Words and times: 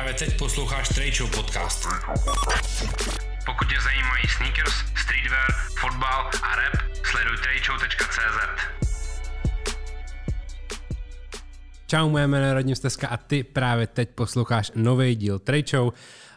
Právě 0.00 0.14
teď 0.14 0.38
posloucháš 0.38 0.88
Trade 0.88 1.30
podcast. 1.36 1.88
Pokud 3.46 3.68
tě 3.68 3.80
zajímají 3.84 4.24
sneakers, 4.36 4.72
streetwear, 5.02 5.52
fotbal 5.80 6.30
a 6.42 6.56
rap, 6.56 6.74
sleduj 7.04 7.36
tradeshow.cz. 7.36 8.38
Čau, 11.86 12.08
moje 12.08 12.26
jméno 12.26 12.46
je 12.46 12.54
Radim 12.54 12.76
Steska 12.76 13.08
a 13.08 13.16
ty 13.16 13.42
právě 13.42 13.86
teď 13.86 14.10
posloucháš 14.14 14.72
nový 14.74 15.14
díl 15.14 15.38
Trade 15.38 15.68
Show. 15.68 15.92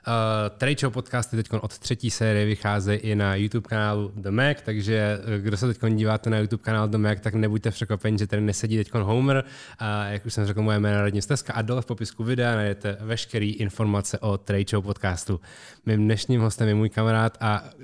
Uh, 0.08 0.58
Trade 0.58 0.76
Show 0.80 0.94
podcasty 0.94 1.36
teď 1.36 1.48
od 1.62 1.80
třetí 1.80 2.12
série 2.12 2.46
vycházejí 2.46 3.00
i 3.00 3.16
na 3.16 3.36
YouTube 3.36 3.70
kanálu 3.70 4.12
The 4.16 4.32
Mac, 4.32 4.58
takže 4.66 5.20
uh, 5.20 5.34
kdo 5.34 5.58
se 5.58 5.74
teď 5.74 5.94
díváte 5.94 6.30
na 6.30 6.38
YouTube 6.38 6.64
kanál 6.64 6.88
The 6.88 6.98
Mac, 6.98 7.18
tak 7.22 7.34
nebuďte 7.34 7.72
překvapeni, 7.72 8.18
že 8.18 8.28
tady 8.28 8.42
nesedí 8.42 8.78
teď 8.78 8.94
Homer. 8.94 9.44
A 9.80 10.06
jak 10.06 10.26
už 10.26 10.34
jsem 10.34 10.46
řekl, 10.46 10.62
moje 10.62 10.80
jméno 10.80 11.02
Radim 11.02 11.22
Steska 11.22 11.54
a 11.54 11.62
dole 11.62 11.82
v 11.82 11.86
popisku 11.86 12.24
videa 12.24 12.56
najdete 12.56 12.98
veškeré 13.02 13.46
informace 13.46 14.20
o 14.20 14.38
Trade 14.38 14.66
Show 14.70 14.84
podcastu. 14.84 15.40
Mým 15.86 16.06
dnešním 16.06 16.42
hostem 16.42 16.68
je 16.68 16.76
můj 16.76 16.90
kamarád 16.90 17.38
a 17.42 17.64
uh, 17.64 17.82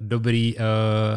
dobrý 0.00 0.54
uh, 0.56 0.62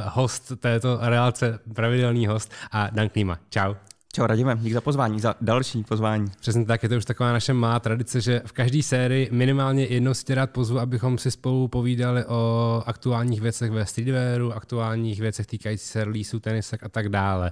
host 0.05 0.51
této 0.59 0.99
relace, 1.01 1.59
pravidelný 1.73 2.27
host 2.27 2.51
a 2.71 2.89
Dan 2.89 3.09
Klíma. 3.09 3.39
Čau. 3.49 3.73
Čau, 4.17 4.27
radíme, 4.27 4.57
dík 4.57 4.73
za 4.73 4.81
pozvání, 4.81 5.19
za 5.19 5.35
další 5.41 5.83
pozvání. 5.83 6.31
Přesně 6.39 6.65
tak, 6.65 6.83
je 6.83 6.89
to 6.89 6.97
už 6.97 7.05
taková 7.05 7.33
naše 7.33 7.53
má 7.53 7.79
tradice, 7.79 8.21
že 8.21 8.41
v 8.45 8.51
každé 8.51 8.83
sérii 8.83 9.29
minimálně 9.31 9.85
jednou 9.85 10.13
si 10.13 10.25
tě 10.25 10.35
rád 10.35 10.51
pozvu, 10.51 10.79
abychom 10.79 11.17
si 11.17 11.31
spolu 11.31 11.67
povídali 11.67 12.25
o 12.25 12.83
aktuálních 12.85 13.41
věcech 13.41 13.71
ve 13.71 13.85
streetwearu, 13.85 14.53
aktuálních 14.53 15.21
věcech 15.21 15.45
týkající 15.45 15.85
se 15.85 16.05
releaseů, 16.05 16.39
tenisek 16.39 16.83
a 16.83 16.89
tak 16.89 17.09
dále. 17.09 17.51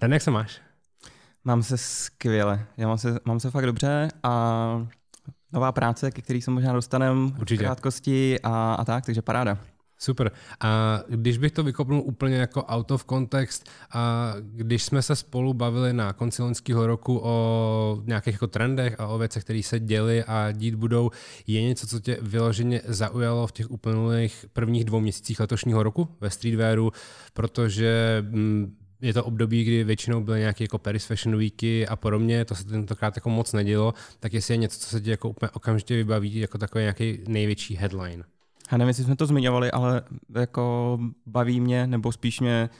Dan, 0.00 0.12
jak 0.12 0.22
se 0.22 0.30
máš? 0.30 0.60
Mám 1.44 1.62
se 1.62 1.78
skvěle, 1.78 2.66
já 2.76 2.88
mám 2.88 2.98
se, 2.98 3.18
mám 3.24 3.40
se 3.40 3.50
fakt 3.50 3.66
dobře 3.66 4.08
a 4.22 4.86
nová 5.52 5.72
práce, 5.72 6.10
ke 6.10 6.22
který 6.22 6.42
se 6.42 6.50
možná 6.50 6.72
dostaneme 6.72 7.30
v 7.30 7.58
krátkosti 7.58 8.40
a, 8.42 8.74
a 8.74 8.84
tak, 8.84 9.06
takže 9.06 9.22
paráda. 9.22 9.58
Super. 9.98 10.32
A 10.60 11.00
když 11.08 11.38
bych 11.38 11.52
to 11.52 11.62
vykopnul 11.62 12.02
úplně 12.04 12.36
jako 12.36 12.64
out 12.64 12.90
of 12.90 13.04
context, 13.04 13.70
a 13.92 14.34
když 14.40 14.82
jsme 14.82 15.02
se 15.02 15.16
spolu 15.16 15.54
bavili 15.54 15.92
na 15.92 16.12
konci 16.12 16.42
loňského 16.42 16.86
roku 16.86 17.20
o 17.22 18.02
nějakých 18.04 18.34
jako 18.34 18.46
trendech 18.46 19.00
a 19.00 19.06
o 19.06 19.18
věcech, 19.18 19.44
které 19.44 19.62
se 19.62 19.80
děly 19.80 20.24
a 20.24 20.52
dít 20.52 20.74
budou, 20.74 21.10
je 21.46 21.62
něco, 21.62 21.86
co 21.86 22.00
tě 22.00 22.18
vyloženě 22.22 22.82
zaujalo 22.84 23.46
v 23.46 23.52
těch 23.52 23.70
uplynulých 23.70 24.46
prvních 24.52 24.84
dvou 24.84 25.00
měsících 25.00 25.40
letošního 25.40 25.82
roku 25.82 26.08
ve 26.20 26.30
streetwearu, 26.30 26.92
protože 27.32 28.18
mm, 28.30 28.76
je 29.00 29.14
to 29.14 29.24
období, 29.24 29.64
kdy 29.64 29.84
většinou 29.84 30.20
byly 30.20 30.40
nějaké 30.40 30.64
jako 30.64 30.78
Paris 30.78 31.04
Fashion 31.04 31.38
Weeky 31.38 31.86
a 31.86 31.96
podobně, 31.96 32.44
to 32.44 32.54
se 32.54 32.64
tentokrát 32.64 33.16
jako 33.16 33.30
moc 33.30 33.52
nedělo, 33.52 33.94
tak 34.20 34.32
jestli 34.32 34.54
je 34.54 34.58
něco, 34.58 34.78
co 34.78 34.86
se 34.86 35.00
ti 35.00 35.10
jako 35.10 35.28
úplně 35.28 35.50
okamžitě 35.50 35.94
vybaví 35.94 36.38
jako 36.38 36.58
takový 36.58 36.82
nějaký 36.82 37.18
největší 37.28 37.76
headline. 37.76 38.24
Já 38.72 38.78
nevím, 38.78 38.88
jestli 38.88 39.04
jsme 39.04 39.16
to 39.16 39.26
zmiňovali, 39.26 39.70
ale 39.70 40.02
jako 40.34 40.98
baví 41.26 41.60
mě, 41.60 41.86
nebo 41.86 42.12
spíš 42.12 42.40
mě 42.40 42.70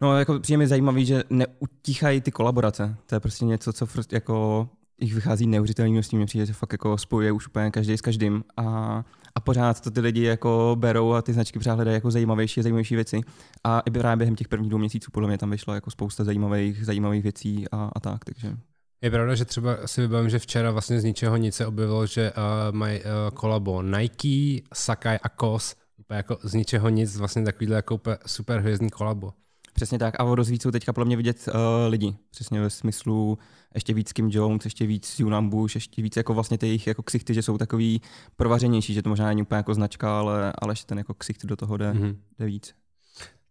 No, 0.00 0.18
jako 0.18 0.40
přijde 0.40 0.58
mi 0.58 0.66
zajímavý, 0.66 1.06
že 1.06 1.24
neutichají 1.30 2.20
ty 2.20 2.30
kolaborace. 2.30 2.96
To 3.06 3.14
je 3.14 3.20
prostě 3.20 3.44
něco, 3.44 3.72
co 3.72 3.86
prostě 3.86 4.16
jako 4.16 4.68
jich 5.00 5.14
vychází 5.14 5.46
neuvěřitelný 5.46 5.92
množství. 5.92 6.18
Mně 6.18 6.26
přijde, 6.26 6.46
že 6.46 6.52
fakt 6.52 6.72
jako 6.72 6.98
spojuje 6.98 7.32
už 7.32 7.46
úplně 7.46 7.70
každý 7.70 7.98
s 7.98 8.00
každým. 8.00 8.44
A, 8.56 9.04
a 9.34 9.40
pořád 9.40 9.80
to 9.80 9.90
ty 9.90 10.00
lidi 10.00 10.22
jako 10.22 10.76
berou 10.78 11.12
a 11.12 11.22
ty 11.22 11.32
značky 11.32 11.58
pořád 11.58 11.74
hledají 11.74 11.94
jako 11.94 12.10
zajímavější 12.10 12.60
a 12.60 12.62
zajímavější 12.62 12.94
věci. 12.94 13.20
A 13.64 13.80
i 13.80 13.90
právě 13.90 14.16
během 14.16 14.36
těch 14.36 14.48
prvních 14.48 14.70
dvou 14.70 14.78
měsíců 14.78 15.10
podle 15.10 15.28
mě 15.28 15.38
tam 15.38 15.50
vyšlo 15.50 15.74
jako 15.74 15.90
spousta 15.90 16.24
zajímavých, 16.24 16.84
zajímavých 16.84 17.22
věcí 17.22 17.64
a, 17.72 17.90
a 17.94 18.00
tak. 18.00 18.24
Takže 18.24 18.56
je 19.04 19.10
pravda, 19.10 19.34
že 19.34 19.44
třeba 19.44 19.86
si 19.86 20.00
vybavím, 20.00 20.30
že 20.30 20.38
včera 20.38 20.70
vlastně 20.70 21.00
z 21.00 21.04
ničeho 21.04 21.36
nic 21.36 21.54
se 21.54 21.66
objevilo, 21.66 22.06
že 22.06 22.32
uh, 22.32 22.76
mají 22.76 23.00
uh, 23.00 23.04
kolabo 23.34 23.82
Nike, 23.82 24.68
Sakai 24.74 25.18
a 25.22 25.28
Kos, 25.28 25.74
úplně 25.98 26.16
jako 26.16 26.38
z 26.42 26.54
ničeho 26.54 26.88
nic, 26.88 27.16
vlastně 27.16 27.44
takovýhle 27.44 27.76
jako 27.76 28.00
super 28.26 28.60
hvězdný 28.60 28.90
kolabo. 28.90 29.32
Přesně 29.72 29.98
tak. 29.98 30.20
A 30.20 30.24
o 30.24 30.34
dost 30.34 30.48
víc 30.48 30.62
jsou 30.62 30.70
teďka 30.70 30.92
podle 30.92 31.04
mě 31.04 31.16
vidět 31.16 31.48
uh, 31.48 31.54
lidi. 31.88 32.16
Přesně 32.30 32.60
ve 32.60 32.70
smyslu 32.70 33.38
ještě 33.74 33.94
víc 33.94 34.12
Kim 34.12 34.30
Jones, 34.30 34.64
ještě 34.64 34.86
víc 34.86 35.20
Yunam 35.20 35.48
Bush, 35.48 35.74
ještě 35.74 36.02
víc 36.02 36.16
jako 36.16 36.34
vlastně 36.34 36.58
ty 36.58 36.66
jejich 36.66 36.86
jako 36.86 37.02
ksichty, 37.02 37.34
že 37.34 37.42
jsou 37.42 37.58
takový 37.58 38.00
provařenější, 38.36 38.94
že 38.94 39.02
to 39.02 39.08
možná 39.08 39.26
není 39.26 39.42
úplně 39.42 39.56
jako 39.56 39.74
značka, 39.74 40.18
ale, 40.18 40.52
ale 40.58 40.72
ještě 40.72 40.86
ten 40.86 40.98
jako 40.98 41.14
ksicht 41.14 41.46
do 41.46 41.56
toho 41.56 41.76
jde, 41.76 41.92
mm-hmm. 41.92 42.16
jde 42.38 42.46
víc. 42.46 42.74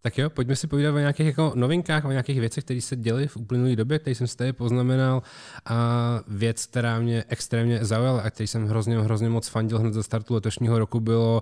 Tak 0.05 0.17
jo, 0.17 0.29
pojďme 0.29 0.55
si 0.55 0.67
povídat 0.67 0.95
o 0.95 0.99
nějakých 0.99 1.27
jako 1.27 1.51
novinkách, 1.55 2.05
o 2.05 2.11
nějakých 2.11 2.39
věcech, 2.39 2.63
které 2.63 2.81
se 2.81 2.95
děly 2.95 3.27
v 3.27 3.37
uplynulé 3.37 3.75
době, 3.75 3.99
které 3.99 4.15
jsem 4.15 4.27
si 4.27 4.37
tady 4.37 4.53
poznamenal. 4.53 5.23
A 5.65 6.19
věc, 6.27 6.65
která 6.65 6.99
mě 6.99 7.23
extrémně 7.27 7.85
zaujala 7.85 8.21
a 8.21 8.29
který 8.29 8.47
jsem 8.47 8.67
hrozně, 8.67 8.99
hrozně 8.99 9.29
moc 9.29 9.47
fandil 9.47 9.79
hned 9.79 9.93
ze 9.93 10.03
startu 10.03 10.33
letošního 10.33 10.79
roku, 10.79 10.99
bylo 10.99 11.41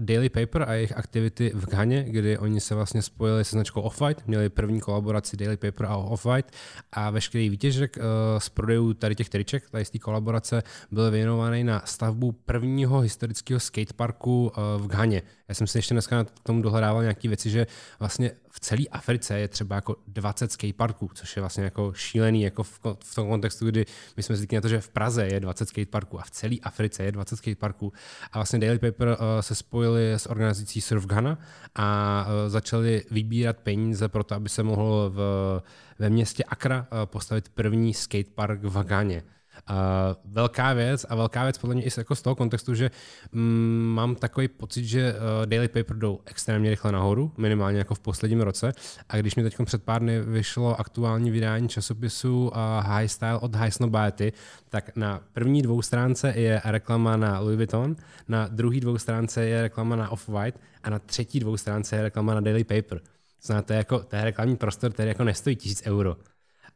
Daily 0.00 0.28
Paper 0.28 0.62
a 0.62 0.72
jejich 0.72 0.96
aktivity 0.96 1.52
v 1.54 1.66
Ghaně, 1.66 2.04
kdy 2.08 2.38
oni 2.38 2.60
se 2.60 2.74
vlastně 2.74 3.02
spojili 3.02 3.44
se 3.44 3.50
značkou 3.50 3.80
Off-White, 3.80 4.22
měli 4.26 4.48
první 4.48 4.80
kolaboraci 4.80 5.36
Daily 5.36 5.56
Paper 5.56 5.86
a 5.86 5.96
Off-White 5.96 6.52
a 6.92 7.10
veškerý 7.10 7.48
výtěžek 7.48 7.96
uh, 7.96 8.02
z 8.38 8.48
prodejů 8.48 8.94
tady 8.94 9.14
těch 9.14 9.28
triček, 9.28 9.70
tady 9.70 9.84
z 9.84 9.90
té 9.90 9.98
kolaborace, 9.98 10.62
byl 10.90 11.10
věnovaný 11.10 11.64
na 11.64 11.82
stavbu 11.84 12.32
prvního 12.32 13.00
historického 13.00 13.60
skateparku 13.60 14.52
uh, 14.56 14.82
v 14.82 14.86
Ghaně. 14.86 15.22
Já 15.48 15.54
jsem 15.54 15.66
si 15.66 15.78
ještě 15.78 15.94
dneska 15.94 16.24
k 16.24 16.40
tomu 16.42 16.62
dohledával 16.62 17.02
nějaké 17.02 17.28
věci, 17.28 17.50
že 17.50 17.66
vlastně 17.98 18.30
v 18.50 18.60
celé 18.60 18.82
Africe 18.90 19.38
je 19.38 19.48
třeba 19.48 19.76
jako 19.76 19.96
20 20.06 20.52
skateparků, 20.52 21.10
což 21.14 21.36
je 21.36 21.40
vlastně 21.42 21.64
jako 21.64 21.92
šílený 21.92 22.42
jako 22.42 22.62
v, 22.62 22.80
v 23.04 23.14
tom 23.14 23.28
kontextu, 23.28 23.66
kdy 23.66 23.84
my 24.16 24.22
jsme 24.22 24.36
zvyklí 24.36 24.54
na 24.54 24.60
to, 24.60 24.68
že 24.68 24.80
v 24.80 24.88
Praze 24.88 25.26
je 25.26 25.40
20 25.40 25.68
skateparků 25.68 26.20
a 26.20 26.22
v 26.22 26.30
celé 26.30 26.56
Africe 26.62 27.04
je 27.04 27.12
20 27.12 27.36
skateparků. 27.36 27.92
A 28.32 28.38
vlastně 28.38 28.58
Daily 28.58 28.78
Paper 28.78 29.08
uh, 29.08 29.16
se 29.40 29.54
spojili 29.54 30.12
s 30.12 30.26
organizací 30.26 30.80
Surf 30.80 31.06
Ghana 31.06 31.38
a 31.74 32.26
uh, 32.26 32.50
začali 32.50 33.04
vybírat 33.10 33.56
peníze 33.56 34.08
pro 34.08 34.24
to, 34.24 34.34
aby 34.34 34.48
se 34.48 34.62
mohl 34.62 35.10
v, 35.14 35.62
ve 35.98 36.10
městě 36.10 36.44
Accra 36.44 36.86
uh, 36.92 36.98
postavit 37.06 37.48
první 37.48 37.94
skatepark 37.94 38.62
v 38.62 38.82
Ghaně. 38.82 39.22
Uh, 39.70 39.76
velká 40.24 40.72
věc 40.72 41.06
a 41.08 41.14
velká 41.14 41.44
věc 41.44 41.58
podle 41.58 41.74
mě 41.74 41.84
i 41.84 41.90
jako 41.96 42.14
z 42.14 42.22
toho 42.22 42.36
kontextu, 42.36 42.74
že 42.74 42.90
mm, 43.32 43.92
mám 43.94 44.14
takový 44.14 44.48
pocit, 44.48 44.84
že 44.84 45.14
uh, 45.14 45.46
Daily 45.46 45.68
Paper 45.68 45.96
jdou 45.96 46.20
extrémně 46.26 46.70
rychle 46.70 46.92
nahoru, 46.92 47.32
minimálně 47.36 47.78
jako 47.78 47.94
v 47.94 48.00
posledním 48.00 48.40
roce. 48.40 48.72
A 49.08 49.16
když 49.16 49.34
mi 49.36 49.42
teď 49.42 49.56
před 49.64 49.82
pár 49.82 50.02
dny 50.02 50.20
vyšlo 50.20 50.80
aktuální 50.80 51.30
vydání 51.30 51.68
časopisu 51.68 52.48
uh, 52.48 52.56
High 52.86 53.08
Style 53.08 53.38
od 53.38 53.54
High 53.54 53.70
Snobiety, 53.70 54.32
tak 54.68 54.96
na 54.96 55.20
první 55.32 55.62
dvou 55.62 55.82
stránce 55.82 56.32
je 56.36 56.60
reklama 56.64 57.16
na 57.16 57.40
Louis 57.40 57.56
Vuitton, 57.56 57.96
na 58.28 58.48
druhý 58.48 58.80
dvou 58.80 58.98
stránce 58.98 59.44
je 59.44 59.62
reklama 59.62 59.96
na 59.96 60.08
Off-White 60.08 60.58
a 60.82 60.90
na 60.90 60.98
třetí 60.98 61.40
dvou 61.40 61.56
stránce 61.56 61.96
je 61.96 62.02
reklama 62.02 62.34
na 62.34 62.40
Daily 62.40 62.64
Paper. 62.64 63.00
Znáte, 63.42 63.74
jako, 63.74 64.04
je 64.12 64.24
reklamní 64.24 64.56
prostor, 64.56 64.92
který 64.92 65.08
jako 65.08 65.24
nestojí 65.24 65.56
tisíc 65.56 65.82
euro. 65.86 66.16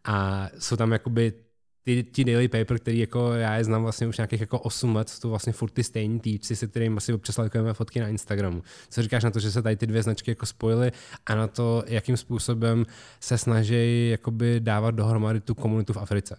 A 0.04 0.48
jsou 0.58 0.76
tam 0.76 0.92
jakoby 0.92 1.32
ty, 1.82 2.04
ti 2.12 2.24
daily 2.24 2.48
paper, 2.48 2.78
který 2.78 2.98
jako 2.98 3.32
já 3.32 3.56
je 3.56 3.64
znám 3.64 3.82
vlastně 3.82 4.06
už 4.06 4.18
nějakých 4.18 4.40
jako 4.40 4.58
8 4.58 4.96
let, 4.96 5.08
jsou 5.08 5.30
vlastně 5.30 5.52
furt 5.52 5.70
ty 5.70 5.84
stejní 5.84 6.20
týpci, 6.20 6.56
se 6.56 6.66
kterými 6.66 6.96
asi 6.96 7.12
občas 7.12 7.38
lajkujeme 7.38 7.74
fotky 7.74 8.00
na 8.00 8.08
Instagramu. 8.08 8.62
Co 8.90 9.02
říkáš 9.02 9.24
na 9.24 9.30
to, 9.30 9.40
že 9.40 9.50
se 9.50 9.62
tady 9.62 9.76
ty 9.76 9.86
dvě 9.86 10.02
značky 10.02 10.30
jako 10.30 10.46
spojily 10.46 10.92
a 11.26 11.34
na 11.34 11.46
to, 11.46 11.84
jakým 11.86 12.16
způsobem 12.16 12.86
se 13.20 13.38
snaží 13.38 14.08
jakoby 14.10 14.60
dávat 14.60 14.90
dohromady 14.90 15.40
tu 15.40 15.54
komunitu 15.54 15.92
v 15.92 15.96
Africe? 15.96 16.36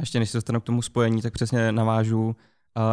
Ještě 0.00 0.18
než 0.18 0.30
se 0.30 0.36
dostanu 0.36 0.60
k 0.60 0.64
tomu 0.64 0.82
spojení, 0.82 1.22
tak 1.22 1.32
přesně 1.32 1.72
navážu, 1.72 2.26
uh, 2.26 2.34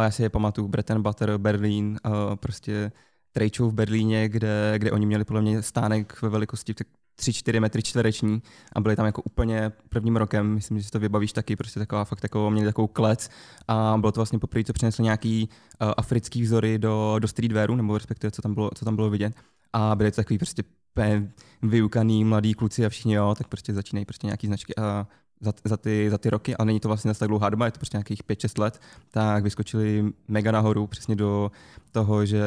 já 0.02 0.10
si 0.10 0.22
je 0.22 0.28
pamatuju, 0.30 0.68
Breton 0.68 1.02
Butter, 1.02 1.38
Berlín, 1.38 1.98
uh, 2.06 2.36
prostě 2.36 2.92
trade 3.32 3.50
v 3.58 3.72
Berlíně, 3.72 4.28
kde, 4.28 4.74
kde 4.76 4.92
oni 4.92 5.06
měli 5.06 5.24
podle 5.24 5.42
mě 5.42 5.62
stánek 5.62 6.22
ve 6.22 6.28
velikosti 6.28 6.74
3-4 7.20 7.60
metry 7.60 7.82
čtvereční 7.82 8.42
a 8.72 8.80
byli 8.80 8.96
tam 8.96 9.06
jako 9.06 9.22
úplně 9.22 9.72
prvním 9.88 10.16
rokem, 10.16 10.54
myslím, 10.54 10.78
že 10.78 10.84
si 10.84 10.90
to 10.90 10.98
vybavíš 10.98 11.32
taky, 11.32 11.56
prostě 11.56 11.80
taková 11.80 12.04
fakt 12.04 12.20
takovou, 12.20 12.50
měli 12.50 12.66
takovou 12.66 12.86
klec. 12.86 13.30
A 13.68 13.96
bylo 14.00 14.12
to 14.12 14.20
vlastně 14.20 14.38
poprvé, 14.38 14.64
co 14.64 14.72
přinesli 14.72 15.04
nějaký 15.04 15.48
uh, 15.48 15.92
africký 15.96 16.42
vzory 16.42 16.78
do, 16.78 17.16
do 17.18 17.28
streetwearu, 17.28 17.76
nebo 17.76 17.98
respektive 17.98 18.30
co 18.30 18.42
tam 18.42 18.54
bylo, 18.54 18.70
co 18.74 18.84
tam 18.84 18.96
bylo 18.96 19.10
vidět. 19.10 19.32
A 19.72 19.96
byli 19.96 20.10
to 20.10 20.16
takový 20.16 20.38
prostě 20.38 20.62
vyukaný 21.62 22.24
mladí 22.24 22.54
kluci 22.54 22.86
a 22.86 22.88
všichni, 22.88 23.14
jo, 23.14 23.34
tak 23.38 23.48
prostě 23.48 23.74
začínají 23.74 24.04
prostě 24.04 24.26
nějaký 24.26 24.46
značky 24.46 24.76
a 24.76 25.06
za, 25.40 25.52
za, 25.64 25.76
ty, 25.76 26.10
za 26.10 26.18
ty 26.18 26.30
roky, 26.30 26.56
a 26.56 26.64
není 26.64 26.80
to 26.80 26.88
vlastně 26.88 27.14
tak 27.14 27.28
dlouhá 27.28 27.50
doba, 27.50 27.64
je 27.64 27.72
to 27.72 27.78
prostě 27.78 27.96
nějakých 27.96 28.24
5-6 28.24 28.60
let, 28.60 28.80
tak 29.10 29.44
vyskočili 29.44 30.12
mega 30.28 30.52
nahoru 30.52 30.86
přesně 30.86 31.16
do 31.16 31.50
toho, 31.92 32.26
že 32.26 32.42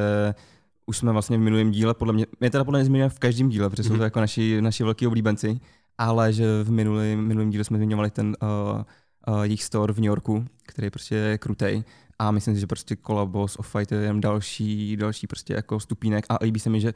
už 0.85 0.97
jsme 0.97 1.11
vlastně 1.11 1.37
v 1.37 1.41
minulém 1.41 1.71
díle, 1.71 1.93
podle 1.93 2.13
mě, 2.13 2.25
mě 2.39 2.49
teda 2.49 2.63
podle 2.63 2.79
mě 2.79 2.85
zmiňujeme 2.85 3.09
v 3.09 3.19
každém 3.19 3.49
díle, 3.49 3.69
protože 3.69 3.81
mm-hmm. 3.81 3.85
jsou 3.85 3.93
to 3.93 3.97
mhm. 3.97 4.03
jako 4.03 4.19
naši, 4.19 4.61
naši 4.61 4.83
velký 4.83 5.07
oblíbenci, 5.07 5.59
ale 5.97 6.33
že 6.33 6.63
v 6.63 6.71
minulém, 6.71 7.19
minulém 7.19 7.49
díle 7.49 7.63
jsme 7.63 7.77
zmiňovali 7.77 8.11
ten 8.11 8.35
uh, 8.41 9.35
uh, 9.35 9.43
jejich 9.43 9.63
store 9.63 9.93
v 9.93 9.97
New 9.97 10.05
Yorku, 10.05 10.45
který 10.63 10.85
je 10.85 10.91
prostě 10.91 11.37
krutej. 11.37 11.83
A 12.19 12.31
myslím 12.31 12.53
si, 12.53 12.59
že 12.59 12.67
prostě 12.67 12.95
kolabo 12.95 13.47
s 13.47 13.59
Off-White 13.59 13.95
je 13.95 14.01
jen 14.01 14.21
další, 14.21 14.97
další 14.97 15.27
prostě 15.27 15.53
jako 15.53 15.79
stupínek 15.79 16.25
a 16.29 16.37
líbí 16.41 16.59
se 16.59 16.69
mi, 16.69 16.81
že 16.81 16.93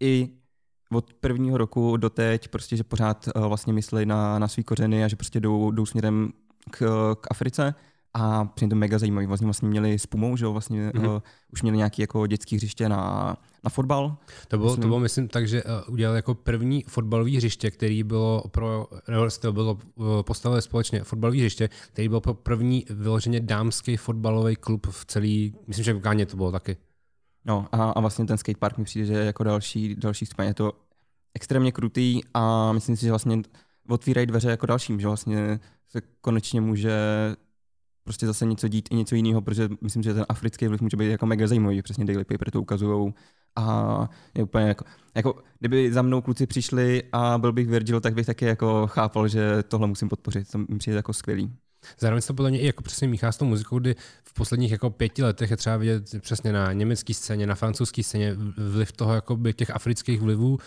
i 0.00 0.28
od 0.92 1.14
prvního 1.14 1.58
roku 1.58 1.96
do 1.96 2.10
teď 2.10 2.48
prostě, 2.48 2.76
že 2.76 2.84
pořád 2.84 3.28
uh, 3.36 3.42
vlastně 3.46 3.72
myslí 3.72 4.06
na, 4.06 4.38
na 4.38 4.48
svý 4.48 4.64
kořeny 4.64 5.04
a 5.04 5.08
že 5.08 5.16
prostě 5.16 5.40
jdou, 5.40 5.70
jdou 5.70 5.86
směrem 5.86 6.32
k, 6.70 6.78
k 7.20 7.26
Africe 7.30 7.74
a 8.14 8.44
přijde 8.44 8.70
to 8.70 8.76
mega 8.76 8.98
zajímavý. 8.98 9.26
Vlastně, 9.26 9.46
vlastně 9.46 9.68
měli 9.68 9.98
s 9.98 10.06
Pumou, 10.06 10.36
že 10.36 10.44
jo, 10.44 10.52
vlastně 10.52 10.90
mm-hmm. 10.90 11.14
uh, 11.14 11.20
už 11.52 11.62
měli 11.62 11.76
nějaký 11.76 12.02
jako 12.02 12.26
dětský 12.26 12.56
hřiště 12.56 12.88
na, 12.88 13.36
na 13.64 13.70
fotbal. 13.70 14.16
To 14.48 14.58
bylo, 14.58 14.68
myslím, 14.68 14.82
to 14.82 14.88
bylo, 14.88 15.00
myslím, 15.00 15.28
tak, 15.28 15.48
že 15.48 15.64
uh, 15.64 15.70
udělali 15.92 16.18
jako 16.18 16.34
první 16.34 16.84
fotbalové 16.88 17.30
hřiště, 17.30 17.70
který 17.70 18.02
bylo 18.02 18.42
pro, 18.50 18.86
to 19.40 19.52
bylo 19.52 19.78
uh, 19.94 20.06
postavené 20.22 20.62
společně 20.62 21.04
fotbalové 21.04 21.38
hřiště, 21.38 21.68
který 21.92 22.08
byl 22.08 22.20
pro 22.20 22.34
první 22.34 22.84
vyloženě 22.90 23.40
dámský 23.40 23.96
fotbalový 23.96 24.56
klub 24.56 24.86
v 24.90 25.04
celý, 25.04 25.54
myslím, 25.66 25.84
že 25.84 25.94
v 25.94 26.00
Gáně 26.00 26.26
to 26.26 26.36
bylo 26.36 26.52
taky. 26.52 26.76
No 27.44 27.66
a, 27.72 27.90
a 27.90 28.00
vlastně 28.00 28.26
ten 28.26 28.38
skatepark 28.38 28.78
mi 28.78 28.84
přijde, 28.84 29.06
že 29.06 29.14
jako 29.14 29.44
další, 29.44 29.94
další 29.94 30.26
stupeň. 30.26 30.46
Je 30.46 30.54
to 30.54 30.72
extrémně 31.34 31.72
krutý 31.72 32.20
a 32.34 32.72
myslím 32.72 32.96
si, 32.96 33.02
že 33.02 33.10
vlastně 33.10 33.42
otvírají 33.88 34.26
dveře 34.26 34.50
jako 34.50 34.66
dalším, 34.66 35.00
že 35.00 35.06
vlastně 35.06 35.60
se 35.88 36.00
konečně 36.20 36.60
může 36.60 36.98
prostě 38.08 38.26
zase 38.26 38.46
něco 38.46 38.68
dít 38.68 38.88
i 38.90 38.94
něco 38.94 39.14
jiného, 39.14 39.40
protože 39.40 39.68
myslím, 39.80 40.02
že 40.02 40.14
ten 40.14 40.26
africký 40.28 40.68
vliv 40.68 40.80
může 40.80 40.96
být 40.96 41.10
jako 41.10 41.26
mega 41.26 41.46
zajímavý, 41.46 41.82
přesně 41.82 42.04
Daily 42.04 42.24
Paper 42.24 42.50
to 42.50 42.60
ukazují. 42.60 43.14
A 43.56 44.08
je 44.34 44.44
úplně 44.44 44.68
jako, 44.68 44.84
jako, 45.14 45.34
kdyby 45.58 45.92
za 45.92 46.02
mnou 46.02 46.20
kluci 46.20 46.46
přišli 46.46 47.02
a 47.12 47.38
byl 47.38 47.52
bych 47.52 47.68
Virgil, 47.68 48.00
tak 48.00 48.14
bych 48.14 48.26
taky 48.26 48.44
jako 48.44 48.86
chápal, 48.86 49.28
že 49.28 49.62
tohle 49.68 49.86
musím 49.86 50.08
podpořit, 50.08 50.50
to 50.50 50.58
mi 50.58 50.78
přijde 50.78 50.96
jako 50.96 51.12
skvělý. 51.12 51.52
Zároveň 52.00 52.22
se 52.22 52.28
to 52.28 52.34
podle 52.34 52.50
mě 52.50 52.60
i 52.60 52.66
jako 52.66 52.82
přesně 52.82 53.08
míchá 53.08 53.32
s 53.32 53.36
tou 53.36 53.44
muzikou, 53.44 53.78
kdy 53.78 53.94
v 54.24 54.34
posledních 54.34 54.72
jako 54.72 54.90
pěti 54.90 55.22
letech 55.22 55.50
je 55.50 55.56
třeba 55.56 55.76
vidět 55.76 56.14
přesně 56.20 56.52
na 56.52 56.72
německé 56.72 57.14
scéně, 57.14 57.46
na 57.46 57.54
francouzské 57.54 58.02
scéně 58.02 58.36
vliv 58.56 58.92
toho 58.92 59.14
jakoby 59.14 59.54
těch 59.54 59.70
afrických 59.70 60.20
vlivů, 60.20 60.52
uh, 60.54 60.58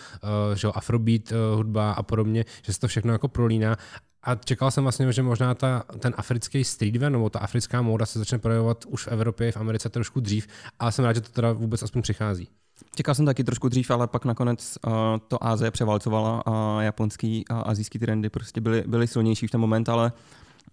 že 0.54 0.68
afrobeat 0.68 1.32
uh, 1.32 1.56
hudba 1.56 1.92
a 1.92 2.02
podobně, 2.02 2.44
že 2.62 2.72
se 2.72 2.80
to 2.80 2.88
všechno 2.88 3.12
jako 3.12 3.28
prolíná 3.28 3.76
a 4.22 4.34
čekal 4.34 4.70
jsem 4.70 4.82
vlastně, 4.82 5.12
že 5.12 5.22
možná 5.22 5.54
ta, 5.54 5.84
ten 5.98 6.14
africký 6.16 6.64
streetwear 6.64 7.12
nebo 7.12 7.30
ta 7.30 7.38
africká 7.38 7.82
móda 7.82 8.06
se 8.06 8.18
začne 8.18 8.38
projevovat 8.38 8.84
už 8.84 9.06
v 9.06 9.08
Evropě, 9.08 9.52
v 9.52 9.56
Americe 9.56 9.88
trošku 9.88 10.20
dřív, 10.20 10.46
ale 10.78 10.92
jsem 10.92 11.04
rád, 11.04 11.12
že 11.12 11.20
to 11.20 11.32
teda 11.32 11.52
vůbec 11.52 11.82
aspoň 11.82 12.02
přichází. 12.02 12.48
Čekal 12.94 13.14
jsem 13.14 13.26
taky 13.26 13.44
trošku 13.44 13.68
dřív, 13.68 13.90
ale 13.90 14.06
pak 14.06 14.24
nakonec 14.24 14.78
uh, 14.86 14.92
to 15.28 15.46
Ázie 15.46 15.70
převálcovala 15.70 16.42
a 16.46 16.82
japonský 16.82 17.44
a 17.48 17.60
azijský 17.60 17.98
trendy 17.98 18.30
prostě 18.30 18.60
byly, 18.60 18.84
byly 18.86 19.06
silnější 19.06 19.46
v 19.46 19.50
ten 19.50 19.60
moment, 19.60 19.88
ale 19.88 20.12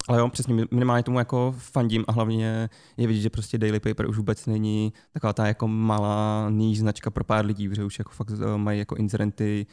ale 0.08 0.20
jo, 0.20 0.30
přesně, 0.30 0.66
minimálně 0.72 1.04
tomu 1.04 1.20
jako 1.20 1.56
fandím 1.58 2.06
a 2.08 2.12
hlavně 2.12 2.70
je 2.98 3.08
vidět, 3.08 3.22
že 3.22 3.30
prostě 3.30 3.58
Daily 3.58 3.80
Paper 3.80 4.10
už 4.10 4.18
vůbec 4.18 4.46
není 4.46 4.94
taková 5.14 5.34
ta 5.34 5.48
jako 5.48 5.68
malá 5.68 6.50
níž 6.50 6.80
značka 6.80 7.10
pro 7.10 7.24
pár 7.24 7.46
lidí, 7.46 7.70
protože 7.70 7.84
už 7.84 8.00
jako 8.00 8.12
fakt 8.12 8.30
uh, 8.30 8.58
mají 8.58 8.80
jako 8.80 8.96
incidenty 8.96 9.66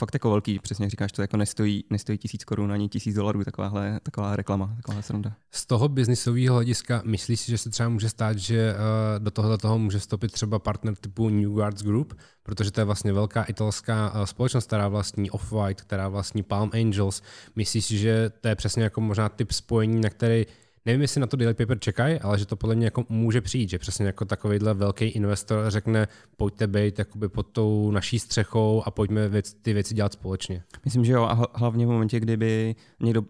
fakt 0.00 0.14
jako 0.14 0.30
velký, 0.30 0.58
přesně 0.58 0.84
jak 0.84 0.90
říkáš, 0.90 1.12
to 1.12 1.22
jako 1.22 1.36
nestojí, 1.36 1.84
nestojí 1.90 2.18
tisíc 2.18 2.44
korun 2.44 2.72
ani 2.72 2.88
tisíc 2.88 3.14
dolarů, 3.14 3.44
takováhle, 3.44 4.00
taková 4.02 4.36
reklama, 4.36 4.76
taková 4.76 5.02
sranda. 5.02 5.32
Z 5.50 5.66
toho 5.66 5.88
biznisového 5.88 6.54
hlediska 6.54 7.02
myslíš 7.04 7.40
si, 7.40 7.50
že 7.50 7.58
se 7.58 7.70
třeba 7.70 7.88
může 7.88 8.08
stát, 8.08 8.38
že 8.38 8.74
uh, 8.74 9.24
do 9.24 9.30
tohohle 9.30 9.58
toho 9.58 9.78
může 9.78 9.98
vstoupit 9.98 10.32
třeba 10.32 10.58
partner 10.58 10.96
typu 10.96 11.28
New 11.28 11.50
Guards 11.50 11.82
Group, 11.82 12.14
protože 12.42 12.70
to 12.70 12.80
je 12.80 12.84
vlastně 12.84 13.12
velká 13.12 13.42
italská 13.42 14.14
uh, 14.14 14.24
společnost, 14.24 14.66
která 14.66 14.88
vlastní 14.88 15.30
Off-White, 15.30 15.74
která 15.74 16.08
vlastní 16.08 16.42
Palm 16.42 16.70
Angels. 16.72 17.22
Myslíš 17.56 17.84
si, 17.84 17.98
že 17.98 18.30
to 18.40 18.48
je 18.48 18.54
přesně 18.54 18.82
jako 18.82 19.00
možná 19.00 19.28
typ 19.28 19.52
spojení, 19.52 20.00
na 20.00 20.10
který 20.10 20.46
nevím, 20.86 21.02
jestli 21.02 21.20
na 21.20 21.26
to 21.26 21.36
Daily 21.36 21.54
Paper 21.54 21.78
čekají, 21.78 22.20
ale 22.20 22.38
že 22.38 22.46
to 22.46 22.56
podle 22.56 22.74
mě 22.74 22.86
jako 22.86 23.04
může 23.08 23.40
přijít, 23.40 23.70
že 23.70 23.78
přesně 23.78 24.06
jako 24.06 24.24
takovýhle 24.24 24.74
velký 24.74 25.04
investor 25.04 25.64
řekne, 25.68 26.08
pojďte 26.36 26.66
být 26.66 27.00
pod 27.28 27.46
tou 27.46 27.90
naší 27.90 28.18
střechou 28.18 28.82
a 28.86 28.90
pojďme 28.90 29.28
věc, 29.28 29.54
ty 29.54 29.72
věci 29.72 29.94
dělat 29.94 30.12
společně. 30.12 30.62
Myslím, 30.84 31.04
že 31.04 31.12
jo, 31.12 31.22
a 31.22 31.46
hlavně 31.54 31.86
v 31.86 31.88
momentě, 31.88 32.20
kdyby 32.20 32.74
někdo 33.00 33.20
uh, 33.20 33.26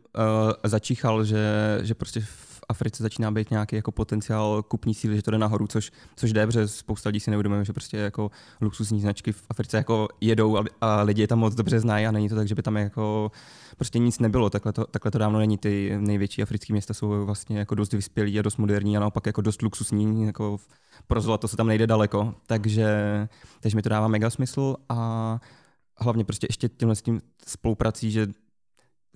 začíchal, 0.65 1.25
že, 1.25 1.79
že 1.83 1.95
prostě 1.95 2.21
v 2.21 2.56
Africe 2.77 3.03
začíná 3.03 3.31
být 3.31 3.51
nějaký 3.51 3.77
jako 3.77 3.93
potenciál 3.93 4.63
kupní 4.63 4.95
síly, 4.95 5.17
že 5.17 5.23
to 5.23 5.31
jde 5.31 5.39
nahoru, 5.39 5.67
což, 5.67 5.93
což 6.17 6.33
jde, 6.33 6.47
protože 6.47 6.69
spousta 6.69 7.09
lidí 7.09 7.21
si 7.21 7.31
neuvědomuje, 7.31 7.65
že 7.65 7.73
prostě 7.73 7.97
jako 7.97 8.31
luxusní 8.61 9.01
značky 9.01 9.33
v 9.33 9.43
Africe 9.51 9.77
jako 9.77 10.09
jedou 10.21 10.59
a, 10.59 10.65
a 10.81 11.03
lidi 11.03 11.23
je 11.23 11.29
tam 11.29 11.39
moc 11.39 11.55
dobře 11.55 11.81
znají 11.81 12.07
a 12.07 12.11
není 12.11 12.29
to 12.29 12.35
tak, 12.35 12.49
že 12.49 12.55
by 12.55 12.63
tam 12.63 12.77
jako 12.77 13.31
prostě 13.77 13.99
nic 13.99 14.19
nebylo. 14.19 14.51
Takhle 14.51 14.73
to, 14.73 14.85
takhle 14.85 15.11
to 15.11 15.19
dávno 15.19 15.39
není. 15.39 15.59
Ty 15.59 15.97
největší 15.99 16.43
africké 16.43 16.73
města 16.73 16.95
jsou 16.95 17.25
vlastně 17.25 17.59
jako 17.59 17.75
dost 17.75 17.93
vyspělý 17.93 18.39
a 18.39 18.43
dost 18.43 18.57
moderní 18.57 18.97
a 18.97 19.01
naopak 19.01 19.27
jako 19.27 19.41
dost 19.41 19.63
luxusní. 19.63 20.27
Jako 20.27 20.59
pro 21.07 21.21
zlato 21.21 21.49
se 21.49 21.57
tam 21.57 21.67
nejde 21.67 21.87
daleko. 21.87 22.35
Takže, 22.47 22.89
takže 23.61 23.77
mi 23.77 23.83
to 23.83 23.89
dává 23.89 24.09
mega 24.09 24.31
smysl 24.31 24.77
a 24.89 25.41
hlavně 25.97 26.25
prostě 26.25 26.47
ještě 26.51 26.69
tímhle 26.69 26.97
s 26.97 27.03
tím 27.03 27.21
spoluprací, 27.47 28.11
že 28.11 28.27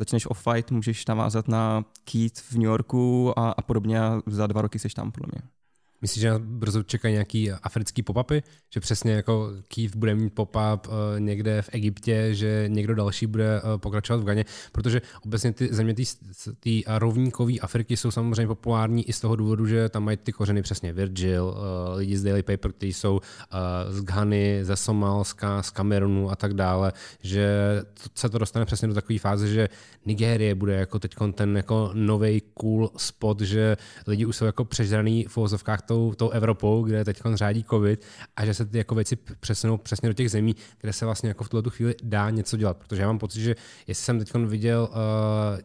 začneš 0.00 0.26
off-fight, 0.26 0.70
můžeš 0.70 1.06
navázat 1.06 1.48
na 1.48 1.84
Keith 2.04 2.36
v 2.36 2.52
New 2.52 2.62
Yorku 2.62 3.38
a, 3.38 3.50
a 3.50 3.62
podobně 3.62 4.00
a 4.00 4.20
za 4.26 4.46
dva 4.46 4.62
roky 4.62 4.78
seš 4.78 4.94
tam, 4.94 5.12
podle 5.12 5.28
mě. 5.32 5.59
Myslíš, 6.02 6.20
že 6.20 6.32
brzo 6.38 6.82
čekají 6.82 7.12
nějaký 7.12 7.52
africký 7.52 8.02
pop-upy? 8.02 8.42
Že 8.70 8.80
přesně 8.80 9.12
jako 9.12 9.50
Keith 9.68 9.96
bude 9.96 10.14
mít 10.14 10.34
pop-up 10.34 10.86
uh, 10.86 10.92
někde 11.18 11.62
v 11.62 11.68
Egyptě, 11.72 12.34
že 12.34 12.64
někdo 12.68 12.94
další 12.94 13.26
bude 13.26 13.62
uh, 13.62 13.78
pokračovat 13.78 14.20
v 14.20 14.24
Ganě? 14.24 14.44
Protože 14.72 15.02
obecně 15.24 15.52
ty 15.52 15.74
země 15.74 15.94
té 16.60 16.70
rovníkové 16.86 17.58
Afriky 17.58 17.96
jsou 17.96 18.10
samozřejmě 18.10 18.46
populární 18.46 19.08
i 19.08 19.12
z 19.12 19.20
toho 19.20 19.36
důvodu, 19.36 19.66
že 19.66 19.88
tam 19.88 20.04
mají 20.04 20.16
ty 20.16 20.32
kořeny 20.32 20.62
přesně 20.62 20.92
Virgil, 20.92 21.44
uh, 21.44 21.98
lidi 21.98 22.16
z 22.16 22.22
Daily 22.22 22.42
Paper, 22.42 22.72
kteří 22.72 22.92
jsou 22.92 23.20
z 23.88 24.02
Ghany, 24.02 24.60
ze 24.62 24.76
Somálska, 24.76 25.62
z 25.62 25.70
Kamerunu 25.70 26.30
a 26.30 26.36
tak 26.36 26.54
dále, 26.54 26.92
že 27.22 27.56
se 28.14 28.28
to 28.28 28.38
dostane 28.38 28.64
přesně 28.64 28.88
do 28.88 28.94
takové 28.94 29.18
fáze, 29.18 29.48
že 29.48 29.68
Nigérie 30.06 30.54
bude 30.54 30.74
jako 30.74 30.98
teď 30.98 31.14
ten 31.34 31.56
jako 31.56 31.90
nový 31.94 32.42
cool 32.54 32.90
spot, 32.96 33.40
že 33.40 33.76
lidi 34.06 34.26
už 34.26 34.36
jsou 34.36 34.44
jako 34.44 34.64
přežraný 34.64 35.24
v 35.28 35.38
tou, 35.90 36.14
tou 36.14 36.30
Evropou, 36.30 36.82
kde 36.82 37.04
teď 37.04 37.20
řádí 37.34 37.64
covid 37.70 38.04
a 38.36 38.44
že 38.44 38.54
se 38.54 38.66
ty 38.66 38.78
jako 38.78 38.94
věci 38.94 39.16
přesunou 39.16 39.76
přesně 39.76 40.08
do 40.08 40.12
těch 40.12 40.30
zemí, 40.30 40.56
kde 40.80 40.92
se 40.92 41.04
vlastně 41.04 41.28
jako 41.28 41.44
v 41.44 41.48
tuhle 41.48 41.70
chvíli 41.70 41.94
dá 42.02 42.30
něco 42.30 42.56
dělat. 42.56 42.76
Protože 42.76 43.02
já 43.02 43.06
mám 43.06 43.18
pocit, 43.18 43.40
že 43.40 43.56
jestli 43.86 44.04
jsem 44.04 44.18
teď 44.18 44.34
viděl 44.34 44.88
uh, 44.90 44.96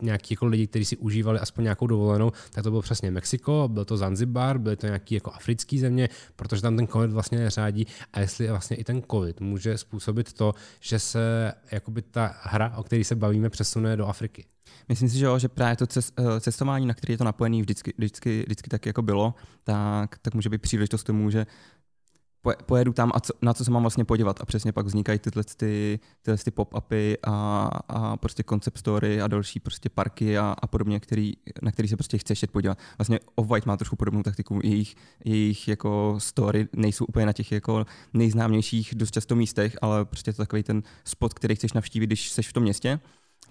nějaký 0.01 0.33
jako 0.33 0.45
lidi, 0.45 0.68
kteří 0.68 0.86
si 0.86 0.98
užívali 0.98 1.39
aspoň 1.39 1.63
nějakou 1.63 1.88
dovolenou, 1.88 2.31
tak 2.51 2.63
to 2.63 2.69
bylo 2.69 2.81
přesně 2.81 3.12
Mexiko, 3.12 3.69
byl 3.72 3.86
to 3.86 3.98
Zanzibar, 3.98 4.57
byly 4.57 4.75
to 4.75 4.86
nějaký 4.86 5.16
jako 5.16 5.31
africký 5.31 5.80
země, 5.80 6.10
protože 6.36 6.62
tam 6.62 6.77
ten 6.77 6.88
covid 6.88 7.12
vlastně 7.12 7.39
neřádí 7.39 7.88
a 8.13 8.19
jestli 8.19 8.48
vlastně 8.48 8.77
i 8.77 8.83
ten 8.83 9.01
covid 9.12 9.42
může 9.42 9.77
způsobit 9.77 10.33
to, 10.33 10.54
že 10.80 11.00
se 11.00 11.54
jakoby 11.72 12.01
ta 12.01 12.36
hra, 12.42 12.77
o 12.77 12.83
které 12.83 13.04
se 13.04 13.16
bavíme, 13.16 13.50
přesune 13.50 13.98
do 13.98 14.07
Afriky. 14.07 14.45
Myslím 14.89 15.09
si, 15.09 15.17
že, 15.17 15.25
jo, 15.25 15.39
že 15.39 15.47
právě 15.47 15.75
to 15.75 15.85
eh, 15.99 16.39
cestování, 16.39 16.85
na 16.85 16.93
které 16.93 17.13
je 17.13 17.17
to 17.17 17.23
napojené 17.23 17.61
vždycky, 17.61 17.93
vždycky, 17.97 18.43
vždycky 18.45 18.69
tak 18.69 18.85
jako 18.85 19.01
bylo, 19.01 19.35
tak, 19.63 20.17
tak 20.17 20.33
může 20.33 20.50
být 20.50 20.62
příležitost 20.62 21.03
k 21.03 21.07
tomu, 21.07 21.29
že 21.29 21.45
pojedu 22.53 22.93
tam 22.93 23.12
a 23.15 23.19
co, 23.19 23.33
na 23.41 23.53
co 23.53 23.65
se 23.65 23.71
mám 23.71 23.83
vlastně 23.83 24.05
podívat. 24.05 24.41
A 24.41 24.45
přesně 24.45 24.71
pak 24.71 24.86
vznikají 24.86 25.19
tyhle, 25.19 25.43
ty, 25.43 26.00
tyhle 26.21 26.38
ty 26.38 26.51
pop-upy 26.51 27.17
a, 27.27 27.69
a 27.88 28.17
prostě 28.17 28.43
concept 28.50 28.77
story 28.77 29.21
a 29.21 29.27
další 29.27 29.60
prostě 29.60 29.89
parky 29.89 30.38
a, 30.38 30.55
a 30.62 30.67
podobně, 30.67 31.00
který, 31.00 31.33
na 31.62 31.71
který 31.71 31.88
se 31.88 31.98
prostě 31.98 32.17
chceš 32.17 32.45
podívat. 32.51 32.77
Vlastně 32.98 33.19
Off-White 33.36 33.65
má 33.65 33.77
trošku 33.77 33.95
podobnou 33.95 34.24
taktiku, 34.24 34.60
jejich, 34.63 34.95
jejich 35.25 35.67
jako 35.67 36.15
story 36.17 36.67
nejsou 36.74 37.05
úplně 37.05 37.25
na 37.25 37.33
těch 37.33 37.51
jako 37.51 37.86
nejznámějších 38.13 38.95
dost 38.95 39.12
často 39.12 39.36
místech, 39.36 39.77
ale 39.81 40.05
prostě 40.05 40.33
to 40.33 40.38
takový 40.38 40.63
ten 40.63 40.83
spot, 41.05 41.33
který 41.33 41.55
chceš 41.55 41.74
navštívit, 41.74 42.07
když 42.07 42.29
jsi 42.29 42.43
v 42.43 42.53
tom 42.53 42.63
městě 42.63 43.00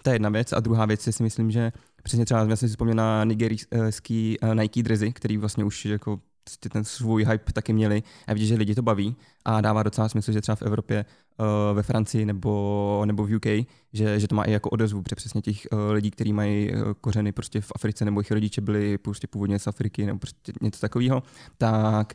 to 0.01 0.09
je 0.09 0.15
jedna 0.15 0.29
věc. 0.29 0.53
A 0.53 0.59
druhá 0.59 0.85
věc 0.85 1.07
je 1.07 1.13
si 1.13 1.23
myslím, 1.23 1.51
že 1.51 1.71
přesně 2.03 2.25
třeba 2.25 2.39
já 2.39 2.55
jsem 2.55 2.57
si 2.57 2.67
vzpomněl 2.67 2.95
na 2.95 3.23
nigerijský 3.23 4.37
uh, 4.43 4.55
Nike 4.55 4.83
dresy, 4.83 5.13
který 5.13 5.37
vlastně 5.37 5.63
už 5.63 5.85
jako 5.85 6.19
prostě 6.43 6.69
ten 6.69 6.83
svůj 6.83 7.25
hype 7.25 7.53
taky 7.53 7.73
měli 7.73 8.03
a 8.27 8.33
vidíš, 8.33 8.49
že 8.49 8.55
lidi 8.55 8.75
to 8.75 8.81
baví 8.81 9.15
a 9.45 9.61
dává 9.61 9.83
docela 9.83 10.09
smysl, 10.09 10.31
že 10.31 10.41
třeba 10.41 10.55
v 10.55 10.61
Evropě, 10.61 11.05
uh, 11.37 11.75
ve 11.75 11.83
Francii 11.83 12.25
nebo, 12.25 13.03
nebo 13.05 13.25
v 13.25 13.35
UK, 13.35 13.45
že, 13.93 14.19
že 14.19 14.27
to 14.27 14.35
má 14.35 14.43
i 14.43 14.51
jako 14.51 14.69
odezvu, 14.69 15.01
protože 15.01 15.15
přesně 15.15 15.41
těch 15.41 15.67
uh, 15.71 15.79
lidí, 15.91 16.11
kteří 16.11 16.33
mají 16.33 16.71
kořeny 17.01 17.31
prostě 17.31 17.61
v 17.61 17.71
Africe 17.75 18.05
nebo 18.05 18.19
jejich 18.19 18.31
rodiče 18.31 18.61
byli 18.61 18.97
prostě 18.97 19.27
původně 19.27 19.59
z 19.59 19.67
Afriky 19.67 20.05
nebo 20.05 20.19
prostě 20.19 20.53
něco 20.61 20.79
takového, 20.79 21.23
tak 21.57 22.13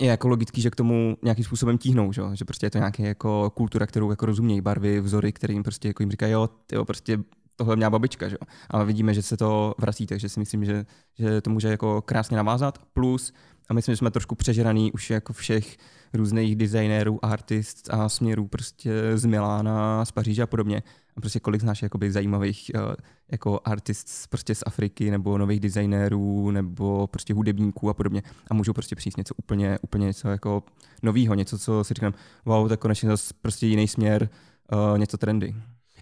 je 0.00 0.06
jako 0.06 0.28
logický, 0.28 0.62
že 0.62 0.70
k 0.70 0.76
tomu 0.76 1.16
nějakým 1.22 1.44
způsobem 1.44 1.78
tíhnou, 1.78 2.12
že, 2.12 2.22
že 2.34 2.44
prostě 2.44 2.66
je 2.66 2.70
to 2.70 2.78
nějaká 2.78 3.02
jako 3.02 3.50
kultura, 3.50 3.86
kterou 3.86 4.10
jako 4.10 4.26
rozumějí, 4.26 4.60
barvy, 4.60 5.00
vzory, 5.00 5.32
kterým 5.32 5.62
prostě 5.62 5.88
jako 5.88 6.02
jim 6.02 6.10
říkají, 6.10 6.32
jo, 6.32 6.48
tyjo, 6.66 6.84
prostě 6.84 7.18
tohle 7.56 7.76
měla 7.76 7.90
babička, 7.90 8.28
že? 8.28 8.36
ale 8.70 8.84
vidíme, 8.84 9.14
že 9.14 9.22
se 9.22 9.36
to 9.36 9.74
vrací, 9.78 10.06
takže 10.06 10.28
si 10.28 10.40
myslím, 10.40 10.64
že, 10.64 10.86
že 11.18 11.40
to 11.40 11.50
může 11.50 11.68
jako 11.68 12.02
krásně 12.02 12.36
navázat. 12.36 12.78
Plus, 12.92 13.32
a 13.68 13.74
myslím, 13.74 13.92
že 13.92 13.96
jsme 13.96 14.10
trošku 14.10 14.34
přežraný 14.34 14.92
už 14.92 15.10
jako 15.10 15.32
všech 15.32 15.76
různých 16.14 16.56
designérů, 16.56 17.24
artist 17.24 17.88
a 17.90 18.08
směrů 18.08 18.48
prostě 18.48 18.92
z 19.14 19.24
Milána, 19.24 20.04
z 20.04 20.12
Paříže 20.12 20.42
a 20.42 20.46
podobně. 20.46 20.82
A 21.16 21.20
prostě 21.20 21.40
kolik 21.40 21.60
znáš 21.60 21.82
jakoby 21.82 22.12
zajímavých 22.12 22.70
uh, 22.74 22.94
jako 23.30 23.60
artist 23.64 24.26
prostě 24.30 24.54
z 24.54 24.62
Afriky 24.66 25.10
nebo 25.10 25.38
nových 25.38 25.60
designérů 25.60 26.50
nebo 26.50 27.06
prostě 27.06 27.34
hudebníků 27.34 27.90
a 27.90 27.94
podobně 27.94 28.22
a 28.50 28.54
můžou 28.54 28.72
prostě 28.72 28.96
přijít 28.96 29.16
něco 29.16 29.34
úplně, 29.34 29.78
úplně 29.82 30.06
něco 30.06 30.28
jako 30.28 30.62
novýho, 31.02 31.34
něco, 31.34 31.58
co 31.58 31.84
si 31.84 31.94
říkám, 31.94 32.14
wow, 32.44 32.68
tak 32.68 32.80
konečně 32.80 33.08
zase 33.08 33.34
prostě 33.42 33.66
jiný 33.66 33.88
směr, 33.88 34.28
uh, 34.72 34.98
něco 34.98 35.18
trendy. 35.18 35.54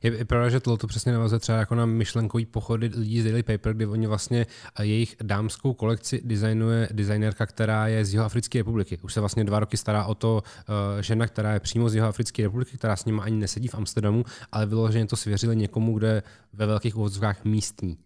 Je, 0.03 0.17
je 0.19 0.25
pravda, 0.25 0.49
že 0.49 0.61
tohle 0.61 0.79
to 0.79 0.87
přesně 0.87 1.13
navazuje 1.13 1.39
třeba 1.39 1.59
jako 1.59 1.75
na 1.75 1.87
myšlenkový 1.87 2.47
pochody 2.47 2.91
lidí 2.95 3.21
z 3.21 3.25
Daily 3.25 3.43
Paper, 3.43 3.75
kdy 3.75 3.87
oni 3.87 4.07
vlastně 4.07 4.47
jejich 4.81 5.17
dámskou 5.23 5.75
kolekci 5.75 6.21
designuje 6.25 6.89
designérka, 6.93 7.47
která 7.47 7.87
je 7.87 8.05
z 8.05 8.13
Jihoafrické 8.13 8.59
republiky. 8.59 8.99
Už 9.03 9.15
se 9.15 9.21
vlastně 9.21 9.45
dva 9.45 9.61
roky 9.61 9.77
stará 9.77 10.05
o 10.05 10.15
to 10.15 10.43
uh, 10.43 11.03
žena, 11.03 11.27
která 11.27 11.53
je 11.53 11.61
přímo 11.61 11.89
z 11.89 11.95
Jihoafrické 11.95 12.43
republiky, 12.43 12.79
která 12.79 12.97
s 12.97 13.05
nimi 13.05 13.21
ani 13.21 13.37
nesedí 13.37 13.69
v 13.69 13.75
Amsterdamu, 13.75 14.25
ale 14.53 14.67
vyloženě 14.67 15.07
to 15.07 15.17
svěřili 15.17 15.57
někomu, 15.57 15.99
kde 15.99 16.23
ve 16.53 16.67
velkých 16.67 16.97
uvozovkách 16.97 17.45
místní. 17.45 17.97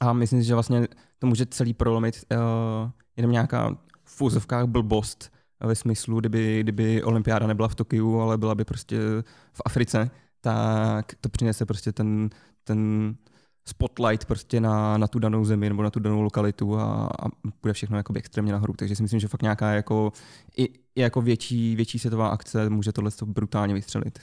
A 0.00 0.12
myslím 0.12 0.42
si, 0.42 0.46
že 0.46 0.54
vlastně 0.54 0.88
to 1.18 1.26
může 1.26 1.46
celý 1.46 1.74
prolomit 1.74 2.24
uh, 2.32 2.38
jenom 3.16 3.32
nějaká 3.32 3.76
v 4.04 4.22
úzovkách 4.22 4.66
blbost 4.66 5.32
ve 5.60 5.74
smyslu, 5.74 6.20
kdyby, 6.20 6.60
kdyby 6.60 7.02
olympiáda 7.02 7.46
nebyla 7.46 7.68
v 7.68 7.74
Tokiu, 7.74 8.20
ale 8.20 8.38
byla 8.38 8.54
by 8.54 8.64
prostě 8.64 8.98
v 9.52 9.62
Africe, 9.64 10.10
tak 10.44 11.14
to 11.20 11.28
přinese 11.28 11.66
prostě 11.66 11.92
ten, 11.92 12.30
ten 12.64 13.14
spotlight 13.68 14.24
prostě 14.24 14.60
na, 14.60 14.98
na 14.98 15.06
tu 15.06 15.18
danou 15.18 15.44
zemi 15.44 15.68
nebo 15.68 15.82
na 15.82 15.90
tu 15.90 16.00
danou 16.00 16.22
lokalitu 16.22 16.78
a, 16.78 17.06
a 17.06 17.28
bude 17.62 17.72
všechno 17.72 17.96
jakoby 17.96 18.18
extrémně 18.18 18.52
nahoru. 18.52 18.74
Takže 18.76 18.96
si 18.96 19.02
myslím, 19.02 19.20
že 19.20 19.28
fakt 19.28 19.42
nějaká 19.42 19.72
jako, 19.72 20.12
i, 20.56 20.68
jako 20.96 21.22
větší, 21.22 21.76
větší 21.76 21.98
světová 21.98 22.28
akce 22.28 22.70
může 22.70 22.92
tohle 22.92 23.10
brutálně 23.24 23.74
vystřelit. 23.74 24.18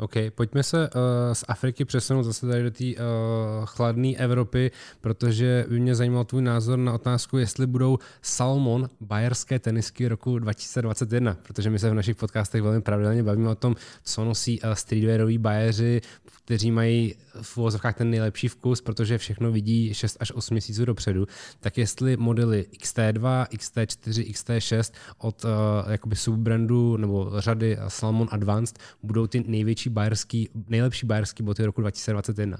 OK, 0.00 0.14
pojďme 0.34 0.62
se 0.62 0.90
uh, 0.90 1.00
z 1.32 1.44
Afriky 1.48 1.84
přesunout 1.84 2.22
zase 2.22 2.46
tady 2.46 2.62
do 2.62 2.70
té 2.70 2.84
uh, 2.84 2.94
chladné 3.64 4.16
Evropy, 4.16 4.70
protože 5.00 5.66
by 5.68 5.80
mě 5.80 5.94
zajímal 5.94 6.24
tvůj 6.24 6.42
názor 6.42 6.78
na 6.78 6.92
otázku, 6.92 7.38
jestli 7.38 7.66
budou 7.66 7.98
Salmon 8.22 8.88
bajerské 9.00 9.58
tenisky 9.58 10.08
roku 10.08 10.38
2021, 10.38 11.36
protože 11.42 11.70
my 11.70 11.78
se 11.78 11.90
v 11.90 11.94
našich 11.94 12.16
podcastech 12.16 12.62
velmi 12.62 12.80
pravidelně 12.80 13.22
bavíme 13.22 13.48
o 13.48 13.54
tom, 13.54 13.76
co 14.04 14.24
nosí 14.24 14.60
uh, 14.60 14.72
streetwearoví 14.72 15.38
bajeři, 15.38 16.00
kteří 16.44 16.70
mají 16.70 17.14
v 17.42 17.58
uvozovkách 17.58 17.96
ten 17.96 18.10
nejlepší 18.10 18.48
vkus, 18.48 18.80
protože 18.80 19.18
všechno 19.18 19.52
vidí 19.52 19.94
6 19.94 20.16
až 20.20 20.32
8 20.32 20.54
měsíců 20.54 20.84
dopředu, 20.84 21.26
tak 21.60 21.78
jestli 21.78 22.16
modely 22.16 22.66
XT2, 22.78 23.46
XT4, 23.46 24.32
XT6 24.32 24.92
od 25.18 25.44
uh, 25.44 25.50
jakoby 25.92 26.16
subbrandu 26.16 26.96
nebo 26.96 27.32
řady 27.38 27.78
Salmon 27.88 28.28
Advanced 28.30 28.78
budou 29.02 29.26
ty 29.26 29.44
největší 29.46 29.89
bajerský, 29.90 30.48
nejlepší 30.68 31.06
bajerský 31.06 31.42
boty 31.42 31.64
roku 31.64 31.80
2021. 31.80 32.58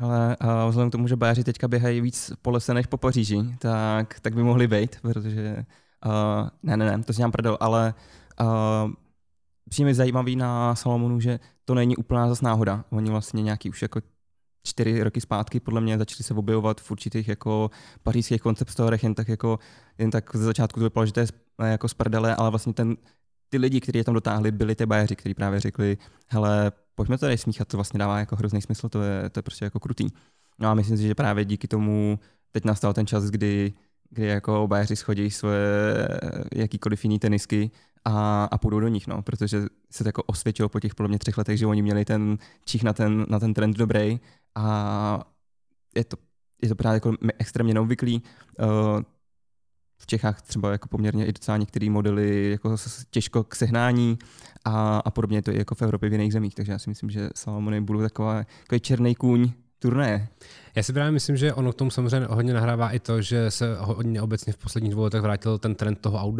Ale 0.00 0.36
uh, 0.42 0.68
vzhledem 0.68 0.90
k 0.90 0.92
tomu, 0.92 1.08
že 1.08 1.16
Bajeři 1.16 1.44
teďka 1.44 1.68
běhají 1.68 2.00
víc 2.00 2.32
po 2.42 2.50
lese 2.50 2.74
než 2.74 2.86
po 2.86 2.96
Paříži, 2.96 3.38
tak, 3.58 4.20
tak 4.20 4.34
by 4.34 4.42
mohli 4.42 4.68
být, 4.68 5.00
protože 5.02 5.64
uh, 6.06 6.48
ne, 6.62 6.76
ne, 6.76 6.96
ne, 6.96 7.04
to 7.04 7.12
si 7.12 7.20
nám 7.20 7.32
prdel, 7.32 7.58
ale 7.60 7.94
uh, 8.40 8.90
přijde 9.68 9.94
zajímavý 9.94 10.36
na 10.36 10.74
Salomonu, 10.74 11.20
že 11.20 11.40
to 11.64 11.74
není 11.74 11.96
úplná 11.96 12.28
zas 12.28 12.40
náhoda. 12.40 12.84
Oni 12.90 13.10
vlastně 13.10 13.42
nějaký 13.42 13.70
už 13.70 13.82
jako 13.82 14.00
čtyři 14.62 15.02
roky 15.02 15.20
zpátky 15.20 15.60
podle 15.60 15.80
mě 15.80 15.98
začali 15.98 16.24
se 16.24 16.34
objevovat 16.34 16.80
v 16.80 16.90
určitých 16.90 17.28
jako 17.28 17.70
pařížských 18.02 18.42
koncept 18.42 18.70
storech, 18.70 19.02
jen 19.02 19.14
tak 19.14 19.28
jako, 19.28 19.58
jen 19.98 20.10
tak 20.10 20.36
ze 20.36 20.44
začátku 20.44 20.80
to 20.80 20.84
vypadalo, 20.84 21.06
že 21.06 21.12
to 21.12 21.20
je 21.20 21.26
jako 21.58 21.88
z 21.88 21.94
prdele, 21.94 22.36
ale 22.36 22.50
vlastně 22.50 22.72
ten, 22.72 22.96
ty 23.48 23.58
lidi, 23.58 23.80
kteří 23.80 23.98
je 23.98 24.04
tam 24.04 24.14
dotáhli, 24.14 24.52
byli 24.52 24.74
ty 24.74 24.86
bajeři, 24.86 25.16
kteří 25.16 25.34
právě 25.34 25.60
řekli, 25.60 25.98
hele, 26.26 26.72
pojďme 26.94 27.18
to 27.18 27.26
tady 27.26 27.38
smíchat, 27.38 27.68
to 27.68 27.76
vlastně 27.76 27.98
dává 27.98 28.18
jako 28.18 28.36
hrozný 28.36 28.62
smysl, 28.62 28.88
to 28.88 29.02
je, 29.02 29.30
to 29.30 29.38
je 29.38 29.42
prostě 29.42 29.64
jako 29.64 29.80
krutý. 29.80 30.06
No 30.58 30.68
a 30.68 30.74
myslím 30.74 30.96
si, 30.96 31.02
že 31.02 31.14
právě 31.14 31.44
díky 31.44 31.68
tomu 31.68 32.18
teď 32.52 32.64
nastal 32.64 32.94
ten 32.94 33.06
čas, 33.06 33.24
kdy, 33.24 33.72
kdy 34.10 34.26
jako 34.26 34.66
bajeři 34.66 34.96
schodí 34.96 35.30
svoje 35.30 35.62
jakýkoliv 36.54 37.04
jiný 37.04 37.18
tenisky 37.18 37.70
a, 38.04 38.44
a 38.44 38.58
půjdou 38.58 38.80
do 38.80 38.88
nich, 38.88 39.06
no, 39.06 39.22
protože 39.22 39.62
se 39.90 40.04
to 40.04 40.08
jako 40.08 40.22
osvědčilo 40.22 40.68
po 40.68 40.80
těch 40.80 40.94
podle 40.94 41.08
mě 41.08 41.18
třech 41.18 41.38
letech, 41.38 41.58
že 41.58 41.66
oni 41.66 41.82
měli 41.82 42.04
ten 42.04 42.38
čich 42.64 42.82
na 42.82 42.92
ten, 42.92 43.26
na 43.28 43.38
ten 43.40 43.54
trend 43.54 43.76
dobrý 43.76 44.20
a 44.54 45.24
je 45.96 46.04
to, 46.04 46.16
je 46.62 46.68
to 46.68 46.74
právě 46.74 46.96
jako 46.96 47.12
extrémně 47.38 47.74
neobvyklý. 47.74 48.22
Uh, 48.60 49.02
v 49.98 50.06
Čechách 50.06 50.42
třeba 50.42 50.72
jako 50.72 50.88
poměrně 50.88 51.26
i 51.26 51.32
docela 51.32 51.56
některé 51.56 51.90
modely 51.90 52.50
jako 52.50 52.76
těžko 53.10 53.44
k 53.44 53.54
sehnání 53.54 54.18
a, 54.64 54.98
a 54.98 55.10
podobně 55.10 55.42
to 55.42 55.50
je 55.50 55.58
jako 55.58 55.74
v 55.74 55.82
Evropě 55.82 56.08
v 56.08 56.12
jiných 56.12 56.32
zemích, 56.32 56.54
takže 56.54 56.72
já 56.72 56.78
si 56.78 56.90
myslím, 56.90 57.10
že 57.10 57.28
Salomony 57.34 57.80
budou 57.80 58.00
taková, 58.00 58.44
takový 58.62 58.80
černý 58.80 59.14
kůň 59.14 59.52
turné. 59.78 60.28
Já 60.74 60.82
si 60.82 60.92
právě 60.92 61.10
myslím, 61.10 61.36
že 61.36 61.54
ono 61.54 61.72
k 61.72 61.74
tomu 61.74 61.90
samozřejmě 61.90 62.26
hodně 62.30 62.54
nahrává 62.54 62.90
i 62.90 62.98
to, 62.98 63.22
že 63.22 63.50
se 63.50 63.76
hodně 63.80 64.22
obecně 64.22 64.52
v 64.52 64.56
posledních 64.56 64.92
dvou 64.92 65.02
letech 65.02 65.20
vrátil 65.20 65.58
ten 65.58 65.74
trend 65.74 66.00
toho 66.00 66.34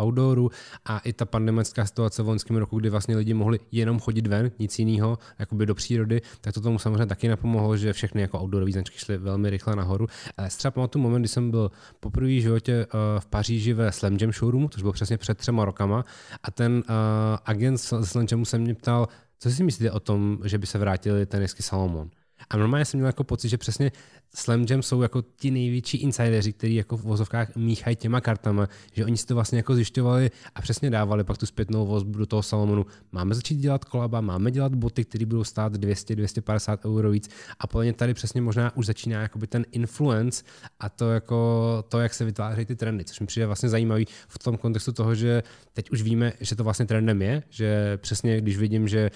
outdooru 0.00 0.50
a 0.84 0.98
i 0.98 1.12
ta 1.12 1.24
pandemická 1.24 1.86
situace 1.86 2.22
v 2.22 2.28
loňském 2.28 2.56
roku, 2.56 2.78
kdy 2.78 2.90
vlastně 2.90 3.16
lidi 3.16 3.34
mohli 3.34 3.58
jenom 3.72 4.00
chodit 4.00 4.26
ven, 4.26 4.50
nic 4.58 4.78
jiného, 4.78 5.18
jakoby 5.38 5.66
do 5.66 5.74
přírody, 5.74 6.20
tak 6.40 6.54
to 6.54 6.60
tomu 6.60 6.78
samozřejmě 6.78 7.06
taky 7.06 7.28
napomohlo, 7.28 7.76
že 7.76 7.92
všechny 7.92 8.22
jako 8.22 8.40
outdoorové 8.42 8.72
značky 8.72 8.98
šly 8.98 9.18
velmi 9.18 9.50
rychle 9.50 9.76
nahoru. 9.76 10.06
Ale 10.36 10.48
třeba 10.48 10.70
pamatuju 10.70 11.02
moment, 11.02 11.22
kdy 11.22 11.28
jsem 11.28 11.50
byl 11.50 11.70
poprvé 12.00 12.26
v 12.26 12.42
životě 12.42 12.72
eh, 12.72 13.20
v 13.20 13.26
Paříži 13.26 13.72
ve 13.72 13.92
Slam 13.92 14.16
Jam 14.20 14.32
showroomu, 14.32 14.68
což 14.68 14.82
bylo 14.82 14.92
přesně 14.92 15.18
před 15.18 15.38
třema 15.38 15.64
rokama 15.64 16.04
a 16.42 16.50
ten 16.50 16.72
uh, 16.72 16.82
agent 17.44 17.78
z 17.78 18.04
Slam 18.04 18.26
Jamu 18.30 18.44
se 18.44 18.58
mě 18.58 18.74
ptal, 18.74 19.08
co 19.38 19.50
si 19.50 19.64
myslíte 19.64 19.90
o 19.90 20.00
tom, 20.00 20.38
že 20.44 20.58
by 20.58 20.66
se 20.66 20.78
vrátili 20.78 21.26
tenisky 21.26 21.62
Salomon? 21.62 22.10
A 22.50 22.56
normálně 22.56 22.84
jsem 22.84 22.98
měl 22.98 23.06
jako 23.06 23.24
pocit, 23.24 23.48
že 23.48 23.58
přesně 23.58 23.92
Slam 24.34 24.66
Jam 24.70 24.82
jsou 24.82 25.02
jako 25.02 25.22
ti 25.36 25.50
největší 25.50 25.98
insideři, 25.98 26.52
kteří 26.52 26.74
jako 26.74 26.96
v 26.96 27.02
vozovkách 27.02 27.56
míchají 27.56 27.96
těma 27.96 28.20
kartama, 28.20 28.68
že 28.92 29.04
oni 29.04 29.16
si 29.16 29.26
to 29.26 29.34
vlastně 29.34 29.58
jako 29.58 29.74
zjišťovali 29.74 30.30
a 30.54 30.62
přesně 30.62 30.90
dávali 30.90 31.24
pak 31.24 31.38
tu 31.38 31.46
zpětnou 31.46 31.86
vozbu 31.86 32.18
do 32.18 32.26
toho 32.26 32.42
Salomonu. 32.42 32.86
Máme 33.12 33.34
začít 33.34 33.54
dělat 33.54 33.84
kolaba, 33.84 34.20
máme 34.20 34.50
dělat 34.50 34.74
boty, 34.74 35.04
které 35.04 35.26
budou 35.26 35.44
stát 35.44 35.72
200-250 35.72 36.78
euro 36.86 37.10
víc 37.10 37.28
a 37.58 37.66
podle 37.66 37.92
tady 37.92 38.14
přesně 38.14 38.40
možná 38.40 38.76
už 38.76 38.86
začíná 38.86 39.22
jakoby 39.22 39.46
ten 39.46 39.66
influence 39.72 40.44
a 40.80 40.88
to 40.88 41.10
jako 41.10 41.84
to, 41.88 42.00
jak 42.00 42.14
se 42.14 42.24
vytvářejí 42.24 42.66
ty 42.66 42.76
trendy, 42.76 43.04
což 43.04 43.20
mi 43.20 43.26
přijde 43.26 43.46
vlastně 43.46 43.68
zajímavý 43.68 44.06
v 44.28 44.38
tom 44.38 44.56
kontextu 44.56 44.92
toho, 44.92 45.14
že 45.14 45.42
teď 45.72 45.90
už 45.90 46.02
víme, 46.02 46.32
že 46.40 46.56
to 46.56 46.64
vlastně 46.64 46.86
trendem 46.86 47.22
je, 47.22 47.42
že 47.50 47.96
přesně 47.96 48.40
když 48.40 48.56
vidím, 48.56 48.88
že 48.88 49.10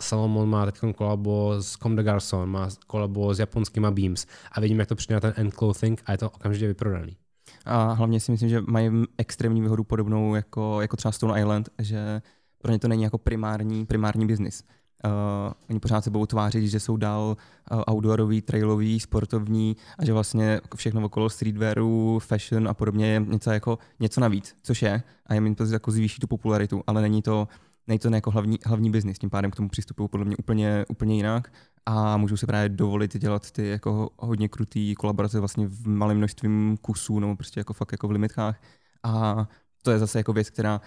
Salomon 0.00 0.48
má 0.48 0.66
teď 0.66 0.80
kolabo 0.94 1.54
s 1.60 1.76
Comme 1.76 1.96
de 1.96 2.02
Garçon, 2.02 2.50
má 2.50 2.68
kolabo 2.86 3.34
s 3.34 3.38
japonskýma 3.38 3.90
Beams, 3.90 4.26
a 4.52 4.60
vidím, 4.60 4.78
jak 4.78 4.88
to 4.88 4.96
přijde 4.96 5.14
na 5.14 5.20
ten 5.20 5.32
end 5.36 5.54
clothing 5.54 6.02
a 6.06 6.12
je 6.12 6.18
to 6.18 6.30
okamžitě 6.30 6.66
vyprodaný. 6.66 7.16
A 7.64 7.92
hlavně 7.92 8.20
si 8.20 8.32
myslím, 8.32 8.48
že 8.48 8.60
mají 8.60 8.90
extrémní 9.18 9.60
výhodu 9.60 9.84
podobnou 9.84 10.34
jako, 10.34 10.80
jako 10.80 10.96
třeba 10.96 11.12
Stone 11.12 11.40
Island, 11.40 11.68
že 11.78 12.22
pro 12.58 12.72
ně 12.72 12.78
to 12.78 12.88
není 12.88 13.02
jako 13.02 13.18
primární, 13.18 13.86
primární 13.86 14.26
biznis. 14.26 14.62
Uh, 15.04 15.52
oni 15.70 15.80
pořád 15.80 16.04
se 16.04 16.10
budou 16.10 16.26
tvářit, 16.26 16.68
že 16.68 16.80
jsou 16.80 16.96
dál 16.96 17.36
uh, 17.72 17.82
outdoorový, 17.94 18.42
trailový, 18.42 19.00
sportovní 19.00 19.76
a 19.98 20.04
že 20.04 20.12
vlastně 20.12 20.60
všechno 20.76 21.04
okolo 21.04 21.30
streetwearu, 21.30 22.18
fashion 22.18 22.68
a 22.68 22.74
podobně 22.74 23.06
je 23.06 23.24
něco, 23.28 23.50
jako, 23.50 23.78
něco 24.00 24.20
navíc, 24.20 24.56
což 24.62 24.82
je 24.82 25.02
a 25.26 25.34
jim 25.34 25.54
to 25.54 25.64
jako 25.64 25.90
zvýší 25.90 26.20
tu 26.20 26.26
popularitu, 26.26 26.82
ale 26.86 27.02
není 27.02 27.22
to, 27.22 27.48
není 27.86 27.98
to 27.98 28.14
jako 28.14 28.30
hlavní, 28.30 28.58
hlavní 28.64 28.90
biznis, 28.90 29.18
tím 29.18 29.30
pádem 29.30 29.50
k 29.50 29.56
tomu 29.56 29.68
přistupují 29.68 30.08
podle 30.08 30.26
mě 30.26 30.36
úplně, 30.36 30.84
úplně 30.88 31.16
jinak 31.16 31.52
a 31.86 32.16
můžou 32.16 32.36
si 32.36 32.46
právě 32.46 32.68
dovolit 32.68 33.16
dělat 33.16 33.50
ty 33.50 33.68
jako 33.68 34.10
hodně 34.18 34.48
krutý 34.48 34.94
kolaborace 34.94 35.38
vlastně 35.38 35.66
v 35.66 35.88
malém 35.88 36.16
množství 36.16 36.48
kusů 36.80 37.20
nebo 37.20 37.36
prostě 37.36 37.60
jako 37.60 37.72
fakt 37.72 37.92
jako 37.92 38.08
v 38.08 38.10
limitkách 38.10 38.60
a 39.02 39.46
to 39.82 39.90
je 39.90 39.98
zase 39.98 40.18
jako 40.18 40.32
věc, 40.32 40.50
která 40.50 40.80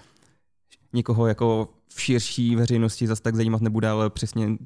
nikoho 0.94 1.28
jako 1.28 1.70
v 1.88 2.02
širší 2.02 2.56
veřejnosti 2.56 3.08
zase 3.08 3.22
tak 3.22 3.36
zajímat 3.36 3.62
nebude, 3.62 3.90
ale 3.90 4.10
přesně 4.10 4.58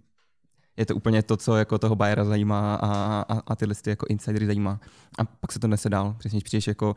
je 0.78 0.86
to 0.86 0.96
úplně 0.96 1.24
to, 1.24 1.38
co 1.38 1.56
jako 1.56 1.78
toho 1.78 1.96
Bayera 1.96 2.26
zajímá 2.26 2.76
a, 2.76 3.22
a, 3.22 3.42
a 3.48 3.56
tyhle 3.56 3.76
ty 3.76 3.90
jako 3.90 4.06
insidery 4.10 4.46
zajímá. 4.46 4.80
A 5.20 5.26
pak 5.26 5.52
se 5.52 5.60
to 5.60 5.68
nese 5.68 5.90
dál. 5.90 6.16
Přesně, 6.20 6.38
když 6.38 6.44
přijdeš 6.44 6.68
jako 6.68 6.96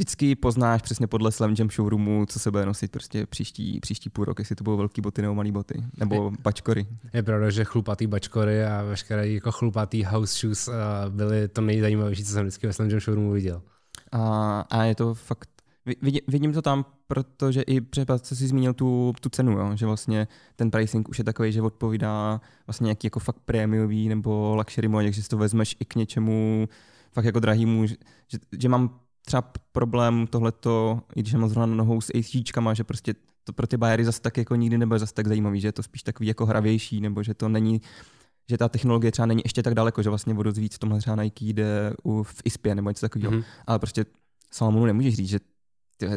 vždycky 0.00 0.34
poznáš 0.34 0.82
přesně 0.82 1.06
podle 1.06 1.32
Slam 1.32 1.54
Jam 1.58 1.70
showroomu, 1.70 2.26
co 2.26 2.38
se 2.38 2.50
bude 2.50 2.66
nosit 2.66 2.90
prostě 2.90 3.26
příští, 3.26 3.80
příští 3.80 4.10
půl 4.10 4.24
rok, 4.24 4.38
jestli 4.38 4.56
to 4.56 4.64
budou 4.64 4.76
velký 4.76 5.00
boty 5.00 5.22
nebo 5.22 5.34
malý 5.34 5.52
boty, 5.52 5.84
nebo 5.96 6.32
bačkory. 6.42 6.86
Je 7.12 7.22
pravda, 7.22 7.50
že 7.50 7.64
chlupatý 7.64 8.06
bačkory 8.06 8.64
a 8.64 8.82
veškeré 8.82 9.28
jako 9.28 9.52
chlupatý 9.52 10.04
house 10.04 10.38
shoes 10.38 10.68
uh, 10.68 10.74
byly 11.08 11.48
to 11.48 11.60
nejzajímavější, 11.60 12.24
co 12.24 12.32
jsem 12.32 12.42
vždycky 12.42 12.66
ve 12.66 12.72
Slam 12.72 12.88
Jam 12.88 13.00
showroomu 13.00 13.32
viděl. 13.32 13.62
A, 14.12 14.60
a 14.70 14.82
je 14.82 14.94
to 14.94 15.14
fakt, 15.14 15.48
vidím, 16.02 16.20
vidím 16.28 16.52
to 16.52 16.62
tam, 16.62 16.84
protože 17.06 17.62
i 17.62 17.80
třeba 17.80 18.18
co 18.18 18.36
jsi 18.36 18.46
zmínil 18.46 18.74
tu, 18.74 19.12
tu 19.20 19.28
cenu, 19.28 19.52
jo? 19.52 19.76
že 19.76 19.86
vlastně 19.86 20.28
ten 20.56 20.70
pricing 20.70 21.08
už 21.08 21.18
je 21.18 21.24
takový, 21.24 21.52
že 21.52 21.62
odpovídá 21.62 22.40
vlastně 22.66 22.84
nějaký 22.84 23.06
jako 23.06 23.20
fakt 23.20 23.40
prémiový 23.44 24.08
nebo 24.08 24.54
luxury 24.56 24.88
model, 24.88 25.12
že 25.12 25.22
si 25.22 25.28
to 25.28 25.38
vezmeš 25.38 25.76
i 25.80 25.84
k 25.84 25.94
něčemu 25.94 26.68
fakt 27.12 27.24
jako 27.24 27.40
drahýmu, 27.40 27.86
že, 27.86 27.96
že 28.58 28.68
mám 28.68 29.00
třeba 29.24 29.52
problém 29.72 30.26
tohleto, 30.26 31.00
i 31.16 31.20
když 31.20 31.34
mám 31.34 31.48
zrovna 31.48 31.74
nohou 31.74 32.00
s 32.00 32.10
ACGčkama, 32.14 32.74
že 32.74 32.84
prostě 32.84 33.14
to 33.44 33.52
pro 33.52 33.66
ty 33.66 33.76
bajery 33.76 34.04
zase 34.04 34.20
tak 34.20 34.36
jako 34.36 34.56
nikdy 34.56 34.78
nebude 34.78 34.98
zase 34.98 35.14
tak 35.14 35.28
zajímavý, 35.28 35.60
že 35.60 35.68
je 35.68 35.72
to 35.72 35.82
spíš 35.82 36.02
takový 36.02 36.26
jako 36.26 36.46
hravější, 36.46 37.00
nebo 37.00 37.22
že 37.22 37.34
to 37.34 37.48
není, 37.48 37.80
že 38.50 38.58
ta 38.58 38.68
technologie 38.68 39.12
třeba 39.12 39.26
není 39.26 39.42
ještě 39.44 39.62
tak 39.62 39.74
daleko, 39.74 40.02
že 40.02 40.08
vlastně 40.08 40.34
vodu 40.34 40.52
víc 40.52 40.74
v 40.74 40.78
tomhle 40.78 40.98
třeba 40.98 41.22
Nike 41.22 41.44
jde 41.44 41.92
u, 42.02 42.22
v 42.22 42.42
ISPě 42.44 42.74
nebo 42.74 42.90
něco 42.90 43.00
takového. 43.00 43.32
Mm-hmm. 43.32 43.44
Ale 43.66 43.78
prostě 43.78 44.04
Salomonu 44.50 44.86
nemůžeš 44.86 45.14
říct, 45.14 45.28
že 45.28 45.38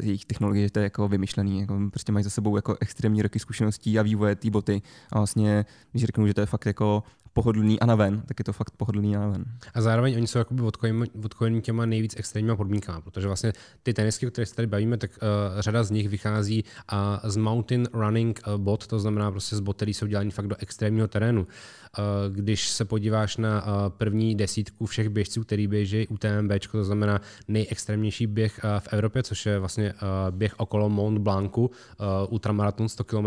jejich 0.01 0.25
technologie, 0.25 0.65
že 0.65 0.71
to 0.71 0.79
je 0.79 0.83
jako 0.83 1.07
vymyšlený, 1.07 1.59
jako 1.59 1.79
prostě 1.89 2.11
mají 2.11 2.23
za 2.23 2.29
sebou 2.29 2.55
jako 2.55 2.77
extrémní 2.79 3.21
roky 3.21 3.39
zkušeností 3.39 3.99
a 3.99 4.01
vývoje 4.01 4.35
té 4.35 4.49
boty 4.49 4.81
a 5.11 5.19
vlastně, 5.19 5.65
když 5.91 6.03
řeknu, 6.03 6.27
že 6.27 6.33
to 6.33 6.41
je 6.41 6.45
fakt 6.45 6.65
jako 6.65 7.03
pohodlný 7.33 7.79
a 7.79 7.85
naven, 7.85 8.21
tak 8.25 8.39
je 8.39 8.45
to 8.45 8.53
fakt 8.53 8.71
pohodlný 8.77 9.15
a 9.15 9.19
naven. 9.19 9.45
A 9.73 9.81
zároveň 9.81 10.15
oni 10.15 10.27
jsou 10.27 10.39
jakoby 10.39 10.61
odkojeni 11.23 11.61
těma 11.61 11.85
nejvíc 11.85 12.15
extrémníma 12.17 12.55
podmínkama, 12.55 13.01
protože 13.01 13.27
vlastně 13.27 13.53
ty 13.83 13.93
tenisky, 13.93 14.27
o 14.27 14.31
kterých 14.31 14.49
se 14.49 14.55
tady 14.55 14.67
bavíme, 14.67 14.97
tak 14.97 15.11
uh, 15.11 15.61
řada 15.61 15.83
z 15.83 15.91
nich 15.91 16.09
vychází 16.09 16.63
uh, 16.63 17.29
z 17.29 17.37
mountain 17.37 17.87
running 17.93 18.41
uh, 18.47 18.53
bot, 18.57 18.87
to 18.87 18.99
znamená 18.99 19.31
prostě 19.31 19.55
z 19.55 19.59
bot, 19.59 19.75
který 19.75 19.93
jsou 19.93 20.07
dělaný 20.07 20.31
fakt 20.31 20.47
do 20.47 20.55
extrémního 20.59 21.07
terénu. 21.07 21.41
Uh, 21.41 22.35
když 22.35 22.69
se 22.69 22.85
podíváš 22.85 23.37
na 23.37 23.65
uh, 23.65 23.71
první 23.89 24.35
desítku 24.35 24.85
všech 24.85 25.09
běžců, 25.09 25.43
který 25.43 25.67
běží 25.67 26.07
UTMB, 26.07 26.51
to 26.71 26.83
znamená 26.83 27.21
nejextrémnější 27.47 28.27
běh 28.27 28.59
uh, 28.63 28.79
v 28.79 28.93
Evropě, 28.93 29.23
což 29.23 29.45
je 29.45 29.59
vlastně 29.59 29.93
uh, 29.93 29.99
běh 30.35 30.59
okolo 30.59 30.89
Mont 30.89 31.19
Blancu, 31.19 31.65
uh, 31.65 31.69
ultramaraton 32.29 32.89
100 32.89 33.03
km, 33.03 33.25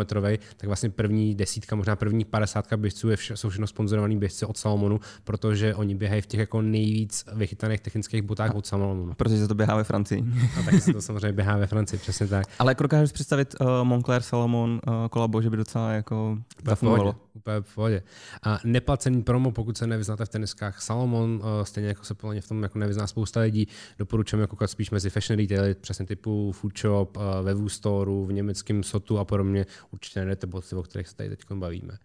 tak 0.57 0.65
vlastně 0.65 0.91
první 0.91 1.35
desítka, 1.35 1.77
možná 1.77 1.97
první 1.97 2.25
padesátka 2.25 2.77
běžců 2.77 3.09
je 3.09 3.17
vše, 3.17 3.37
jsou 3.37 3.49
všechno 3.49 3.67
sponzorovaný 3.97 4.17
běžci 4.17 4.47
od 4.47 4.57
Salomonu, 4.57 5.00
protože 5.25 5.75
oni 5.75 5.95
běhají 5.95 6.23
v 6.23 6.26
těch 6.26 6.41
jako 6.41 6.62
nejvíc 6.62 7.25
vychytaných 7.33 7.81
technických 7.81 8.23
botách 8.23 8.55
od 8.55 8.67
Salomonu. 8.67 9.15
Protože 9.15 9.38
se 9.38 9.49
to 9.49 9.55
běhá 9.55 9.76
ve 9.76 9.85
Francii. 9.85 10.25
A 10.59 10.62
tak 10.62 10.83
se 10.83 10.93
to 10.93 11.03
samozřejmě 11.03 11.33
běhá 11.33 11.57
ve 11.57 11.67
Francii, 11.67 11.99
přesně 11.99 12.26
tak. 12.26 12.47
Ale 12.59 12.71
jak 12.71 12.83
dokážeš 12.83 13.12
představit 13.12 13.55
uh, 13.61 13.67
Moncler 13.83 14.23
Salomon 14.23 14.81
uh, 14.87 15.09
kolabo, 15.11 15.43
že 15.43 15.50
by 15.50 15.57
docela 15.57 15.93
jako 15.93 16.38
zafungovalo? 16.65 17.17
Úplně 17.35 17.57
v 17.61 17.75
pohodě. 17.75 18.03
A 18.43 18.59
neplacený 18.65 19.23
promo, 19.23 19.50
pokud 19.50 19.79
se 19.79 19.87
nevyznáte 19.87 20.25
v 20.25 20.29
teniskách 20.29 20.83
Salomon, 20.83 21.41
uh, 21.43 21.65
stejně 21.65 21.88
jako 21.88 22.05
se 22.05 22.15
podle 22.15 22.35
mě 22.35 22.41
v 22.41 22.49
tom 22.49 22.62
jako 22.62 22.79
nevyzná 22.79 23.07
spousta 23.07 23.41
lidí, 23.41 23.69
doporučujeme 23.99 24.47
koukat 24.47 24.71
spíš 24.71 24.91
mezi 24.91 25.11
fashion 25.11 25.38
retaily, 25.38 25.75
přesně 25.75 26.07
typu 26.07 26.53
Food 26.53 26.79
Shop, 26.79 27.17
uh, 27.17 27.23
ve 27.43 27.55
v 27.55 28.33
německém 28.33 28.83
Sotu 28.83 29.19
a 29.19 29.25
podobně. 29.25 29.67
Určitě 29.91 30.21
najdete 30.21 30.47
boty, 30.47 30.76
o 30.76 30.83
kterých 30.83 31.09
se 31.09 31.17
tady 31.17 31.29
teď 31.29 31.41
bavíme 31.53 31.99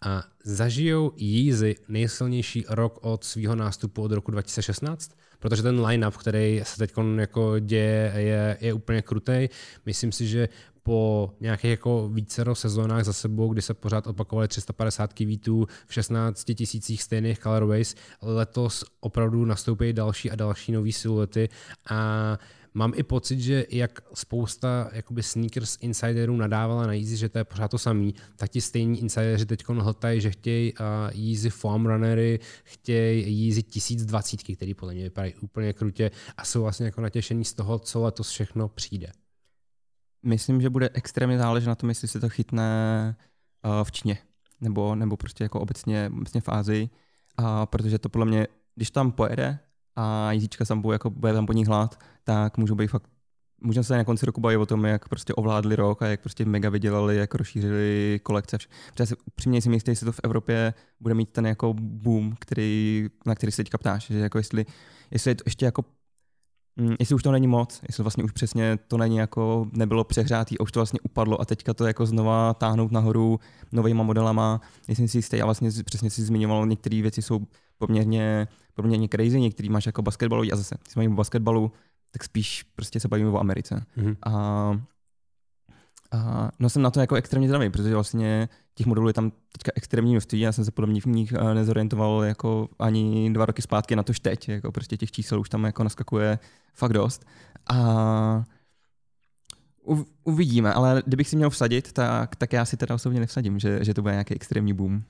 a 0.00 0.24
zažijou 0.44 1.12
Yeezy 1.16 1.76
nejsilnější 1.88 2.64
rok 2.68 2.98
od 3.02 3.24
svého 3.24 3.54
nástupu 3.54 4.02
od 4.02 4.12
roku 4.12 4.30
2016, 4.30 5.10
protože 5.38 5.62
ten 5.62 5.86
line-up, 5.86 6.16
který 6.16 6.60
se 6.64 6.78
teď 6.78 6.92
jako 7.16 7.58
děje, 7.58 8.12
je, 8.16 8.56
je 8.60 8.72
úplně 8.72 9.02
krutý. 9.02 9.48
Myslím 9.86 10.12
si, 10.12 10.26
že 10.26 10.48
po 10.82 11.30
nějakých 11.40 11.70
jako 11.70 12.08
vícero 12.08 12.54
sezónách 12.54 13.04
za 13.04 13.12
sebou, 13.12 13.52
kdy 13.52 13.62
se 13.62 13.74
pořád 13.74 14.06
opakovaly 14.06 14.48
350 14.48 15.12
kvítů 15.12 15.66
v 15.86 15.94
16 15.94 16.44
tisících 16.54 17.02
stejných 17.02 17.38
colorways, 17.38 17.94
letos 18.22 18.84
opravdu 19.00 19.44
nastoupí 19.44 19.92
další 19.92 20.30
a 20.30 20.36
další 20.36 20.72
nové 20.72 20.92
siluety 20.92 21.48
a 21.90 22.38
mám 22.74 22.92
i 22.96 23.02
pocit, 23.02 23.40
že 23.40 23.66
jak 23.70 24.00
spousta 24.14 24.90
jakoby 24.92 25.22
sneakers 25.22 25.76
insiderů 25.80 26.36
nadávala 26.36 26.86
na 26.86 26.92
Yeezy, 26.92 27.16
že 27.16 27.28
to 27.28 27.38
je 27.38 27.44
pořád 27.44 27.70
to 27.70 27.78
samý, 27.78 28.14
tak 28.36 28.50
ti 28.50 28.60
stejní 28.60 29.00
insideři 29.00 29.46
teď 29.46 29.64
hltají, 29.68 30.20
že 30.20 30.30
chtějí 30.30 30.74
uh, 30.74 30.86
Yeezy 31.12 31.50
foam 31.50 31.86
runnery, 31.86 32.40
chtějí 32.64 33.44
Yeezy 33.44 33.62
1020, 33.62 34.40
který 34.56 34.74
podle 34.74 34.94
mě 34.94 35.02
vypadají 35.04 35.34
úplně 35.34 35.72
krutě 35.72 36.10
a 36.36 36.44
jsou 36.44 36.62
vlastně 36.62 36.86
jako 36.86 37.00
natěšení 37.00 37.44
z 37.44 37.54
toho, 37.54 37.78
co 37.78 38.02
letos 38.02 38.30
všechno 38.30 38.68
přijde. 38.68 39.12
Myslím, 40.22 40.60
že 40.60 40.70
bude 40.70 40.90
extrémně 40.92 41.38
záležet 41.38 41.68
na 41.68 41.74
tom, 41.74 41.88
jestli 41.88 42.08
se 42.08 42.20
to 42.20 42.28
chytne 42.28 43.16
uh, 43.64 43.84
v 43.84 43.92
Číně, 43.92 44.18
nebo, 44.60 44.94
nebo 44.94 45.16
prostě 45.16 45.44
jako 45.44 45.60
obecně, 45.60 46.10
obecně 46.16 46.40
v 46.40 46.48
Ázii, 46.48 46.90
uh, 47.38 47.46
protože 47.64 47.98
to 47.98 48.08
podle 48.08 48.26
mě, 48.26 48.46
když 48.74 48.90
tam 48.90 49.12
pojede, 49.12 49.58
a 49.98 50.32
jízíčka 50.32 50.64
tam 50.64 50.80
bude, 50.80 50.94
jako 50.94 51.10
bude 51.10 51.32
tam 51.32 51.46
po 51.46 51.52
ní 51.52 51.64
hlad, 51.64 52.00
tak 52.24 52.58
můžou 52.58 52.74
být 52.74 52.86
fakt 52.86 53.08
Můžeme 53.60 53.84
se 53.84 53.96
na 53.96 54.04
konci 54.04 54.26
roku 54.26 54.40
bavit 54.40 54.56
o 54.56 54.66
tom, 54.66 54.84
jak 54.84 55.08
prostě 55.08 55.34
ovládli 55.34 55.76
rok 55.76 56.02
a 56.02 56.06
jak 56.06 56.20
prostě 56.20 56.44
mega 56.44 56.70
vydělali, 56.70 57.16
jak 57.16 57.34
rozšířili 57.34 58.20
kolekce. 58.22 58.58
Protože 58.92 59.06
si 59.06 59.14
upřímně 59.26 59.62
si 59.62 59.68
myslím, 59.68 59.92
jestli 59.92 60.04
to 60.04 60.12
v 60.12 60.20
Evropě 60.22 60.74
bude 61.00 61.14
mít 61.14 61.28
ten 61.28 61.46
jako 61.46 61.74
boom, 61.74 62.34
který, 62.38 63.08
na 63.26 63.34
který 63.34 63.52
se 63.52 63.56
teďka 63.56 63.78
ptáš, 63.78 64.06
že 64.06 64.18
jako 64.18 64.38
jestli, 64.38 64.66
jestli 65.10 65.30
je 65.30 65.34
to 65.34 65.42
ještě 65.46 65.64
jako 65.64 65.84
Mm, 66.80 66.94
jestli 67.00 67.14
už 67.14 67.22
to 67.22 67.32
není 67.32 67.46
moc, 67.46 67.80
jestli 67.88 68.02
vlastně 68.02 68.24
už 68.24 68.32
přesně 68.32 68.78
to 68.88 68.96
není 68.96 69.16
jako, 69.16 69.66
nebylo 69.72 70.04
přehřátý 70.04 70.58
a 70.58 70.62
už 70.62 70.72
to 70.72 70.80
vlastně 70.80 71.00
upadlo 71.02 71.40
a 71.40 71.44
teďka 71.44 71.74
to 71.74 71.86
jako 71.86 72.06
znova 72.06 72.54
táhnout 72.54 72.92
nahoru 72.92 73.40
novýma 73.72 74.02
modelama, 74.02 74.60
myslím 74.88 75.08
si 75.08 75.18
jistý 75.18 75.42
a 75.42 75.44
vlastně 75.44 75.70
přesně 75.84 76.10
si 76.10 76.22
zmiňoval, 76.22 76.66
některé 76.66 77.02
věci 77.02 77.22
jsou 77.22 77.46
poměrně, 77.78 78.48
poměrně 78.82 79.08
crazy, 79.08 79.40
některý 79.40 79.68
máš 79.68 79.86
jako 79.86 80.02
basketbalový 80.02 80.52
a 80.52 80.56
zase, 80.56 80.76
když 80.94 81.06
o 81.06 81.10
basketbalu, 81.10 81.72
tak 82.10 82.24
spíš 82.24 82.62
prostě 82.62 83.00
se 83.00 83.08
bavíme 83.08 83.30
o 83.30 83.38
Americe. 83.38 83.84
Mm-hmm. 83.96 84.16
A 84.26 84.80
a 86.12 86.50
no 86.58 86.70
jsem 86.70 86.82
na 86.82 86.90
to 86.90 87.00
jako 87.00 87.14
extrémně 87.14 87.48
zdravý, 87.48 87.70
protože 87.70 87.94
vlastně 87.94 88.48
těch 88.74 88.86
modelů 88.86 89.08
je 89.08 89.14
tam 89.14 89.32
teďka 89.52 89.72
extrémní 89.74 90.10
množství, 90.10 90.40
já 90.40 90.52
jsem 90.52 90.64
se 90.64 90.70
podle 90.70 90.90
mě 90.90 91.00
v 91.00 91.06
nich 91.06 91.32
eh, 91.32 91.54
nezorientoval 91.54 92.24
jako 92.24 92.68
ani 92.78 93.30
dva 93.32 93.46
roky 93.46 93.62
zpátky 93.62 93.96
na 93.96 94.02
tož 94.02 94.20
teď, 94.20 94.48
jako 94.48 94.72
prostě 94.72 94.96
těch 94.96 95.10
čísel 95.10 95.40
už 95.40 95.48
tam 95.48 95.64
jako 95.64 95.84
naskakuje 95.84 96.38
fakt 96.74 96.92
dost. 96.92 97.24
A 97.70 98.44
uvidíme, 100.24 100.72
ale 100.72 101.02
kdybych 101.06 101.28
si 101.28 101.36
měl 101.36 101.50
vsadit, 101.50 101.92
tak, 101.92 102.36
tak 102.36 102.52
já 102.52 102.64
si 102.64 102.76
teda 102.76 102.94
osobně 102.94 103.20
nevsadím, 103.20 103.58
že, 103.58 103.84
že 103.84 103.94
to 103.94 104.02
bude 104.02 104.14
nějaký 104.14 104.34
extrémní 104.34 104.72
boom. 104.72 105.02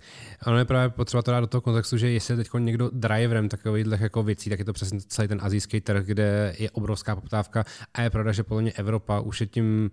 Ano, 0.43 0.59
je 0.59 0.65
právě 0.65 0.89
potřeba 0.89 1.23
to 1.23 1.31
dát 1.31 1.41
do 1.41 1.47
toho 1.47 1.61
kontextu, 1.61 1.97
že 1.97 2.11
jestli 2.11 2.33
je 2.33 2.37
teď 2.37 2.49
někdo 2.59 2.91
driverem 2.93 3.49
takových 3.49 3.87
jako 4.01 4.23
věcí, 4.23 4.51
tak 4.51 4.59
je 4.59 4.65
to 4.65 4.73
přesně 4.73 5.01
celý 5.01 5.29
ten 5.29 5.39
azijský 5.43 5.81
trh, 5.81 6.07
kde 6.07 6.55
je 6.59 6.71
obrovská 6.71 7.17
poptávka 7.17 7.65
a 7.95 8.03
je 8.03 8.11
pravda, 8.11 8.33
že 8.33 8.43
podle 8.43 8.63
mě 8.63 8.73
Evropa 8.73 9.21
už 9.21 9.41
je 9.41 9.47
tím 9.47 9.91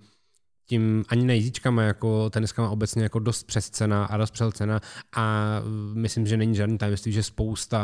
tím 0.68 1.06
ani 1.10 1.26
nejízíčkama, 1.26 1.82
jako 1.82 2.30
teniskama 2.30 2.70
obecně 2.70 3.04
jako 3.04 3.20
dost 3.20 3.44
přescena 3.44 4.06
a 4.06 4.18
dost 4.18 4.32
přelcena 4.32 4.82
a 5.16 5.56
myslím, 5.94 6.28
že 6.28 6.38
není 6.38 6.56
žádný 6.56 6.78
tajemství, 6.78 7.12
že 7.12 7.24
spousta, 7.24 7.84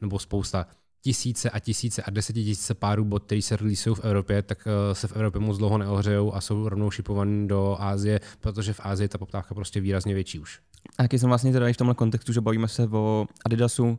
nebo 0.00 0.18
spousta, 0.18 0.66
tisíce 1.02 1.50
a 1.50 1.58
tisíce 1.58 2.02
a 2.02 2.10
desetitisíce 2.10 2.74
párů 2.74 3.04
bot, 3.04 3.24
který 3.24 3.42
se 3.42 3.56
releaseují 3.56 3.96
v 3.96 4.04
Evropě, 4.04 4.42
tak 4.42 4.58
eh, 4.66 4.94
se 4.94 5.08
v 5.08 5.16
Evropě 5.16 5.40
moc 5.40 5.58
dlouho 5.58 5.78
neohřejou 5.78 6.34
a 6.34 6.40
jsou 6.40 6.68
rovnou 6.68 6.90
šipovaný 6.90 7.48
do 7.48 7.76
Ázie, 7.80 8.20
protože 8.40 8.72
v 8.72 8.80
Ázii 8.82 9.08
ta 9.08 9.18
poptávka 9.18 9.54
prostě 9.54 9.80
výrazně 9.80 10.14
větší 10.14 10.38
už. 10.38 10.60
A 10.98 11.02
jaký 11.02 11.18
jsem 11.18 11.28
vlastně 11.28 11.52
teda 11.52 11.72
v 11.72 11.76
tomhle 11.76 11.94
kontextu, 11.94 12.32
že 12.32 12.40
bavíme 12.40 12.68
se 12.68 12.88
o 12.88 13.26
Adidasu, 13.44 13.98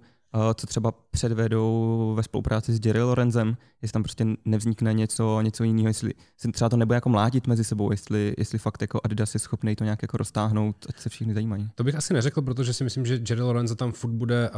co 0.56 0.67
třeba 0.67 0.91
předvedou 1.12 2.13
ve 2.15 2.24
spolupráci 2.24 2.74
s 2.74 2.86
Jerry 2.86 3.02
Lorenzem, 3.02 3.58
jestli 3.82 3.93
tam 3.93 4.04
prostě 4.04 4.26
nevznikne 4.46 4.93
něco, 4.93 5.41
něco 5.41 5.63
jiného, 5.63 5.88
jestli 5.88 6.13
se 6.38 6.52
třeba 6.52 6.69
to 6.69 6.78
nebude 6.78 6.96
jako 6.96 7.10
mlátit 7.10 7.48
mezi 7.48 7.63
sebou, 7.63 7.91
jestli, 7.91 8.34
jestli 8.38 8.60
fakt 8.60 8.82
jako 8.82 9.02
Adidas 9.04 9.34
je 9.34 9.39
schopný 9.39 9.76
to 9.76 9.84
nějak 9.84 10.02
jako 10.02 10.17
roztáhnout, 10.17 10.76
ať 10.89 11.00
se 11.00 11.10
všichni 11.10 11.34
zajímají. 11.34 11.69
To 11.76 11.84
bych 11.84 11.96
asi 11.96 12.13
neřekl, 12.13 12.41
protože 12.41 12.74
si 12.74 12.84
myslím, 12.84 13.06
že 13.06 13.22
Jerry 13.30 13.41
Lorenzo 13.41 13.76
tam 13.76 13.91
furt 13.91 14.12
bude 14.12 14.50
uh, 14.50 14.58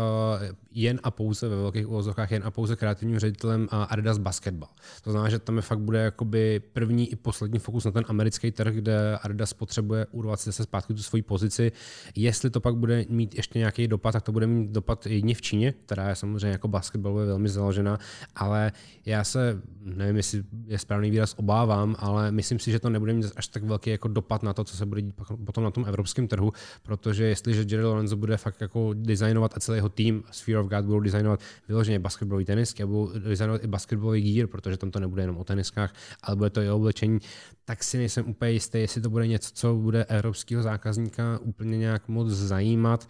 jen 0.71 0.99
a 1.03 1.11
pouze 1.11 1.49
ve 1.49 1.55
velkých 1.55 1.87
úvozovkách, 1.87 2.31
jen 2.31 2.43
a 2.45 2.51
pouze 2.51 2.75
kreativním 2.75 3.19
ředitelem 3.19 3.61
uh, 3.61 3.85
Adidas 3.89 4.17
Basketball. 4.17 4.69
To 5.03 5.11
znamená, 5.11 5.29
že 5.29 5.39
tam 5.39 5.55
je 5.55 5.61
fakt 5.61 5.79
bude 5.79 5.99
jakoby 5.99 6.61
první 6.73 7.11
i 7.11 7.15
poslední 7.15 7.59
fokus 7.59 7.83
na 7.83 7.91
ten 7.91 8.05
americký 8.07 8.51
trh, 8.51 8.75
kde 8.75 9.17
Adidas 9.17 9.53
potřebuje 9.53 10.05
urvat 10.11 10.39
zase 10.39 10.63
zpátky 10.63 10.93
tu 10.93 11.03
svoji 11.03 11.21
pozici. 11.21 11.71
Jestli 12.15 12.49
to 12.49 12.59
pak 12.59 12.75
bude 12.75 13.05
mít 13.09 13.35
ještě 13.35 13.59
nějaký 13.59 13.87
dopad, 13.87 14.11
tak 14.11 14.23
to 14.23 14.31
bude 14.31 14.47
mít 14.47 14.71
dopad 14.71 15.05
jedině 15.05 15.35
v 15.35 15.41
Číně, 15.41 15.64
která 15.71 16.09
je 16.09 16.15
samozřejmě 16.15 16.47
jako 16.47 16.67
basketbalově 16.67 17.25
velmi 17.25 17.49
založená, 17.49 17.99
ale 18.35 18.71
já 19.05 19.23
se, 19.23 19.61
nevím, 19.83 20.17
jestli 20.17 20.43
je 20.67 20.79
správný 20.79 21.11
výraz, 21.11 21.33
obávám, 21.37 21.95
ale 21.99 22.31
myslím 22.31 22.59
si, 22.59 22.71
že 22.71 22.79
to 22.79 22.89
nebude 22.89 23.13
mít 23.13 23.31
až 23.35 23.47
tak 23.47 23.63
velký 23.63 23.89
jako 23.89 24.07
dopad 24.07 24.43
na 24.43 24.53
to, 24.53 24.63
co 24.63 24.77
se 24.77 24.85
bude 24.85 25.01
dít 25.01 25.15
potom 25.45 25.63
na 25.63 25.71
tom 25.71 25.85
evropském 25.87 26.27
trhu, 26.27 26.51
protože 26.83 27.23
jestliže 27.23 27.65
Jerry 27.69 27.83
Lorenzo 27.83 28.15
bude 28.15 28.37
fakt 28.37 28.61
jako 28.61 28.93
designovat 28.93 29.57
a 29.57 29.59
celý 29.59 29.77
jeho 29.77 29.89
tým 29.89 30.23
Sphere 30.31 30.59
of 30.59 30.67
God 30.67 30.85
budou 30.85 30.99
designovat 30.99 31.39
vyloženě 31.67 31.99
basketbalový 31.99 32.45
tenisky 32.45 32.83
a 32.83 32.87
budou 32.87 33.11
designovat 33.19 33.63
i 33.63 33.67
basketbalový 33.67 34.33
gear, 34.33 34.47
protože 34.47 34.77
tam 34.77 34.91
to 34.91 34.99
nebude 34.99 35.23
jenom 35.23 35.37
o 35.37 35.43
teniskách, 35.43 35.93
ale 36.23 36.35
bude 36.35 36.49
to 36.49 36.61
i 36.61 36.69
oblečení, 36.69 37.19
tak 37.65 37.83
si 37.83 37.97
nejsem 37.97 38.29
úplně 38.29 38.51
jistý, 38.51 38.77
jestli 38.77 39.01
to 39.01 39.09
bude 39.09 39.27
něco, 39.27 39.49
co 39.53 39.75
bude 39.75 40.05
evropského 40.05 40.63
zákazníka 40.63 41.39
úplně 41.41 41.77
nějak 41.77 42.07
moc 42.07 42.29
zajímat. 42.29 43.07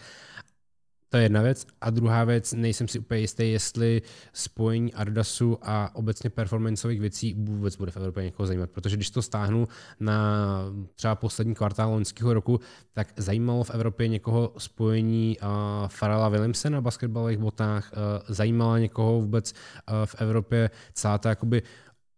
To 1.15 1.19
je 1.19 1.25
jedna 1.25 1.41
věc. 1.41 1.67
A 1.81 1.89
druhá 1.89 2.23
věc, 2.23 2.53
nejsem 2.53 2.87
si 2.87 2.99
úplně 2.99 3.19
jistý, 3.19 3.51
jestli 3.51 4.01
spojení 4.33 4.93
Adidasu 4.93 5.57
a 5.61 5.95
obecně 5.95 6.29
performanceových 6.29 6.99
věcí 6.99 7.33
vůbec 7.33 7.75
bude 7.75 7.91
v 7.91 7.97
Evropě 7.97 8.23
někoho 8.23 8.47
zajímat. 8.47 8.69
Protože 8.69 8.95
když 8.95 9.09
to 9.09 9.21
stáhnu 9.21 9.67
na 9.99 10.39
třeba 10.95 11.15
poslední 11.15 11.55
kvartál 11.55 11.91
loňského 11.91 12.33
roku, 12.33 12.59
tak 12.93 13.07
zajímalo 13.17 13.63
v 13.63 13.69
Evropě 13.69 14.07
někoho 14.07 14.53
spojení 14.57 15.37
uh, 15.41 15.47
Farala 15.87 16.29
Williamse 16.29 16.69
na 16.69 16.81
basketbalových 16.81 17.37
botách, 17.37 17.91
uh, 17.93 18.35
zajímala 18.35 18.79
někoho 18.79 19.21
vůbec 19.21 19.53
uh, 19.53 20.05
v 20.05 20.15
Evropě 20.21 20.69
celá 20.93 21.17
ta 21.17 21.29
jakoby 21.29 21.63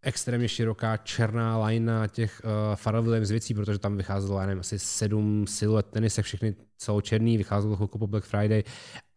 extrémně 0.08 0.48
široká 0.48 0.96
černá 0.96 1.58
lajna 1.58 2.06
těch 2.06 2.42
uh, 2.44 2.76
Pharrell 2.76 3.02
Williams 3.02 3.30
věcí, 3.30 3.54
protože 3.54 3.78
tam 3.78 3.96
vycházelo, 3.96 4.40
já 4.40 4.46
nevím, 4.46 4.60
asi 4.60 4.78
sedm 4.78 5.46
siluet 5.46 5.86
tenisek, 5.86 6.24
všechny 6.24 6.54
celočerný, 6.78 7.38
vycházelo 7.38 7.76
chvilku 7.76 7.98
po 7.98 8.06
Black 8.06 8.24
Friday 8.24 8.62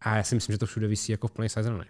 a 0.02 0.18
já 0.18 0.24
si 0.24 0.36
myslím, 0.36 0.54
že 0.54 0.58
to 0.58 0.66
všude 0.66 0.88
vysí 0.88 1.12
jako 1.12 1.28
v 1.28 1.32
plných 1.32 1.52
sezonech. 1.52 1.88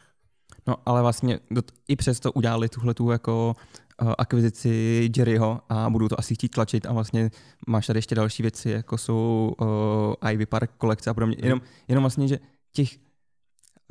No, 0.68 0.76
ale 0.86 1.02
vlastně 1.02 1.40
i 1.88 1.96
přesto 1.96 2.32
udělali 2.32 2.70
tuhle 2.70 2.94
tu 2.94 3.12
jako 3.12 3.56
uh, 4.02 4.14
akvizici 4.18 5.10
Jerryho 5.18 5.62
a 5.70 5.90
budou 5.90 6.08
to 6.08 6.20
asi 6.20 6.36
chtít 6.36 6.50
tlačit 6.50 6.86
a 6.86 6.94
vlastně 6.94 7.32
máš 7.68 7.88
tady 7.88 7.98
ještě 7.98 8.16
další 8.16 8.44
věci, 8.44 8.70
jako 8.70 8.98
jsou 8.98 9.54
uh, 9.62 10.32
Ivy 10.32 10.46
Park 10.46 10.72
kolekce 10.78 11.10
a 11.10 11.14
podobně. 11.14 11.36
Jenom, 11.44 11.62
jenom 11.88 12.04
vlastně, 12.04 12.28
že 12.28 12.40
těch 12.72 12.90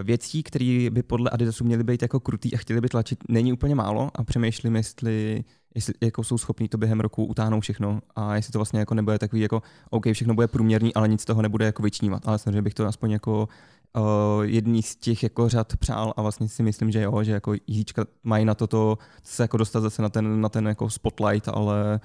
věcí, 0.02 0.42
které 0.42 0.88
by 0.90 1.02
podle 1.02 1.30
Adidasu 1.30 1.64
měly 1.64 1.84
být 1.84 2.02
jako 2.02 2.20
krutý 2.20 2.54
a 2.54 2.58
chtěli 2.58 2.80
by 2.80 2.88
tlačit, 2.88 3.18
není 3.28 3.52
úplně 3.52 3.74
málo 3.74 4.10
a 4.14 4.24
přemýšlím, 4.24 4.76
jestli, 4.76 5.44
jestli 5.74 5.94
jako 6.00 6.24
jsou 6.24 6.38
schopní 6.38 6.68
to 6.68 6.78
během 6.78 7.00
roku 7.00 7.24
utáhnout 7.24 7.60
všechno 7.60 8.00
a 8.16 8.36
jestli 8.36 8.52
to 8.52 8.58
vlastně 8.58 8.80
jako 8.80 8.94
nebude 8.94 9.18
takový 9.18 9.42
jako 9.42 9.62
OK, 9.90 10.06
všechno 10.12 10.34
bude 10.34 10.48
průměrný, 10.48 10.94
ale 10.94 11.08
nic 11.08 11.20
z 11.20 11.24
toho 11.24 11.42
nebude 11.42 11.64
jako 11.64 11.82
vyčnívat. 11.82 12.28
Ale 12.28 12.38
samozřejmě 12.38 12.62
bych 12.62 12.74
to 12.74 12.86
aspoň 12.86 13.10
jako 13.10 13.48
uh, 13.96 14.44
jedný 14.44 14.82
z 14.82 14.96
těch 14.96 15.22
jako 15.22 15.48
řad 15.48 15.76
přál 15.76 16.14
a 16.16 16.22
vlastně 16.22 16.48
si 16.48 16.62
myslím, 16.62 16.90
že 16.90 17.00
jo, 17.00 17.22
že 17.22 17.32
jako 17.32 17.54
jíčka 17.66 18.06
mají 18.24 18.44
na 18.44 18.54
toto 18.54 18.98
se 19.22 19.42
jako 19.42 19.56
dostat 19.56 19.80
zase 19.80 20.02
na 20.02 20.08
ten, 20.08 20.40
na 20.40 20.48
ten 20.48 20.66
jako 20.66 20.90
spotlight, 20.90 21.48
ale 21.48 22.00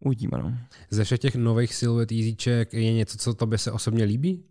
uvidíme. 0.00 0.38
No. 0.38 0.54
Ze 0.90 1.04
všech 1.04 1.20
těch 1.20 1.34
nových 1.34 1.74
siluet 1.74 2.12
jízíček 2.12 2.72
je 2.72 2.92
něco, 2.92 3.18
co 3.18 3.34
tobě 3.34 3.58
se 3.58 3.72
osobně 3.72 4.04
líbí? 4.04 4.44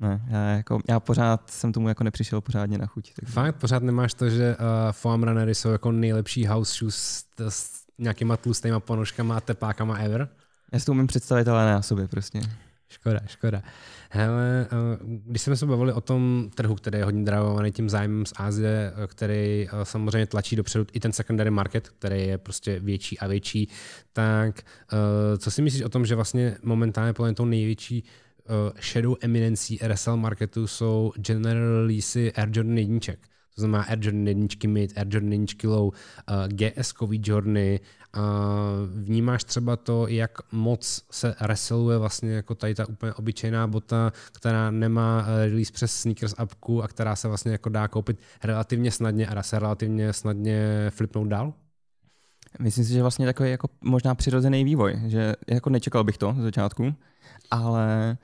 Ne, 0.00 0.20
já, 0.28 0.44
jako, 0.44 0.78
já 0.88 1.00
pořád 1.00 1.50
jsem 1.50 1.72
tomu 1.72 1.88
jako 1.88 2.04
nepřišel 2.04 2.40
pořádně 2.40 2.78
na 2.78 2.86
chuť. 2.86 3.12
Tak... 3.20 3.28
Fakt? 3.28 3.56
Pořád 3.56 3.82
nemáš 3.82 4.14
to, 4.14 4.30
že 4.30 4.56
uh, 4.56 4.64
foam 4.92 5.22
runnery 5.22 5.54
jsou 5.54 5.68
jako 5.68 5.92
nejlepší 5.92 6.46
house 6.46 6.78
shoes 6.78 6.96
s, 6.96 7.24
s 7.48 7.86
nějakýma 7.98 8.36
tlustýma 8.36 8.80
ponožkama 8.80 9.36
a 9.36 9.40
tepákama 9.40 9.96
ever? 9.96 10.28
Já 10.72 10.78
si 10.80 10.86
to 10.86 10.92
umím 10.92 11.06
představit, 11.06 11.48
ale 11.48 11.66
ne 11.66 11.72
na 11.72 11.82
sobě 11.82 12.08
prostě. 12.08 12.40
Škoda, 12.88 13.20
škoda. 13.26 13.62
Hele, 14.10 14.66
když 15.26 15.42
jsme 15.42 15.56
se 15.56 15.66
bavili 15.66 15.92
o 15.92 16.00
tom 16.00 16.50
trhu, 16.54 16.74
který 16.74 16.98
je 16.98 17.04
hodně 17.04 17.24
drahovaný 17.24 17.72
tím 17.72 17.88
zájmem 17.88 18.26
z 18.26 18.32
Asie, 18.36 18.92
který 19.06 19.68
samozřejmě 19.82 20.26
tlačí 20.26 20.56
dopředu 20.56 20.86
i 20.92 21.00
ten 21.00 21.12
secondary 21.12 21.50
market, 21.50 21.88
který 21.88 22.26
je 22.26 22.38
prostě 22.38 22.80
větší 22.80 23.18
a 23.18 23.26
větší, 23.26 23.68
tak 24.12 24.62
co 25.38 25.50
si 25.50 25.62
myslíš 25.62 25.82
o 25.82 25.88
tom, 25.88 26.06
že 26.06 26.14
vlastně 26.14 26.56
momentálně 26.62 27.12
podle 27.12 27.34
tou 27.34 27.44
největší 27.44 28.04
shadow 28.80 29.16
eminencí 29.20 29.78
RSL 29.86 30.16
marketu 30.16 30.66
jsou 30.66 31.12
general 31.16 31.86
leasy 31.86 32.32
Air 32.32 32.48
Jordan 32.52 32.78
jedniček. 32.78 33.18
To 33.54 33.60
znamená 33.60 33.84
Air 33.84 33.98
Jordan 34.02 34.28
jedničky 34.28 34.66
mid, 34.66 34.98
Air 34.98 35.06
Jordan 35.10 35.32
jedničky 35.32 35.66
low, 35.66 35.84
uh, 35.84 35.92
GS 36.48 36.94
Journey, 37.10 37.80
Vnímáš 38.86 39.44
třeba 39.44 39.76
to, 39.76 40.08
jak 40.08 40.52
moc 40.52 41.04
se 41.10 41.34
reseluje 41.40 41.98
vlastně 41.98 42.32
jako 42.32 42.54
tady 42.54 42.74
ta 42.74 42.88
úplně 42.88 43.12
obyčejná 43.12 43.66
bota, 43.66 44.12
která 44.32 44.70
nemá 44.70 45.26
eh, 45.26 45.46
release 45.46 45.72
přes 45.72 45.92
sneakers 45.92 46.34
appku 46.38 46.82
a 46.82 46.88
která 46.88 47.16
se 47.16 47.28
vlastně 47.28 47.52
jako 47.52 47.68
dá 47.68 47.88
koupit 47.88 48.20
relativně 48.44 48.90
snadně 48.90 49.26
a 49.26 49.34
dá 49.34 49.42
se 49.42 49.58
relativně 49.58 50.12
snadně 50.12 50.86
flipnout 50.90 51.28
dál? 51.28 51.52
Myslím 52.60 52.84
si, 52.84 52.92
že 52.92 53.02
vlastně 53.02 53.26
takový 53.26 53.50
jako 53.50 53.68
možná 53.80 54.14
přirozený 54.14 54.64
vývoj, 54.64 55.00
že 55.06 55.34
jako 55.48 55.70
nečekal 55.70 56.04
bych 56.04 56.18
to 56.18 56.34
z 56.38 56.42
začátku, 56.42 56.94
ale 57.50 58.16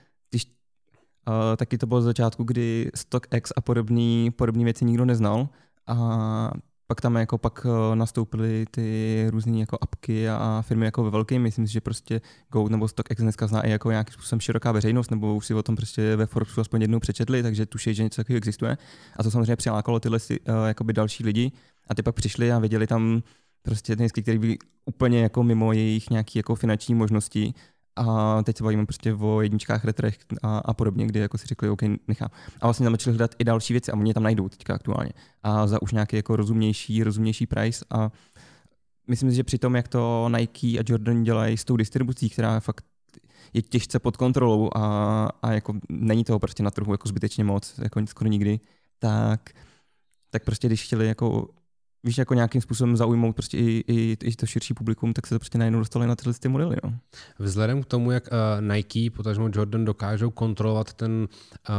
uh, 1.28 1.34
taky 1.56 1.78
to 1.78 1.86
bylo 1.86 2.02
z 2.02 2.04
začátku, 2.04 2.44
kdy 2.44 2.90
StockX 2.94 3.52
a 3.56 3.60
podobné 3.60 4.30
podobný 4.36 4.64
věci 4.64 4.84
nikdo 4.84 5.04
neznal 5.04 5.48
a 5.86 6.50
pak 6.86 7.00
tam 7.00 7.16
jako 7.16 7.38
pak 7.38 7.66
eh, 7.66 7.96
nastoupily 7.96 8.64
ty 8.70 9.26
různé 9.30 9.58
jako 9.58 9.78
apky 9.80 10.28
a 10.28 10.62
firmy 10.66 10.84
jako 10.84 11.04
ve 11.04 11.10
velkým. 11.10 11.42
Myslím 11.42 11.66
si, 11.66 11.72
že 11.72 11.80
prostě 11.80 12.20
Go 12.52 12.68
nebo 12.68 12.88
StockX 12.88 13.22
dneska 13.22 13.46
zná 13.46 13.60
i 13.60 13.70
jako 13.70 13.90
nějakým 13.90 14.12
způsobem 14.12 14.40
široká 14.40 14.72
veřejnost, 14.72 15.10
nebo 15.10 15.34
už 15.34 15.46
si 15.46 15.54
o 15.54 15.62
tom 15.62 15.76
prostě 15.76 16.16
ve 16.16 16.26
Forbesu 16.26 16.60
aspoň 16.60 16.80
jednou 16.80 17.00
přečetli, 17.00 17.42
takže 17.42 17.66
tuší, 17.66 17.94
že 17.94 18.02
něco 18.02 18.16
takového 18.16 18.36
existuje. 18.36 18.76
A 19.16 19.22
to 19.22 19.30
samozřejmě 19.30 19.56
přilákalo 19.56 20.00
tyhle 20.00 20.18
uh, 20.80 20.92
další 20.92 21.24
lidi 21.24 21.52
a 21.88 21.94
ty 21.94 22.02
pak 22.02 22.14
přišli 22.14 22.52
a 22.52 22.58
viděli 22.58 22.86
tam 22.86 23.22
prostě 23.62 23.96
tenisky, 23.96 24.22
které 24.22 24.38
byly 24.38 24.58
úplně 24.84 25.22
jako 25.22 25.42
mimo 25.42 25.72
jejich 25.72 26.10
nějaké 26.10 26.38
jako 26.38 26.54
finanční 26.54 26.94
možnosti 26.94 27.54
a 27.96 28.42
teď 28.42 28.56
se 28.56 28.64
bavíme 28.64 28.86
prostě 28.86 29.14
o 29.14 29.40
jedničkách, 29.40 29.84
retrech 29.84 30.18
a, 30.42 30.58
a 30.58 30.74
podobně, 30.74 31.06
kdy 31.06 31.20
jako 31.20 31.38
si 31.38 31.46
řekli, 31.46 31.68
OK, 31.68 31.82
nechám. 31.82 32.28
A 32.60 32.66
vlastně 32.66 32.84
tam 32.84 32.92
začali 32.92 33.16
hledat 33.16 33.34
i 33.38 33.44
další 33.44 33.74
věci 33.74 33.92
a 33.92 33.96
oni 33.96 34.14
tam 34.14 34.22
najdou 34.22 34.48
teďka 34.48 34.74
aktuálně. 34.74 35.10
A 35.42 35.66
za 35.66 35.82
už 35.82 35.92
nějaký 35.92 36.16
jako 36.16 36.36
rozumnější, 36.36 37.02
rozumnější 37.02 37.46
price 37.46 37.84
a 37.90 38.10
myslím 39.08 39.30
si, 39.30 39.36
že 39.36 39.44
při 39.44 39.58
tom, 39.58 39.76
jak 39.76 39.88
to 39.88 40.28
Nike 40.36 40.78
a 40.78 40.84
Jordan 40.86 41.22
dělají 41.22 41.56
s 41.56 41.64
tou 41.64 41.76
distribucí, 41.76 42.30
která 42.30 42.60
fakt 42.60 42.84
je 43.52 43.62
těžce 43.62 43.98
pod 43.98 44.16
kontrolou 44.16 44.70
a, 44.76 45.28
a 45.42 45.52
jako 45.52 45.74
není 45.88 46.24
toho 46.24 46.38
prostě 46.38 46.62
na 46.62 46.70
trhu 46.70 46.92
jako 46.92 47.08
zbytečně 47.08 47.44
moc, 47.44 47.78
jako 47.82 48.06
skoro 48.06 48.30
nikdy, 48.30 48.60
tak, 48.98 49.50
tak 50.30 50.44
prostě 50.44 50.66
když 50.66 50.84
chtěli 50.84 51.06
jako 51.06 51.48
víš, 52.04 52.18
jako 52.18 52.34
nějakým 52.34 52.60
způsobem 52.60 52.96
zaujmout 52.96 53.36
prostě 53.36 53.58
i, 53.58 53.84
i, 53.86 54.16
i 54.22 54.36
to 54.36 54.46
širší 54.46 54.74
publikum, 54.74 55.12
tak 55.12 55.26
se 55.26 55.34
to 55.34 55.38
prostě 55.38 55.58
najednou 55.58 55.78
dostali 55.78 56.06
na 56.06 56.16
tyhle 56.16 56.34
ty 56.34 56.48
modely. 56.48 56.76
No. 56.84 56.98
Vzhledem 57.38 57.82
k 57.82 57.86
tomu, 57.86 58.10
jak 58.10 58.24
uh, 58.26 58.74
Nike, 58.74 59.10
potažmo 59.10 59.50
Jordan 59.52 59.84
dokážou 59.84 60.30
kontrolovat 60.30 60.92
ten 60.92 61.28
uh, 61.68 61.74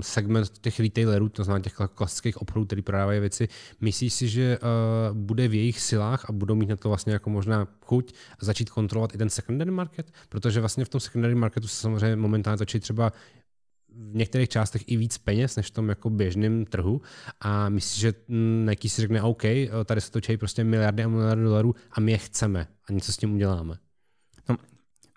segment 0.00 0.58
těch 0.58 0.80
retailerů, 0.80 1.28
to 1.28 1.44
znamená 1.44 1.62
těch 1.62 1.74
klasických 1.94 2.42
obchodů, 2.42 2.66
který 2.66 2.82
prodávají 2.82 3.20
věci, 3.20 3.48
myslíš 3.80 4.12
si, 4.12 4.28
že 4.28 4.58
uh, 4.58 5.16
bude 5.16 5.48
v 5.48 5.54
jejich 5.54 5.80
silách 5.80 6.24
a 6.28 6.32
budou 6.32 6.54
mít 6.54 6.68
na 6.68 6.76
to 6.76 6.88
vlastně 6.88 7.12
jako 7.12 7.30
možná 7.30 7.68
chuť 7.84 8.14
začít 8.40 8.70
kontrolovat 8.70 9.14
i 9.14 9.18
ten 9.18 9.30
secondary 9.30 9.70
market? 9.70 10.12
Protože 10.28 10.60
vlastně 10.60 10.84
v 10.84 10.88
tom 10.88 11.00
secondary 11.00 11.34
marketu 11.34 11.68
se 11.68 11.76
samozřejmě 11.76 12.16
momentálně 12.16 12.58
točí 12.58 12.80
třeba 12.80 13.12
v 13.94 14.14
některých 14.14 14.48
částech 14.48 14.82
i 14.86 14.96
víc 14.96 15.18
peněz 15.18 15.56
než 15.56 15.66
v 15.66 15.70
tom 15.70 15.88
jako 15.88 16.10
běžném 16.10 16.64
trhu 16.64 17.00
a 17.40 17.68
myslím, 17.68 18.00
že 18.00 18.14
Nike 18.68 18.88
si 18.88 19.00
řekne 19.00 19.22
OK, 19.22 19.42
tady 19.84 20.00
se 20.00 20.10
točí 20.10 20.36
prostě 20.36 20.64
miliardy 20.64 21.04
a 21.04 21.08
miliardy 21.08 21.42
dolarů 21.44 21.74
a 21.92 22.00
my 22.00 22.12
je 22.12 22.18
chceme 22.18 22.66
a 22.88 22.92
něco 22.92 23.12
s 23.12 23.16
tím 23.16 23.34
uděláme. 23.34 23.76
No, 24.48 24.56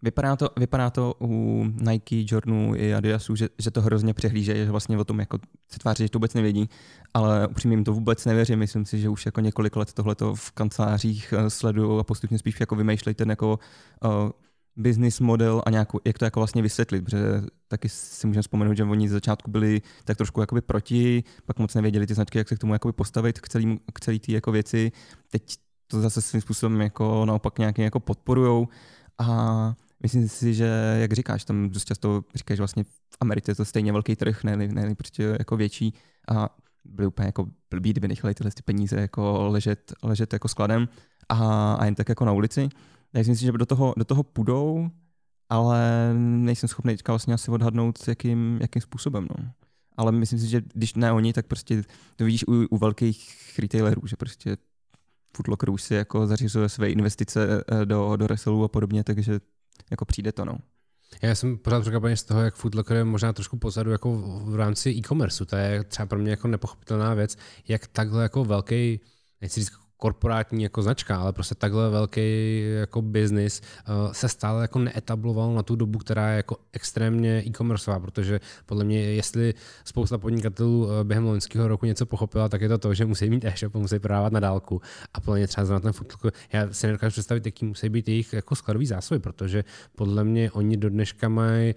vypadá, 0.02 0.36
to, 0.36 0.50
vypadá 0.58 0.90
to 0.90 1.14
u 1.22 1.64
Nike, 1.64 2.26
Jordanu 2.28 2.76
i 2.76 2.94
Adidasu, 2.94 3.36
že, 3.36 3.50
že 3.60 3.72
to 3.72 3.82
hrozně 3.82 4.14
přehlíže, 4.14 4.56
že 4.56 4.72
vlastně 4.72 4.98
o 4.98 5.04
tom 5.04 5.20
jako 5.20 5.40
se 5.72 5.80
tváří, 5.80 6.04
že 6.04 6.10
to 6.10 6.18
vůbec 6.18 6.34
nevědí, 6.34 6.70
ale 7.14 7.48
upřímně 7.48 7.78
jim 7.78 7.84
to 7.84 7.94
vůbec 7.94 8.26
nevěřím. 8.26 8.60
Myslím 8.60 8.86
si, 8.86 9.00
že 9.00 9.10
už 9.10 9.26
jako 9.26 9.42
několik 9.42 9.76
let 9.76 9.94
tohleto 9.94 10.36
v 10.36 10.52
kancelářích 10.52 11.34
eh, 11.38 11.50
sledují 11.50 12.00
a 12.00 12.04
postupně 12.04 12.40
spíš 12.40 12.60
jako 12.60 12.76
vymýšlejí 12.76 13.16
ten 13.16 13.30
jako 13.30 13.60
uh, 14.04 14.30
business 14.78 15.20
model 15.20 15.62
a 15.66 15.70
nějakou, 15.70 16.00
jak 16.06 16.18
to 16.18 16.26
jako 16.26 16.40
vlastně 16.40 16.62
vysvětlit, 16.62 17.02
protože 17.02 17.42
taky 17.68 17.90
si 17.90 18.28
můžeme 18.28 18.42
vzpomenout, 18.42 18.78
že 18.78 18.84
oni 18.84 19.10
z 19.10 19.12
začátku 19.12 19.52
byli 19.52 19.82
tak 20.04 20.18
trošku 20.18 20.42
jakoby 20.42 20.62
proti, 20.62 21.24
pak 21.46 21.60
moc 21.60 21.76
nevěděli 21.76 22.08
ty 22.08 22.14
značky, 22.14 22.38
jak 22.38 22.50
se 22.50 22.56
k 22.56 22.60
tomu 22.60 22.74
jakoby 22.74 22.94
postavit, 22.94 23.40
k 23.40 23.50
celý, 23.50 23.80
k 23.94 24.00
celý 24.00 24.20
té 24.20 24.32
jako 24.32 24.52
věci. 24.52 24.92
Teď 25.32 25.58
to 25.88 26.02
zase 26.02 26.22
svým 26.22 26.42
způsobem 26.42 26.82
jako 26.82 27.26
naopak 27.26 27.60
nějaký 27.60 27.82
jako 27.82 28.00
podporujou 28.00 28.68
a 29.18 29.74
myslím 30.04 30.30
si, 30.30 30.54
že 30.54 30.98
jak 31.00 31.14
říkáš, 31.14 31.46
tam 31.46 31.70
dost 31.70 31.86
často 31.86 32.24
říkáš, 32.36 32.58
že 32.58 32.62
vlastně 32.62 32.84
v 32.84 33.18
Americe 33.20 33.52
je 33.52 33.56
to 33.56 33.66
stejně 33.66 33.92
velký 33.92 34.16
trh, 34.16 34.44
ne, 34.44 34.58
ne 34.58 34.96
prostě 34.96 35.36
jako 35.40 35.58
větší 35.58 35.94
a 36.30 36.50
byli 36.86 37.08
úplně 37.08 37.26
jako 37.26 37.48
blbý, 37.72 37.90
kdyby 37.90 38.08
nechali 38.08 38.34
tyhle 38.34 38.52
ty 38.52 38.62
peníze 38.62 39.02
jako 39.02 39.48
ležet, 39.48 39.94
ležet 40.04 40.34
jako 40.34 40.48
skladem 40.48 40.88
a, 41.30 41.74
a 41.74 41.86
jen 41.86 41.96
tak 41.96 42.10
jako 42.10 42.26
na 42.26 42.32
ulici. 42.32 42.70
Já 43.16 43.24
si 43.24 43.30
myslím, 43.30 43.46
že 43.46 43.52
do 43.52 43.66
toho, 43.66 43.94
do 43.98 44.06
toho 44.06 44.24
půjdou, 44.24 44.90
ale 45.50 46.12
nejsem 46.18 46.70
schopný 46.70 46.94
teďka 46.94 47.12
vlastně 47.12 47.34
asi 47.34 47.52
odhadnout, 47.52 48.08
jakým, 48.08 48.58
jakým 48.62 48.82
způsobem. 48.82 49.28
No. 49.38 49.52
Ale 49.98 50.12
myslím 50.12 50.40
si, 50.40 50.48
že 50.48 50.62
když 50.74 50.94
ne 50.94 51.12
oni, 51.12 51.34
tak 51.34 51.48
prostě 51.48 51.84
to 52.16 52.26
vidíš 52.26 52.48
u, 52.48 52.66
u 52.70 52.78
velkých 52.78 53.60
retailerů, 53.60 54.02
že 54.08 54.16
prostě 54.16 54.58
Footlocker 55.38 55.70
už 55.70 55.84
si 55.84 55.94
jako 55.94 56.28
zařizuje 56.28 56.70
své 56.70 56.90
investice 56.90 57.64
eh, 57.72 57.86
do, 57.86 58.16
do 58.16 58.28
reselů 58.28 58.64
a 58.64 58.68
podobně, 58.68 59.04
takže 59.04 59.40
jako 59.92 60.06
přijde 60.06 60.32
to, 60.32 60.46
no. 60.46 60.58
Já 61.22 61.36
jsem 61.36 61.58
pořád 61.58 61.82
překvapený 61.82 62.18
z 62.18 62.24
toho, 62.24 62.42
jak 62.42 62.56
Footlocker 62.56 62.98
je 62.98 63.04
možná 63.04 63.34
trošku 63.34 63.58
pozadu 63.58 63.92
jako 63.92 64.18
v 64.46 64.56
rámci 64.56 64.90
e-commerce. 64.90 65.46
To 65.46 65.56
je 65.56 65.84
třeba 65.84 66.06
pro 66.06 66.20
mě 66.20 66.32
jako 66.32 66.48
nepochopitelná 66.48 67.14
věc, 67.14 67.38
jak 67.68 67.88
takhle 67.88 68.24
jako 68.24 68.46
velký, 68.46 69.00
nechci 69.42 69.60
říct 69.60 69.85
korporátní 69.98 70.64
jako 70.64 70.82
značka, 70.82 71.18
ale 71.18 71.34
prostě 71.34 71.56
takhle 71.56 71.90
velký 71.90 72.62
jako 72.80 73.02
business 73.02 73.62
uh, 73.62 74.12
se 74.12 74.30
stále 74.30 74.62
jako 74.62 74.80
neetabloval 74.80 75.54
na 75.54 75.64
tu 75.64 75.76
dobu, 75.76 76.00
která 76.00 76.30
je 76.30 76.38
jako 76.38 76.58
extrémně 76.74 77.44
e-commerceová, 77.48 78.00
protože 78.00 78.40
podle 78.66 78.84
mě, 78.84 79.00
jestli 79.00 79.54
spousta 79.84 80.18
podnikatelů 80.18 80.86
uh, 80.86 80.92
během 81.04 81.26
loňského 81.26 81.68
roku 81.68 81.86
něco 81.86 82.06
pochopila, 82.06 82.50
tak 82.50 82.62
je 82.62 82.70
to 82.70 82.78
to, 82.78 82.94
že 82.94 83.06
musí 83.06 83.30
mít 83.30 83.46
e-shop, 83.46 83.74
musí 83.74 84.00
prodávat 84.00 84.34
na 84.34 84.40
dálku. 84.40 84.82
A 85.14 85.20
podle 85.20 85.38
mě 85.38 85.48
třeba 85.48 85.68
na 85.68 85.80
ten 85.80 85.94
footlook, 85.94 86.34
já 86.54 86.74
si 86.74 86.88
nedokážu 86.88 87.12
představit, 87.12 87.46
jaký 87.46 87.66
musí 87.66 87.90
být 87.90 88.10
jejich 88.10 88.34
jako 88.34 88.56
skladový 88.56 88.86
zásoby, 88.86 89.20
protože 89.20 89.64
podle 89.96 90.24
mě 90.24 90.52
oni 90.52 90.78
do 90.78 90.90
dneška 90.90 91.30
mají 91.30 91.76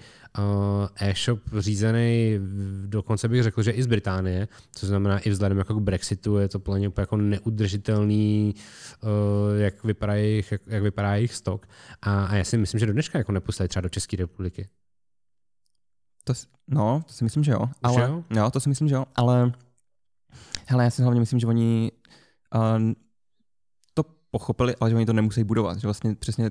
e-shop 1.00 1.40
řízený, 1.58 2.38
dokonce 2.86 3.28
bych 3.28 3.42
řekl, 3.42 3.62
že 3.62 3.70
i 3.70 3.82
z 3.82 3.86
Británie, 3.86 4.48
co 4.72 4.86
znamená 4.86 5.18
i 5.18 5.30
vzhledem 5.30 5.58
jako 5.58 5.74
k 5.74 5.82
Brexitu 5.82 6.36
je 6.36 6.48
to 6.48 6.58
úplně 6.58 6.90
jako 6.98 7.16
neudržitelný 7.16 8.54
uh, 9.02 9.10
jak, 9.60 9.84
vypadá 9.84 10.14
jejich, 10.14 10.52
jak, 10.52 10.62
jak 10.66 10.82
vypadá 10.82 11.14
jejich 11.14 11.34
stok. 11.34 11.66
A, 12.02 12.24
a 12.24 12.34
já 12.34 12.44
si 12.44 12.58
myslím, 12.58 12.78
že 12.78 12.86
do 12.86 12.92
dneška 12.92 13.18
jako 13.18 13.32
nepustili 13.32 13.68
třeba 13.68 13.80
do 13.80 13.88
České 13.88 14.16
republiky. 14.16 14.68
To, 16.24 16.32
no, 16.68 17.02
to 17.06 17.12
si 17.12 17.24
myslím, 17.24 17.44
že 17.44 17.52
jo. 17.52 17.68
Ale, 17.82 18.02
jo? 18.02 18.24
jo? 18.36 18.50
to 18.50 18.60
si 18.60 18.68
myslím, 18.68 18.88
že 18.88 18.94
jo. 18.94 19.04
Ale 19.14 19.52
Hele, 20.70 20.84
já 20.84 20.90
si 20.90 21.02
hlavně 21.02 21.20
myslím, 21.20 21.40
že 21.40 21.46
oni 21.46 21.92
uh, 22.54 22.92
to 23.94 24.02
pochopili, 24.30 24.74
ale 24.80 24.90
že 24.90 24.96
oni 24.96 25.06
to 25.06 25.12
nemusí 25.12 25.44
budovat. 25.44 25.78
Že 25.78 25.86
vlastně 25.86 26.14
přesně 26.14 26.50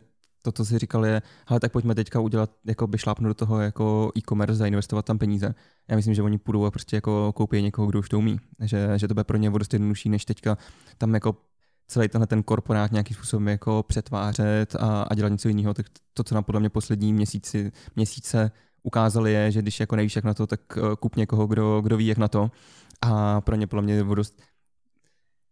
to, 0.51 0.51
co 0.51 0.65
jsi 0.65 0.79
říkal, 0.79 1.05
je, 1.05 1.21
ale 1.47 1.59
tak 1.59 1.71
pojďme 1.71 1.95
teďka 1.95 2.19
udělat, 2.19 2.51
jako 2.65 2.87
by 2.87 2.97
šlápnout 2.97 3.29
do 3.29 3.33
toho 3.33 3.61
jako 3.61 4.11
e-commerce, 4.17 4.55
zainvestovat 4.55 5.05
tam 5.05 5.17
peníze. 5.17 5.55
Já 5.87 5.95
myslím, 5.95 6.13
že 6.13 6.21
oni 6.21 6.37
půjdou 6.37 6.65
a 6.65 6.71
prostě 6.71 6.97
jako 6.97 7.33
koupí 7.33 7.61
někoho, 7.61 7.87
kdo 7.87 7.99
už 7.99 8.09
to 8.09 8.17
umí. 8.17 8.39
Že, 8.59 8.89
že 8.95 9.07
to 9.07 9.13
bude 9.13 9.23
pro 9.23 9.37
ně 9.37 9.49
dost 9.49 9.73
jednodušší, 9.73 10.09
než 10.09 10.25
teďka 10.25 10.57
tam 10.97 11.13
jako 11.13 11.35
celý 11.87 12.07
tenhle 12.07 12.27
ten 12.27 12.43
korporát 12.43 12.91
nějakým 12.91 13.15
způsobem 13.15 13.47
jako 13.47 13.83
přetvářet 13.87 14.75
a, 14.75 15.03
a 15.03 15.15
dělat 15.15 15.29
něco 15.29 15.47
jiného. 15.47 15.73
Tak 15.73 15.85
to, 16.13 16.23
co 16.23 16.35
nám 16.35 16.43
podle 16.43 16.59
mě 16.59 16.69
poslední 16.69 17.13
měsíci, 17.13 17.71
měsíce 17.95 18.51
ukázali 18.83 19.33
je, 19.33 19.51
že 19.51 19.61
když 19.61 19.79
jako 19.79 19.95
nevíš 19.95 20.15
jak 20.15 20.25
na 20.25 20.33
to, 20.33 20.47
tak 20.47 20.61
eh, 20.77 20.95
kup 20.99 21.15
někoho, 21.15 21.47
kdo, 21.47 21.81
kdo 21.81 21.97
ví 21.97 22.07
jak 22.07 22.17
na 22.17 22.27
to. 22.27 22.51
A 23.01 23.41
pro 23.41 23.55
ně 23.55 23.67
podle 23.67 23.83
mě 23.83 24.03
dost 24.03 24.41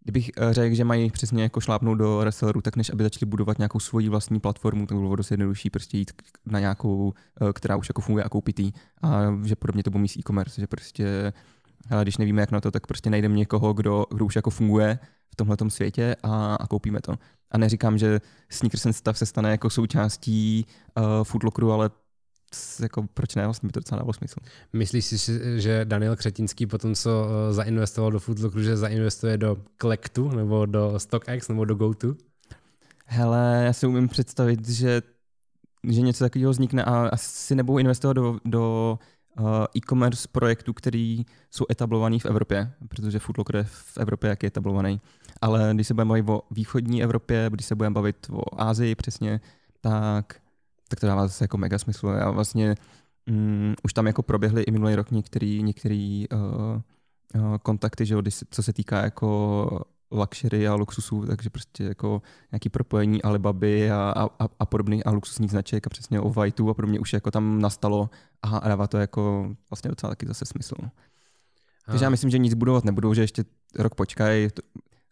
Kdybych 0.05 0.31
eh, 0.37 0.53
řekl, 0.53 0.75
že 0.75 0.83
mají 0.83 1.11
přesně 1.11 1.43
jako 1.43 1.61
šlápnout 1.61 1.97
do 1.97 2.23
resellerů, 2.23 2.61
tak 2.61 2.75
než 2.75 2.89
aby 2.89 3.03
začali 3.03 3.29
budovat 3.29 3.59
nějakou 3.59 3.79
svoji 3.79 4.09
vlastní 4.09 4.39
platformu, 4.39 4.85
tak 4.85 4.97
bylo 4.97 5.15
dost 5.15 5.31
jednodušší 5.31 5.69
prostě 5.69 5.97
jít 5.97 6.11
na 6.45 6.59
nějakou, 6.59 7.13
eh, 7.41 7.53
která 7.53 7.75
už 7.75 7.89
jako 7.89 8.01
funguje 8.01 8.23
a 8.23 8.29
koupit 8.29 8.59
jí. 8.59 8.73
A 9.01 9.21
že 9.43 9.55
podobně 9.55 9.83
to 9.83 9.91
bomí 9.91 10.07
s 10.07 10.17
e-commerce, 10.17 10.61
že 10.61 10.67
prostě 10.67 11.33
když 12.01 12.17
nevíme 12.17 12.41
jak 12.41 12.51
na 12.51 12.61
to, 12.61 12.71
tak 12.71 12.87
prostě 12.87 13.09
najdeme 13.09 13.35
někoho, 13.35 13.73
kdo, 13.73 14.05
kdo 14.13 14.25
už 14.25 14.35
jako 14.35 14.49
funguje 14.49 14.99
v 15.31 15.35
tomhle 15.35 15.57
světě 15.67 16.15
a, 16.23 16.55
a 16.55 16.67
koupíme 16.67 17.01
to. 17.01 17.15
A 17.51 17.57
neříkám, 17.57 17.97
že 17.97 18.21
Sneakers 18.49 18.85
and 18.85 18.93
Stuff 18.93 19.17
se 19.17 19.25
stane 19.25 19.51
jako 19.51 19.69
součástí 19.69 20.65
uh, 20.97 21.03
Footlockeru, 21.23 21.71
ale 21.71 21.89
jako, 22.81 23.05
proč 23.13 23.35
ne, 23.35 23.45
vlastně 23.45 23.67
by 23.67 23.73
to 23.73 23.79
docela 23.79 23.99
dávalo 23.99 24.13
smysl. 24.13 24.35
Myslíš 24.73 25.05
si, 25.05 25.39
že 25.61 25.85
Daniel 25.85 26.15
Křetinský 26.15 26.65
potom, 26.65 26.95
co 26.95 27.27
eh, 27.27 27.53
zainvestoval 27.53 28.11
do 28.11 28.19
Footlockeru, 28.19 28.63
že 28.63 28.77
zainvestuje 28.77 29.37
do 29.37 29.57
Collectu, 29.81 30.29
nebo 30.29 30.65
do 30.65 30.99
StockX, 30.99 31.47
nebo 31.47 31.65
do 31.65 31.75
GoTo? 31.75 32.15
Hele, 33.05 33.63
já 33.65 33.73
si 33.73 33.87
umím 33.87 34.07
představit, 34.07 34.69
že, 34.69 35.01
že 35.89 36.01
něco 36.01 36.23
takového 36.23 36.51
vznikne 36.51 36.83
a 36.83 37.07
asi 37.07 37.55
nebudou 37.55 37.77
investovat 37.77 38.13
do, 38.13 38.39
do 38.45 38.99
uh, 39.39 39.47
e-commerce 39.77 40.27
projektů, 40.31 40.73
který 40.73 41.25
jsou 41.51 41.65
etablovaný 41.71 42.19
v 42.19 42.25
Evropě, 42.25 42.71
protože 42.87 43.19
Footlocker 43.19 43.55
je 43.55 43.63
v 43.63 43.97
Evropě 43.97 44.29
jak 44.29 44.43
je 44.43 44.47
etablovaný. 44.47 45.01
Ale 45.41 45.71
když 45.73 45.87
se 45.87 45.93
budeme 45.93 46.09
bavit 46.09 46.29
o 46.29 46.41
východní 46.51 47.03
Evropě, 47.03 47.47
když 47.49 47.65
se 47.65 47.75
budeme 47.75 47.93
bavit 47.93 48.27
o 48.31 48.61
Ázii 48.61 48.95
přesně, 48.95 49.41
tak 49.81 50.35
tak 50.87 50.99
to 50.99 51.07
dává 51.07 51.27
zase 51.27 51.43
jako 51.43 51.57
mega 51.57 51.77
smysl. 51.77 52.07
Já 52.07 52.31
vlastně 52.31 52.75
mm, 53.25 53.73
už 53.83 53.93
tam 53.93 54.07
jako 54.07 54.23
proběhly 54.23 54.63
i 54.63 54.71
minulý 54.71 54.95
rok 54.95 55.11
některý, 55.11 55.63
některý 55.63 56.25
uh, 56.29 56.81
uh, 57.41 57.57
kontakty, 57.57 58.05
že 58.05 58.15
co 58.49 58.63
se 58.63 58.73
týká 58.73 59.03
jako 59.03 59.67
luxury 60.11 60.67
a 60.67 60.75
luxusů, 60.75 61.25
takže 61.25 61.49
prostě 61.49 61.83
jako 61.83 62.21
nějaký 62.51 62.69
propojení 62.69 63.21
Alibaby 63.21 63.91
a, 63.91 64.13
a, 64.39 64.47
a 64.59 64.65
podobných 64.65 65.07
a 65.07 65.11
luxusních 65.11 65.51
značek 65.51 65.87
a 65.87 65.89
přesně 65.89 66.19
o 66.19 66.29
Whiteu 66.29 66.69
a 66.69 66.73
podobně 66.73 66.99
už 66.99 67.13
jako 67.13 67.31
tam 67.31 67.61
nastalo 67.61 68.09
a, 68.41 68.57
a 68.57 68.67
dává 68.67 68.87
to 68.87 68.97
jako 68.97 69.55
vlastně 69.69 69.89
docela 69.89 70.09
taky 70.09 70.25
zase 70.27 70.45
smysl. 70.45 70.75
Takže 71.85 72.05
já 72.05 72.09
myslím, 72.09 72.29
že 72.29 72.37
nic 72.37 72.53
budovat 72.53 72.83
nebudou, 72.85 73.13
že 73.13 73.21
ještě 73.21 73.43
rok 73.75 73.95
počkají, 73.95 74.49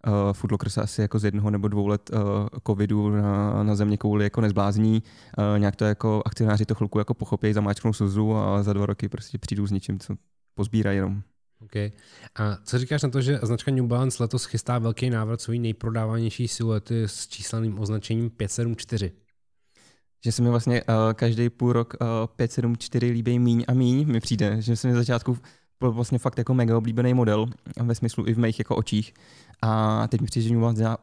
uh, 0.07 0.33
Footlocker 0.33 0.69
se 0.69 0.81
asi 0.81 1.01
jako 1.01 1.19
z 1.19 1.23
jednoho 1.23 1.49
nebo 1.49 1.67
dvou 1.67 1.87
let 1.87 2.09
uh, 2.13 2.19
covidu 2.67 3.09
na, 3.09 3.63
na 3.63 3.75
země 3.75 3.97
kouli 3.97 4.23
jako 4.23 4.41
nezblázní. 4.41 5.03
Uh, 5.37 5.59
nějak 5.59 5.75
to 5.75 5.85
jako 5.85 6.21
akcionáři 6.25 6.65
to 6.65 6.75
chvilku 6.75 6.99
jako 6.99 7.13
pochopí, 7.13 7.53
zamáčknou 7.53 7.93
slzu 7.93 8.35
a 8.35 8.63
za 8.63 8.73
dva 8.73 8.85
roky 8.85 9.09
prostě 9.09 9.37
přijdou 9.37 9.67
s 9.67 9.71
něčím, 9.71 9.99
co 9.99 10.15
pozbírají 10.55 10.97
jenom. 10.97 11.21
Okay. 11.63 11.91
A 12.35 12.57
co 12.63 12.79
říkáš 12.79 13.03
na 13.03 13.09
to, 13.09 13.21
že 13.21 13.39
značka 13.43 13.71
New 13.71 13.85
Balance 13.85 14.23
letos 14.23 14.45
chystá 14.45 14.79
velký 14.79 15.09
návrat 15.09 15.41
svojí 15.41 15.59
nejprodávanější 15.59 16.47
siluety 16.47 17.03
s 17.03 17.27
čísleným 17.27 17.79
označením 17.79 18.29
574? 18.29 19.11
Že 20.25 20.31
se 20.31 20.41
mi 20.41 20.49
vlastně 20.49 20.83
uh, 20.83 20.95
každý 21.13 21.49
půl 21.49 21.73
rok 21.73 21.93
uh, 22.01 22.07
574 22.35 23.11
líbí 23.11 23.39
míň 23.39 23.65
a 23.67 23.73
míň, 23.73 24.07
mi 24.07 24.19
přijde, 24.19 24.61
že 24.61 24.75
se 24.75 24.87
mi 24.87 24.93
začátku 24.93 25.37
byl 25.79 25.91
vlastně 25.91 26.19
fakt 26.19 26.37
jako 26.37 26.53
mega 26.53 26.77
oblíbený 26.77 27.13
model 27.13 27.45
ve 27.83 27.95
smyslu 27.95 28.27
i 28.27 28.33
v 28.33 28.39
mých 28.39 28.59
jako 28.59 28.75
očích. 28.75 29.13
A 29.65 30.07
teď 30.07 30.21
mi 30.21 30.27
přijde, 30.27 30.43
že 30.43 30.49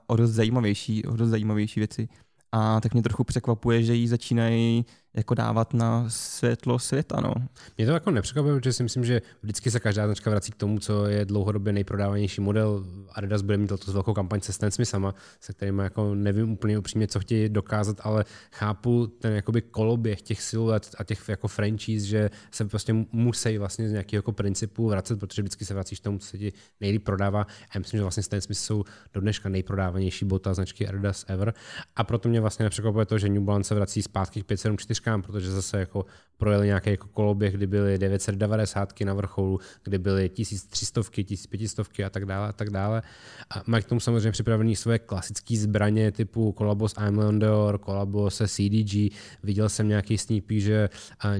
o 0.07 0.17
dost 0.17 0.31
zajímavější, 0.31 1.05
o 1.05 1.17
dost 1.17 1.31
zajímavější 1.31 1.81
věci. 1.81 2.09
A 2.53 2.81
tak 2.81 2.93
mě 2.93 3.03
trochu 3.03 3.25
překvapuje, 3.25 3.83
že 3.83 3.95
jí 3.95 4.09
začínají 4.09 4.85
jako 5.15 5.35
dávat 5.35 5.75
na 5.75 6.05
světlo 6.09 6.79
světa. 6.79 7.21
No. 7.21 7.35
Mě 7.77 7.87
to 7.87 7.93
jako 7.93 8.11
nepřekvapuje, 8.11 8.55
protože 8.55 8.73
si 8.73 8.83
myslím, 8.83 9.05
že 9.05 9.23
vždycky 9.43 9.71
se 9.71 9.81
každá 9.81 10.07
značka 10.07 10.31
vrací 10.31 10.53
k 10.53 10.55
tomu, 10.55 10.79
co 10.79 11.07
je 11.07 11.25
dlouhodobě 11.25 11.73
nejprodávanější 11.73 12.41
model. 12.41 12.85
Adidas 13.13 13.43
bude 13.43 13.57
mít 13.57 13.71
letos 13.71 13.95
velkou 13.95 14.15
kampaň 14.15 14.41
se 14.41 14.53
Stancemi 14.53 14.87
sama, 14.87 15.15
se 15.41 15.53
kterými 15.53 15.83
jako 15.83 16.15
nevím 16.15 16.53
úplně 16.53 16.79
upřímně, 16.79 17.07
co 17.07 17.21
chtějí 17.21 17.49
dokázat, 17.49 18.01
ale 18.03 18.25
chápu 18.53 19.07
ten 19.07 19.33
jakoby 19.33 19.63
koloběh 19.63 20.23
těch 20.23 20.43
siluet 20.43 20.95
a 20.99 21.05
těch 21.05 21.29
jako 21.29 21.49
franchise, 21.49 22.07
že 22.07 22.31
se 22.51 22.65
prostě 22.65 22.95
musí 23.13 23.59
vlastně 23.59 23.89
z 23.89 23.93
nějakého 23.93 24.19
jako 24.19 24.33
principu 24.33 24.89
vracet, 24.89 25.21
protože 25.21 25.43
vždycky 25.43 25.65
se 25.65 25.75
vracíš 25.75 26.01
k 26.01 26.03
tomu, 26.03 26.19
co 26.19 26.27
se 26.27 26.39
ti 26.39 26.53
nejlíp 26.81 27.05
prodává. 27.05 27.47
A 27.75 27.79
myslím, 27.79 27.99
že 27.99 28.03
vlastně 28.03 28.23
Stancemi 28.23 28.55
jsou 28.55 28.85
do 29.15 29.21
dneška 29.21 29.49
nejprodávanější 29.49 30.25
bota 30.25 30.55
značky 30.55 30.89
Adidas 30.89 31.25
ever. 31.29 31.55
A 31.97 32.05
proto 32.05 32.29
mě 32.29 32.41
vlastně 32.41 32.63
nepřekvapuje 32.63 33.07
to, 33.07 33.19
že 33.19 33.29
New 33.29 33.43
Balance 33.43 33.69
se 33.69 33.75
vrací 33.75 34.03
zpátky 34.03 34.43
k 34.43 34.47
574 34.47 35.00
čtyřkám, 35.01 35.23
protože 35.23 35.53
zase 35.53 35.81
jako 35.81 36.07
projeli 36.37 36.67
nějaký 36.67 36.91
jako 36.91 37.09
koloběh, 37.09 37.55
kdy 37.55 37.67
byly 37.67 37.99
990 37.99 39.01
na 39.01 39.15
vrcholu, 39.15 39.59
kdy 39.85 39.99
byly 39.99 40.29
1300, 40.29 41.03
1500 41.27 42.07
a 42.07 42.11
tak 42.11 42.25
dále 42.27 42.49
a 42.49 42.53
tak 42.53 42.71
dále. 42.71 43.03
A 43.51 43.63
mají 43.67 43.85
k 43.85 43.89
tomu 43.89 44.01
samozřejmě 44.01 44.31
připravený 44.31 44.77
své 44.77 44.99
klasické 44.99 45.57
zbraně 45.57 46.13
typu 46.13 46.53
kolabo 46.53 46.89
s 46.89 46.95
I'm 47.01 47.19
Leondor, 47.19 47.79
kolabo 47.79 48.31
se 48.31 48.49
CDG. 48.49 49.13
Viděl 49.43 49.69
jsem 49.69 49.89
nějaký 49.89 50.19
sneak 50.19 50.45
že 50.49 50.89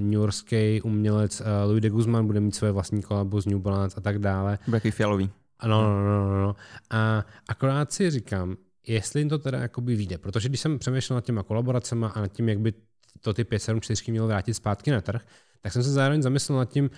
Yorkský 0.09 0.81
umělec 0.81 1.41
Louis 1.65 1.81
de 1.81 1.89
Guzman 1.89 2.27
bude 2.27 2.39
mít 2.39 2.55
své 2.55 2.71
vlastní 2.71 3.01
kolabo 3.01 3.41
s 3.41 3.45
New 3.45 3.59
Balance 3.59 3.97
a 3.97 4.01
tak 4.01 4.19
dále. 4.19 4.57
Bude 4.65 4.91
fialový. 4.91 5.29
Ano, 5.59 5.81
no, 5.81 6.03
no, 6.05 6.29
no, 6.29 6.41
no. 6.41 6.55
A 6.89 7.25
akorát 7.47 7.91
si 7.91 8.11
říkám, 8.11 8.57
jestli 8.87 9.21
jim 9.21 9.29
to 9.29 9.37
teda 9.37 9.59
jakoby 9.59 9.95
vyjde, 9.95 10.17
protože 10.17 10.49
když 10.49 10.61
jsem 10.61 10.79
přemýšlel 10.79 11.17
nad 11.17 11.25
těma 11.25 11.43
kolaboracemi 11.43 12.05
a 12.13 12.21
nad 12.21 12.27
tím, 12.27 12.49
jak 12.49 12.59
by 12.59 12.73
to 13.19 13.33
ty 13.33 13.43
574 13.43 14.11
mělo 14.11 14.27
vrátit 14.27 14.53
zpátky 14.53 14.91
na 14.91 15.01
trh, 15.01 15.21
tak 15.61 15.73
jsem 15.73 15.83
se 15.83 15.91
zároveň 15.91 16.21
zamyslel 16.21 16.57
nad 16.57 16.69
tím, 16.69 16.89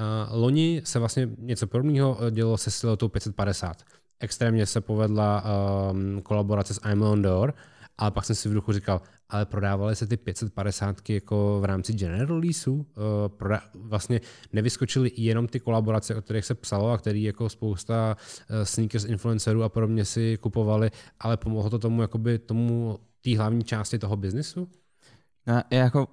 uh, 0.00 0.40
loni 0.40 0.82
se 0.84 0.98
vlastně 0.98 1.28
něco 1.38 1.66
podobného 1.66 2.18
eh, 2.20 2.30
dělo 2.30 2.58
se 2.58 2.70
silotou 2.70 3.08
550. 3.08 3.82
Extrémně 4.20 4.66
se 4.66 4.80
povedla 4.80 5.44
um, 5.90 6.22
kolaborace 6.22 6.74
s 6.74 6.80
I'm 6.90 7.02
on 7.02 7.22
Door, 7.22 7.54
ale 7.98 8.10
pak 8.10 8.24
jsem 8.24 8.36
si 8.36 8.48
v 8.48 8.54
duchu 8.54 8.72
říkal, 8.72 9.00
ale 9.28 9.46
prodávaly 9.46 9.96
se 9.96 10.06
ty 10.06 10.16
550 10.16 11.10
jako 11.10 11.58
v 11.60 11.64
rámci 11.64 11.92
general 11.92 12.38
leaseu. 12.38 12.74
Uh, 12.74 12.84
proda- 13.28 13.62
vlastně 13.74 14.20
nevyskočily 14.52 15.10
jenom 15.16 15.48
ty 15.48 15.60
kolaborace, 15.60 16.14
o 16.14 16.22
kterých 16.22 16.44
se 16.44 16.54
psalo 16.54 16.90
a 16.90 16.98
který 16.98 17.22
jako 17.22 17.48
spousta 17.48 18.16
uh, 18.50 18.56
sneakers 18.64 19.04
influencerů 19.04 19.62
a 19.62 19.68
podobně 19.68 20.04
si 20.04 20.38
kupovali, 20.40 20.90
ale 21.20 21.36
pomohlo 21.36 21.70
to 21.70 21.78
tomu, 21.78 22.02
jakoby 22.02 22.38
tomu 22.38 22.98
té 23.20 23.36
hlavní 23.36 23.64
části 23.64 23.98
toho 23.98 24.16
biznesu? 24.16 24.68
Já, 25.46 25.62
já 25.70 25.78
jako 25.78 26.08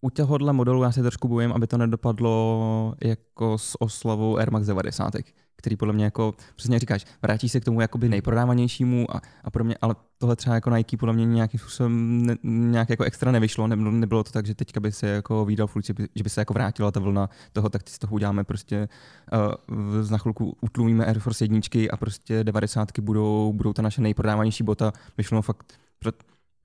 u 0.00 0.10
tohohle 0.10 0.52
modelu 0.52 0.82
já 0.82 0.92
se 0.92 1.02
trošku 1.02 1.28
bojím, 1.28 1.52
aby 1.52 1.66
to 1.66 1.78
nedopadlo 1.78 2.94
jako 3.04 3.58
s 3.58 3.82
oslavou 3.82 4.36
Air 4.36 4.52
Max 4.52 4.66
90, 4.66 5.12
který 5.56 5.76
podle 5.76 5.94
mě 5.94 6.04
jako, 6.04 6.34
přesně 6.56 6.78
říkáš, 6.78 7.04
vrátí 7.22 7.48
se 7.48 7.60
k 7.60 7.64
tomu 7.64 7.80
jakoby 7.80 8.08
nejprodávanějšímu 8.08 9.16
a, 9.16 9.20
a 9.44 9.50
pro 9.50 9.64
mě, 9.64 9.76
ale 9.80 9.94
tohle 10.18 10.36
třeba 10.36 10.54
jako 10.54 10.70
Nike 10.70 10.96
podle 10.96 11.14
mě 11.14 11.26
nějakým 11.26 11.60
způsobem 11.60 12.22
ne, 12.26 12.36
nějak 12.44 12.90
jako 12.90 13.04
extra 13.04 13.32
nevyšlo, 13.32 13.66
nebylo, 13.66 13.90
nebylo 13.90 14.24
to 14.24 14.30
tak, 14.30 14.46
že 14.46 14.54
teďka 14.54 14.80
by 14.80 14.92
se 14.92 15.06
jako 15.06 15.44
výdal 15.44 15.66
furt, 15.66 15.84
že 15.84 15.94
by, 15.94 16.08
že 16.14 16.24
by 16.24 16.30
se 16.30 16.40
jako 16.40 16.54
vrátila 16.54 16.90
ta 16.90 17.00
vlna 17.00 17.28
toho, 17.52 17.68
tak 17.68 17.88
z 17.88 17.98
toho 17.98 18.14
uděláme 18.14 18.44
prostě 18.44 18.88
uh, 19.32 20.02
za 20.02 20.18
chvilku 20.18 20.56
utlumíme 20.60 21.06
Air 21.06 21.18
Force 21.18 21.44
jedničky 21.44 21.90
a 21.90 21.96
prostě 21.96 22.44
90 22.44 22.98
budou, 23.00 23.52
budou 23.52 23.72
ta 23.72 23.82
naše 23.82 24.00
nejprodávanější 24.00 24.64
bota, 24.64 24.92
vyšlo 25.18 25.42
fakt, 25.42 25.72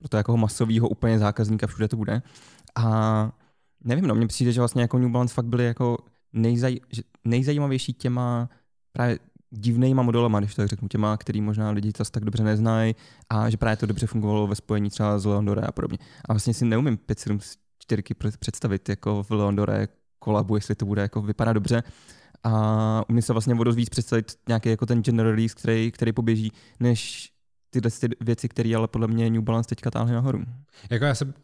pro 0.04 0.08
to 0.08 0.16
jako 0.16 0.36
masového 0.36 0.88
úplně 0.88 1.18
zákazníka 1.18 1.66
všude 1.66 1.88
to 1.88 1.96
bude. 1.96 2.22
A 2.76 3.32
nevím, 3.84 4.06
no, 4.06 4.14
mně 4.14 4.26
přijde, 4.26 4.52
že 4.52 4.60
vlastně 4.60 4.82
jako 4.82 4.98
New 4.98 5.10
Balance 5.10 5.34
fakt 5.34 5.46
byly 5.46 5.64
jako 5.64 5.96
nejzaj, 6.32 6.76
nejzajímavější 7.24 7.92
těma 7.92 8.48
právě 8.92 9.18
divnýma 9.50 10.02
modelama, 10.02 10.40
když 10.40 10.54
tak 10.54 10.68
řeknu, 10.68 10.88
těma, 10.88 11.16
který 11.16 11.40
možná 11.40 11.70
lidi 11.70 11.92
zase 11.96 12.10
tak 12.10 12.24
dobře 12.24 12.44
neznají 12.44 12.94
a 13.30 13.50
že 13.50 13.56
právě 13.56 13.76
to 13.76 13.86
dobře 13.86 14.06
fungovalo 14.06 14.46
ve 14.46 14.54
spojení 14.54 14.90
třeba 14.90 15.18
s 15.18 15.24
Leondore 15.24 15.62
a 15.62 15.72
podobně. 15.72 15.98
A 16.28 16.32
vlastně 16.32 16.54
si 16.54 16.64
neumím 16.64 16.96
574 16.96 18.02
představit 18.38 18.88
jako 18.88 19.22
v 19.22 19.30
Leondore 19.30 19.88
kolabu, 20.18 20.56
jestli 20.56 20.74
to 20.74 20.86
bude 20.86 21.02
jako 21.02 21.22
vypadat 21.22 21.52
dobře. 21.52 21.82
A 22.42 23.04
umím 23.08 23.22
se 23.22 23.32
vlastně 23.32 23.54
o 23.54 23.64
dost 23.64 23.76
víc 23.76 23.88
představit 23.88 24.32
nějaký 24.48 24.68
jako 24.68 24.86
ten 24.86 25.02
general 25.02 25.30
release, 25.30 25.54
který, 25.54 25.92
který 25.92 26.12
poběží, 26.12 26.52
než 26.80 27.33
tyhle 27.80 27.90
ty 28.00 28.08
věci, 28.20 28.48
které 28.48 28.76
ale 28.76 28.88
podle 28.88 29.06
mě 29.06 29.30
New 29.30 29.42
Balance 29.42 29.68
teďka 29.68 29.90
táhly 29.90 30.12
nahoru. 30.12 30.44
Jako 30.90 31.04
já 31.04 31.14
se 31.14 31.34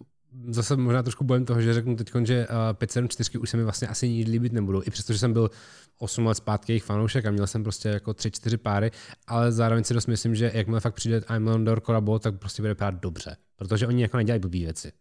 zase 0.49 0.77
možná 0.77 1.03
trošku 1.03 1.25
bojím 1.25 1.45
toho, 1.45 1.61
že 1.61 1.75
řeknu 1.75 1.97
teď, 1.97 2.11
že 2.25 2.49
uh, 2.49 2.55
574 2.73 3.38
už 3.38 3.51
se 3.51 3.57
mi 3.57 3.64
vlastně 3.64 3.88
asi 3.88 4.09
nikdy 4.09 4.33
líbit 4.33 4.53
nebudou. 4.53 4.83
I 4.85 4.90
přesto, 4.90 5.12
že 5.12 5.19
jsem 5.19 5.33
byl 5.33 5.51
8 5.99 6.27
let 6.27 6.35
zpátky 6.35 6.73
jejich 6.73 6.85
fanoušek 6.85 7.27
a 7.27 7.31
měl 7.31 7.47
jsem 7.47 7.62
prostě 7.62 7.88
jako 7.88 8.11
3-4 8.11 8.57
páry, 8.57 8.90
ale 9.27 9.53
zároveň 9.53 9.85
si 9.85 9.95
dost 9.95 10.07
myslím, 10.07 10.35
že 10.35 10.51
jakmile 10.55 10.81
fakt 10.81 10.95
přijde 10.95 11.23
I'm 11.37 11.47
Londor 11.47 11.81
Korabo, 11.81 12.19
tak 12.19 12.38
prostě 12.38 12.62
bude 12.62 12.71
vypadat 12.71 12.95
dobře. 12.95 13.37
Protože 13.57 13.87
oni 13.87 14.03
jako 14.03 14.16
nedělají 14.16 14.40
blbý 14.40 14.64
věci. 14.64 14.93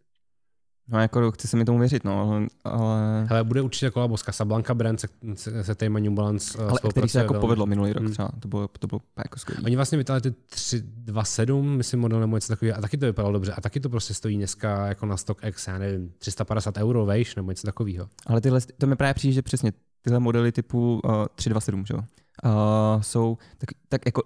No 0.90 1.00
jako 1.00 1.30
chci 1.30 1.48
se 1.48 1.56
mi 1.56 1.64
tomu 1.64 1.78
věřit, 1.78 2.04
no, 2.04 2.40
ale... 2.64 3.26
Hele, 3.28 3.44
bude 3.44 3.62
určitě 3.62 3.90
kolabo 3.90 4.16
s 4.16 4.22
Casablanca 4.22 4.74
Brand, 4.74 5.00
se, 5.00 5.08
se, 5.34 5.64
se 5.64 5.74
týma 5.74 5.98
New 5.98 6.12
Balance 6.12 6.58
Ale 6.58 6.78
který 6.90 7.08
se 7.08 7.18
jako 7.18 7.32
velmi. 7.32 7.40
povedlo 7.40 7.66
minulý 7.66 7.92
rok 7.92 8.02
hmm. 8.02 8.12
třeba, 8.12 8.30
to 8.40 8.48
bylo, 8.48 8.68
to 8.78 8.86
bylo 8.86 9.00
jako 9.18 9.38
skvělé. 9.38 9.62
Oni 9.64 9.76
vlastně 9.76 9.98
vytáhli 9.98 10.20
ty 10.20 10.30
327, 10.30 11.76
myslím 11.76 12.00
model 12.00 12.20
nebo 12.20 12.36
něco 12.36 12.52
takového, 12.52 12.78
a 12.78 12.80
taky 12.80 12.96
to 12.96 13.06
vypadalo 13.06 13.32
dobře. 13.32 13.52
A 13.52 13.60
taky 13.60 13.80
to 13.80 13.88
prostě 13.88 14.14
stojí 14.14 14.36
dneska 14.36 14.86
jako 14.86 15.06
na 15.06 15.16
StockX, 15.16 15.66
já 15.66 15.78
nevím, 15.78 16.12
350 16.18 16.76
euro, 16.76 17.06
vejš, 17.06 17.34
nebo 17.34 17.50
něco 17.50 17.66
takového. 17.66 18.08
Ale 18.26 18.40
tyhle, 18.40 18.60
to 18.78 18.86
mi 18.86 18.96
právě 18.96 19.14
přijde, 19.14 19.32
že 19.32 19.42
přesně 19.42 19.72
tyhle 20.02 20.20
modely 20.20 20.52
typu 20.52 21.00
uh, 21.04 21.26
327, 21.34 21.86
že 21.86 21.94
jo, 21.94 22.00
uh, 22.44 23.02
jsou 23.02 23.38
tak, 23.58 23.68
tak 23.88 24.06
jako 24.06 24.22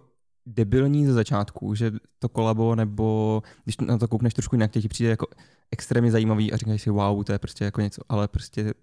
debilní 0.46 1.06
ze 1.06 1.12
začátku, 1.12 1.74
že 1.74 1.92
to 2.18 2.28
kolabo, 2.28 2.74
nebo 2.74 3.42
když 3.64 3.76
na 3.76 3.98
to 3.98 4.08
koukneš 4.08 4.34
trošku 4.34 4.54
jinak, 4.54 4.70
ti 4.70 4.88
přijde 4.88 5.10
jako 5.10 5.26
extrémně 5.70 6.10
zajímavý 6.10 6.52
a 6.52 6.56
říkáš 6.56 6.82
si, 6.82 6.90
wow, 6.90 7.24
to 7.24 7.32
je 7.32 7.38
prostě 7.38 7.64
jako 7.64 7.80
něco, 7.80 8.02
ale 8.08 8.28
prostě 8.28 8.74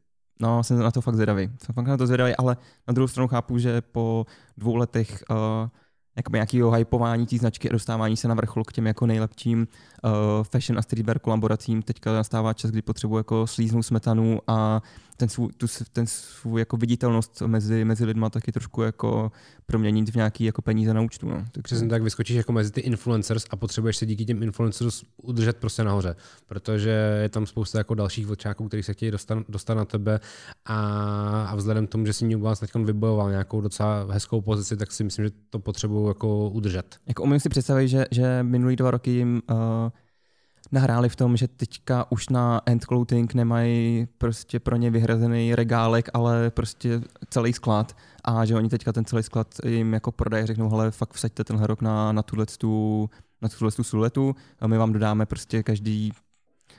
No, 0.41 0.63
jsem 0.63 0.79
na 0.79 0.91
to 0.91 1.01
fakt 1.01 1.15
zvědavý. 1.15 1.49
Jsem 1.63 1.73
fakt 1.73 1.87
na 1.87 1.97
to 1.97 2.07
zvědavý, 2.07 2.35
ale 2.35 2.57
na 2.87 2.93
druhou 2.93 3.07
stranu 3.07 3.27
chápu, 3.27 3.57
že 3.57 3.81
po 3.81 4.25
dvou 4.57 4.75
letech 4.75 5.23
uh, 5.29 5.37
jakoby 6.15 6.37
nějakého 6.37 6.71
hypování 6.71 7.25
té 7.25 7.37
značky 7.37 7.69
a 7.69 7.73
dostávání 7.73 8.17
se 8.17 8.27
na 8.27 8.35
vrchol 8.35 8.63
k 8.63 8.73
těm 8.73 8.87
jako 8.87 9.05
nejlepším 9.05 9.67
uh, 10.03 10.11
fashion 10.43 10.79
a 10.79 10.81
streetwear 10.81 11.19
kolaboracím. 11.19 11.81
Teďka 11.81 12.13
nastává 12.13 12.53
čas, 12.53 12.71
kdy 12.71 12.81
potřebuji 12.81 13.17
jako 13.17 13.47
slíznout 13.47 13.85
smetanu 13.85 14.39
a 14.47 14.81
ten 15.21 15.29
svůj, 15.29 15.49
tu, 15.57 15.67
ten 15.93 16.07
svůj 16.07 16.61
jako 16.61 16.77
viditelnost 16.77 17.41
mezi, 17.41 17.85
mezi 17.85 18.05
lidma 18.05 18.29
taky 18.29 18.51
trošku 18.51 18.81
jako 18.81 19.31
proměnit 19.65 20.09
v 20.09 20.15
nějaký 20.15 20.43
jako 20.43 20.61
peníze 20.61 20.93
na 20.93 21.01
účtu. 21.01 21.29
No. 21.29 21.45
Tak 21.51 21.63
Přesně 21.63 21.87
tak, 21.87 22.03
vyskočíš 22.03 22.35
jako 22.35 22.51
mezi 22.51 22.71
ty 22.71 22.81
influencers 22.81 23.45
a 23.49 23.55
potřebuješ 23.55 23.97
se 23.97 24.05
díky 24.05 24.25
těm 24.25 24.43
influencers 24.43 25.03
udržet 25.17 25.57
prostě 25.57 25.83
nahoře, 25.83 26.15
protože 26.47 27.19
je 27.21 27.29
tam 27.29 27.45
spousta 27.45 27.77
jako 27.77 27.95
dalších 27.95 28.27
vlčáků, 28.27 28.67
kteří 28.67 28.83
se 28.83 28.93
chtějí 28.93 29.11
dostat, 29.11 29.37
dostat 29.49 29.73
na 29.73 29.85
tebe 29.85 30.19
a, 30.65 30.77
a 31.49 31.55
vzhledem 31.55 31.87
k 31.87 31.89
tomu, 31.89 32.05
že 32.05 32.13
si 32.13 32.25
New 32.25 32.39
Balance 32.39 32.67
teď 32.67 32.85
vybojoval 32.85 33.29
nějakou 33.29 33.61
docela 33.61 34.07
hezkou 34.11 34.41
pozici, 34.41 34.77
tak 34.77 34.91
si 34.91 35.03
myslím, 35.03 35.25
že 35.25 35.31
to 35.49 35.59
potřebuju 35.59 36.07
jako 36.07 36.49
udržet. 36.49 36.95
Jako 37.07 37.23
umím 37.23 37.39
si 37.39 37.49
představit, 37.49 37.87
že, 37.87 38.05
že 38.11 38.43
minulý 38.43 38.75
dva 38.75 38.91
roky 38.91 39.11
jim 39.11 39.41
uh, 39.51 39.57
nahráli 40.71 41.09
v 41.09 41.15
tom, 41.15 41.37
že 41.37 41.47
teďka 41.47 42.11
už 42.11 42.29
na 42.29 42.61
End 42.65 42.85
Clothing 42.85 43.33
nemají 43.33 44.07
prostě 44.17 44.59
pro 44.59 44.75
ně 44.75 44.91
vyhrazený 44.91 45.55
regálek, 45.55 46.09
ale 46.13 46.49
prostě 46.49 47.01
celý 47.29 47.53
sklad 47.53 47.95
a 48.23 48.45
že 48.45 48.55
oni 48.55 48.69
teďka 48.69 48.93
ten 48.93 49.05
celý 49.05 49.23
sklad 49.23 49.47
jim 49.65 49.93
jako 49.93 50.11
prodají, 50.11 50.45
řeknou, 50.45 50.69
hele, 50.69 50.91
fakt 50.91 51.13
vsaďte 51.13 51.43
tenhle 51.43 51.67
rok 51.67 51.81
na, 51.81 52.11
na 52.11 52.23
tuhle 52.23 52.45
tu, 52.45 53.09
na 53.41 53.49
tuhle 53.49 53.71
tu 53.71 53.83
suletu 53.83 54.35
a 54.59 54.67
my 54.67 54.77
vám 54.77 54.93
dodáme 54.93 55.25
prostě 55.25 55.63
každý, 55.63 56.11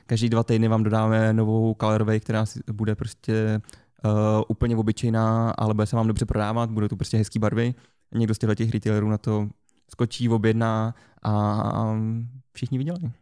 každý 0.06 0.28
dva 0.28 0.42
týdny 0.42 0.68
vám 0.68 0.82
dodáme 0.82 1.32
novou 1.32 1.76
colorway, 1.80 2.20
která 2.20 2.44
bude 2.72 2.94
prostě 2.94 3.60
uh, 4.04 4.10
úplně 4.48 4.76
obyčejná, 4.76 5.50
ale 5.50 5.74
bude 5.74 5.86
se 5.86 5.96
vám 5.96 6.06
dobře 6.06 6.26
prodávat, 6.26 6.70
budou 6.70 6.88
tu 6.88 6.96
prostě 6.96 7.16
hezký 7.16 7.38
barvy. 7.38 7.74
Někdo 8.14 8.34
z 8.34 8.38
těchto 8.38 8.54
těch 8.54 8.70
retailerů 8.70 9.10
na 9.10 9.18
to 9.18 9.48
skočí, 9.90 10.28
objedná 10.28 10.94
a 11.22 11.96
všichni 12.52 12.78
vydělají. 12.78 13.12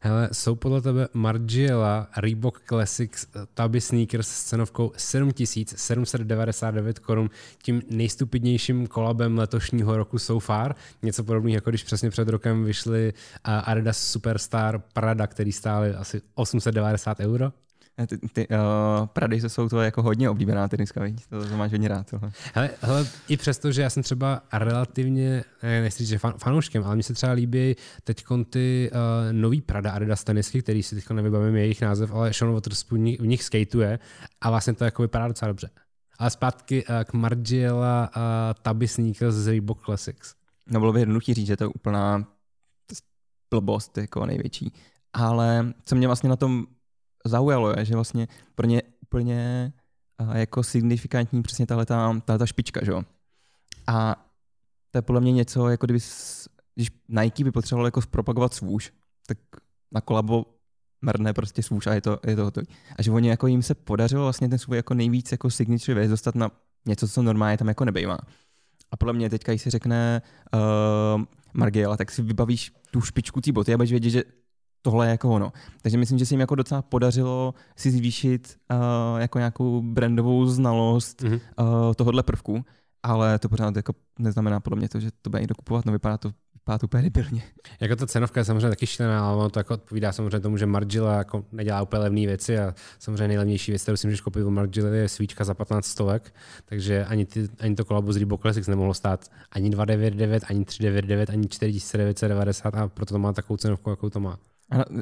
Hele, 0.00 0.28
jsou 0.32 0.54
podle 0.54 0.82
tebe 0.82 1.08
Margiela 1.12 2.08
Reebok 2.16 2.62
Classics 2.68 3.24
eh, 3.24 3.28
Taby 3.54 3.80
Sneakers 3.80 4.28
s 4.28 4.44
cenovkou 4.44 4.92
7799 4.96 6.98
korun 6.98 7.30
tím 7.62 7.82
nejstupidnějším 7.90 8.86
kolabem 8.86 9.38
letošního 9.38 9.96
roku 9.96 10.18
so 10.18 10.46
far. 10.46 10.74
Něco 11.02 11.24
podobného, 11.24 11.54
jako 11.54 11.70
když 11.70 11.84
přesně 11.84 12.10
před 12.10 12.28
rokem 12.28 12.64
vyšly 12.64 13.12
Adidas 13.44 13.98
Superstar 13.98 14.82
Prada, 14.92 15.26
který 15.26 15.52
stály 15.52 15.94
asi 15.94 16.22
890 16.34 17.20
euro. 17.20 17.52
Ty, 18.06 18.18
ty 18.18 18.48
uh, 18.48 19.06
Prady 19.06 19.40
jsou 19.40 19.68
to 19.68 19.80
jako 19.80 20.02
hodně 20.02 20.30
oblíbená 20.30 20.68
teniska, 20.68 21.04
víc? 21.04 21.26
To, 21.26 21.48
to 21.48 21.56
máš 21.56 21.70
hodně 21.70 21.88
rád. 21.88 22.10
Tohle. 22.10 22.32
Hele, 22.54 22.70
hele, 22.80 23.06
i 23.28 23.36
přesto, 23.36 23.72
že 23.72 23.82
já 23.82 23.90
jsem 23.90 24.02
třeba 24.02 24.42
relativně, 24.52 25.44
nechci 25.62 25.98
říct, 25.98 26.08
že 26.08 26.18
fan, 26.18 26.34
fanouškem, 26.38 26.84
ale 26.84 26.96
mi 26.96 27.02
se 27.02 27.14
třeba 27.14 27.32
líbí 27.32 27.76
teď 28.04 28.24
ty 28.50 28.90
uh, 28.92 28.98
nový 29.32 29.60
Prada 29.60 29.92
Adidas 29.92 30.24
tenisky, 30.24 30.62
který 30.62 30.82
si 30.82 30.94
teď 30.94 31.10
nevybavím 31.10 31.56
jejich 31.56 31.80
název, 31.80 32.12
ale 32.12 32.32
Sean 32.32 32.52
Waterspoon 32.52 33.00
v 33.00 33.26
nich, 33.26 33.42
skateuje 33.42 33.98
a 34.40 34.50
vlastně 34.50 34.72
to 34.72 34.84
jako 34.84 35.02
vypadá 35.02 35.28
docela 35.28 35.48
dobře. 35.48 35.70
Ale 36.18 36.30
zpátky 36.30 36.86
uh, 36.86 36.94
k 37.04 37.12
Margiela 37.12 38.10
uh, 38.16 38.22
Tabi 38.62 38.88
Sneakers 38.88 39.34
z 39.34 39.46
Reebok 39.46 39.84
Classics. 39.84 40.34
No 40.70 40.80
bylo 40.80 40.92
by 40.92 41.00
jednoduché 41.00 41.34
říct, 41.34 41.46
že 41.46 41.56
to 41.56 41.64
je 41.64 41.68
úplná 41.68 42.24
blbost 43.50 43.98
jako 43.98 44.26
největší. 44.26 44.72
Ale 45.12 45.72
co 45.84 45.96
mě 45.96 46.06
vlastně 46.06 46.28
na 46.28 46.36
tom 46.36 46.66
zaujalo, 47.26 47.74
je, 47.78 47.84
že 47.84 47.94
vlastně 47.94 48.28
pro 48.54 48.66
ně 48.66 48.82
úplně 49.02 49.72
jako 50.32 50.62
signifikantní 50.62 51.42
přesně 51.42 51.66
tahle 51.66 51.86
ta 51.86 52.46
špička, 52.46 52.84
že 52.84 52.90
jo. 52.90 53.02
A 53.86 54.26
to 54.90 54.98
je 54.98 55.02
podle 55.02 55.20
mě 55.20 55.32
něco, 55.32 55.68
jako 55.68 55.86
kdyby, 55.86 55.98
když 56.74 56.88
Nike 57.08 57.44
by 57.44 57.50
potřeboval 57.52 57.86
jako 57.86 58.02
zpropagovat 58.02 58.54
svůž, 58.54 58.92
tak 59.26 59.38
na 59.92 60.00
kolabo 60.00 60.44
mrne 61.02 61.32
prostě 61.32 61.62
svůž 61.62 61.86
a 61.86 61.94
je 61.94 62.00
to, 62.00 62.18
je 62.26 62.36
to 62.36 62.44
hotový. 62.44 62.66
A 62.98 63.02
že 63.02 63.10
oni 63.10 63.28
jako 63.28 63.46
jim 63.46 63.62
se 63.62 63.74
podařilo 63.74 64.22
vlastně 64.22 64.48
ten 64.48 64.58
svůj 64.58 64.76
jako 64.76 64.94
nejvíc 64.94 65.32
jako 65.32 65.50
signature 65.50 65.94
věc 65.94 66.10
dostat 66.10 66.34
na 66.34 66.50
něco, 66.86 67.08
co 67.08 67.22
normálně 67.22 67.58
tam 67.58 67.68
jako 67.68 67.84
nebejvá. 67.84 68.18
A 68.90 68.96
podle 68.96 69.12
mě 69.12 69.30
teďka, 69.30 69.52
když 69.52 69.62
si 69.62 69.70
řekne 69.70 70.22
uh, 70.54 71.22
Margiela, 71.52 71.96
tak 71.96 72.10
si 72.10 72.22
vybavíš 72.22 72.72
tu 72.90 73.00
špičku 73.00 73.40
té 73.40 73.52
boty 73.52 73.74
a 73.74 73.76
budeš 73.76 73.90
vědět, 73.90 74.10
že 74.10 74.24
tohle 74.82 75.06
je 75.06 75.10
jako 75.10 75.30
ono. 75.30 75.52
Takže 75.82 75.98
myslím, 75.98 76.18
že 76.18 76.26
se 76.26 76.34
jim 76.34 76.40
jako 76.40 76.54
docela 76.54 76.82
podařilo 76.82 77.54
si 77.76 77.90
zvýšit 77.90 78.56
uh, 78.70 79.20
jako 79.20 79.38
nějakou 79.38 79.82
brandovou 79.82 80.46
znalost 80.46 81.22
mm-hmm. 81.22 81.40
uh, 81.60 81.94
tohohle 81.94 82.22
prvku, 82.22 82.64
ale 83.02 83.38
to 83.38 83.48
pořád 83.48 83.76
jako 83.76 83.92
neznamená 84.18 84.60
podle 84.60 84.78
mě 84.78 84.88
to, 84.88 85.00
že 85.00 85.10
to 85.22 85.30
bude 85.30 85.40
někdo 85.40 85.54
kupovat, 85.54 85.84
no 85.84 85.92
vypadá 85.92 86.18
to 86.18 86.32
vypadá 86.68 86.78
to 86.78 86.86
úplně 86.86 87.02
debilně. 87.02 87.42
Jako 87.80 87.96
ta 87.96 88.06
cenovka 88.06 88.40
je 88.40 88.44
samozřejmě 88.44 88.68
taky 88.68 88.86
šlená, 88.86 89.26
ale 89.26 89.36
ono 89.36 89.50
to 89.50 89.60
jako 89.60 89.74
odpovídá 89.74 90.12
samozřejmě 90.12 90.40
tomu, 90.40 90.56
že 90.56 90.66
Margila 90.66 91.14
jako 91.14 91.44
nedělá 91.52 91.82
úplně 91.82 92.02
levné 92.02 92.26
věci 92.26 92.58
a 92.58 92.74
samozřejmě 92.98 93.28
nejlevnější 93.28 93.72
věc, 93.72 93.82
kterou 93.82 93.96
si 93.96 94.06
můžeš 94.06 94.20
koupit 94.20 94.42
u 94.42 94.50
Margila 94.50 94.88
je 94.88 95.08
svíčka 95.08 95.44
za 95.44 95.54
15 95.54 95.86
stovek, 95.86 96.34
takže 96.64 97.04
ani, 97.04 97.26
ty, 97.26 97.48
ani 97.60 97.74
to 97.74 97.84
kolabo 97.84 98.12
z 98.12 98.16
Reebok 98.16 98.40
Classics 98.40 98.68
nemohlo 98.68 98.94
stát 98.94 99.30
ani 99.50 99.70
299, 99.70 100.44
ani 100.48 100.64
399, 100.64 101.30
ani 101.30 101.48
4990 101.48 102.74
a 102.74 102.88
proto 102.88 103.14
to 103.14 103.18
má 103.18 103.32
takovou 103.32 103.56
cenovku, 103.56 103.90
jakou 103.90 104.10
to 104.10 104.20
má. 104.20 104.38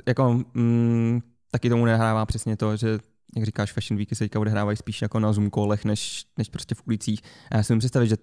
Jako, 0.06 0.44
mm, 0.54 1.20
taky 1.50 1.68
tomu 1.68 1.84
nehrává 1.84 2.26
přesně 2.26 2.56
to, 2.56 2.76
že 2.76 2.98
jak 3.36 3.44
říkáš, 3.44 3.72
Fashion 3.72 3.96
Weeky 3.96 4.14
se 4.14 4.24
teďka 4.24 4.40
odehrávají 4.40 4.76
spíš 4.76 5.02
jako 5.02 5.20
na 5.20 5.32
Zoom 5.32 5.50
kolech, 5.50 5.84
než, 5.84 6.24
než 6.38 6.48
prostě 6.48 6.74
v 6.74 6.82
ulicích. 6.86 7.20
A 7.50 7.56
já 7.56 7.62
si 7.62 7.72
můžu 7.72 7.78
představit, 7.78 8.08
že 8.08 8.16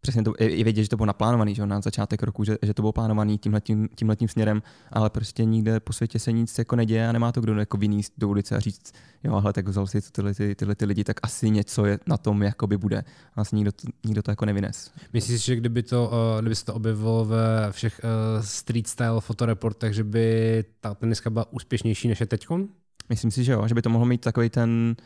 přesně 0.00 0.22
to, 0.22 0.32
je, 0.40 0.64
vědět, 0.64 0.82
že 0.82 0.88
to 0.88 0.96
bylo 0.96 1.06
naplánovaný, 1.06 1.54
že 1.54 1.66
na 1.66 1.80
začátek 1.80 2.22
roku, 2.22 2.44
že, 2.44 2.58
že 2.62 2.74
to 2.74 2.82
bylo 2.82 2.92
plánovaný 2.92 3.38
tímhletím, 3.38 3.88
tímhletím 3.94 4.28
směrem, 4.28 4.62
ale 4.92 5.10
prostě 5.10 5.44
nikde 5.44 5.80
po 5.80 5.92
světě 5.92 6.18
se 6.18 6.32
nic 6.32 6.58
jako 6.58 6.76
neděje 6.76 7.08
a 7.08 7.12
nemá 7.12 7.32
to 7.32 7.40
kdo 7.40 7.54
jako 7.54 7.76
vyníst 7.76 8.12
do 8.18 8.28
ulice 8.28 8.56
a 8.56 8.60
říct, 8.60 8.92
jo, 9.24 9.34
ale 9.34 9.52
tak 9.52 9.68
vzal 9.68 9.86
si 9.86 10.00
tyhle, 10.12 10.34
ty, 10.34 10.54
tyhle 10.54 10.74
ty 10.74 10.84
lidi, 10.84 11.04
tak 11.04 11.16
asi 11.22 11.50
něco 11.50 11.84
je 11.84 11.98
na 12.06 12.16
tom 12.16 12.42
jakoby 12.42 12.76
bude. 12.76 13.04
Vlastně 13.36 13.56
nikdo 13.56 13.72
to, 13.72 13.88
nikdo 14.04 14.22
to 14.22 14.30
jako 14.30 14.44
nevynes. 14.44 14.92
Myslíš, 15.12 15.44
že 15.44 15.56
kdyby, 15.56 15.82
to, 15.82 16.10
uh, 16.34 16.40
kdyby 16.40 16.54
se 16.54 16.64
to 16.64 16.74
objevilo 16.74 17.24
ve 17.24 17.72
všech 17.72 18.00
uh, 18.04 18.44
street 18.44 18.86
style 18.86 19.20
fotoreportech, 19.20 19.94
že 19.94 20.04
by 20.04 20.64
ta 20.80 20.94
teniska 20.94 21.30
byla 21.30 21.52
úspěšnější 21.52 22.08
než 22.08 22.20
je 22.20 22.26
teďkon? 22.26 22.68
Myslím 23.08 23.30
si, 23.30 23.44
že 23.44 23.52
jo, 23.52 23.68
že 23.68 23.74
by 23.74 23.82
to 23.82 23.90
mohlo 23.90 24.06
mít 24.06 24.20
takový 24.20 24.50
ten, 24.50 24.96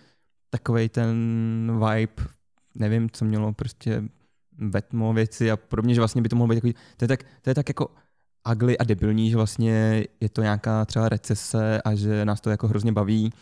takový 0.51 0.89
ten 0.89 1.17
vibe, 1.89 2.23
nevím, 2.75 3.11
co 3.11 3.25
mělo 3.25 3.53
prostě 3.53 4.03
Vetmo 4.59 5.13
věci 5.13 5.51
a 5.51 5.57
podobně, 5.57 5.95
že 5.95 6.01
vlastně 6.01 6.23
by 6.23 6.29
to 6.29 6.37
mohlo 6.37 6.49
být 6.49 6.57
takový, 6.57 6.75
to 6.97 7.05
je 7.05 7.09
tak, 7.09 7.25
to 7.43 7.51
je 7.51 7.55
tak 7.55 7.69
jako 7.69 7.89
ugly 8.53 8.79
a 8.79 8.85
debilní, 8.85 9.31
že 9.31 9.37
vlastně 9.37 10.05
je 10.21 10.29
to 10.29 10.43
nějaká 10.43 10.85
třeba 10.85 11.09
recese 11.09 11.83
a 11.83 11.95
že 11.95 12.25
nás 12.25 12.41
to 12.41 12.51
jako 12.51 12.69
hrozně 12.69 12.93
baví 12.93 13.33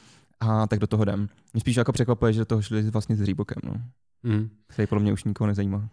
a 0.41 0.67
tak 0.67 0.79
do 0.79 0.87
toho 0.87 1.03
jdem. 1.03 1.29
Mě 1.53 1.61
spíš 1.61 1.77
jako 1.77 1.93
překvapuje, 1.93 2.33
že 2.33 2.39
do 2.41 2.45
toho 2.45 2.63
šli 2.63 2.83
vlastně 2.83 3.17
s 3.17 3.21
Reebokem, 3.21 3.59
no. 3.65 3.75
Mm. 4.23 4.51
Který 4.67 4.87
podle 4.87 5.03
mě 5.03 5.13
už 5.13 5.25
nikoho 5.25 5.49
nezajímá. 5.49 5.89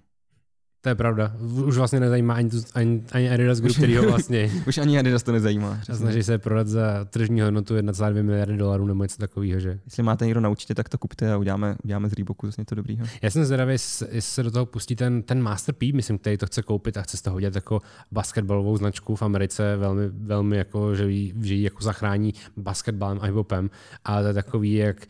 To 0.82 0.90
je 0.90 0.96
pravda. 0.96 1.36
Už 1.66 1.78
vlastně 1.78 2.00
nezajímá 2.00 2.34
ani, 2.34 2.50
tu, 2.50 2.58
ani, 2.74 3.04
ani 3.12 3.30
Adidas 3.30 3.60
Group, 3.60 3.76
který 3.76 3.96
ho 3.96 4.04
vlastně... 4.10 4.52
Už 4.68 4.78
ani 4.78 5.00
Adidas 5.00 5.24
to 5.24 5.32
nezajímá. 5.32 5.72
A 5.72 5.76
přesně. 5.76 5.96
snaží 5.96 6.24
se 6.24 6.38
prodat 6.38 6.68
za 6.68 7.06
tržní 7.06 7.42
hodnotu 7.42 7.76
1,2 7.76 8.24
miliardy 8.24 8.58
dolarů 8.58 8.88
nebo 8.88 9.04
něco 9.04 9.18
takového, 9.18 9.60
že? 9.60 9.80
Jestli 9.86 10.04
máte 10.04 10.26
někdo 10.26 10.42
na 10.42 10.50
účtě, 10.50 10.76
tak 10.76 10.90
to 10.90 10.98
kupte 10.98 11.34
a 11.34 11.38
uděláme, 11.38 11.76
uděláme 11.84 12.10
z 12.10 12.14
Reeboku 12.14 12.46
zase 12.46 12.62
něco 12.62 12.76
dobrýho. 12.76 13.06
Já 13.22 13.30
jsem 13.32 13.46
zvědavý, 13.46 13.72
jestli 13.72 14.22
se 14.22 14.44
do 14.44 14.52
toho 14.52 14.66
pustí 14.66 14.96
ten, 14.96 15.24
ten 15.24 15.42
Master 15.42 15.76
P, 15.76 15.92
myslím, 15.94 16.18
který 16.18 16.38
to 16.38 16.46
chce 16.46 16.62
koupit 16.62 16.98
a 16.98 17.02
chce 17.02 17.18
z 17.18 17.22
toho 17.22 17.36
udělat 17.36 17.56
jako 17.56 17.82
basketbalovou 18.12 18.78
značku 18.78 19.16
v 19.16 19.22
Americe, 19.22 19.76
velmi, 19.78 20.10
velmi 20.10 20.58
jako, 20.58 20.96
že 20.96 21.12
ji, 21.12 21.34
že 21.42 21.54
ji 21.54 21.64
jako 21.64 21.84
zachrání 21.84 22.34
basketbalem 22.58 23.20
a 23.22 23.28
hip-hopem. 23.28 23.70
A 24.06 24.22
to 24.22 24.28
je 24.28 24.34
takový, 24.34 24.74
jak 24.74 25.08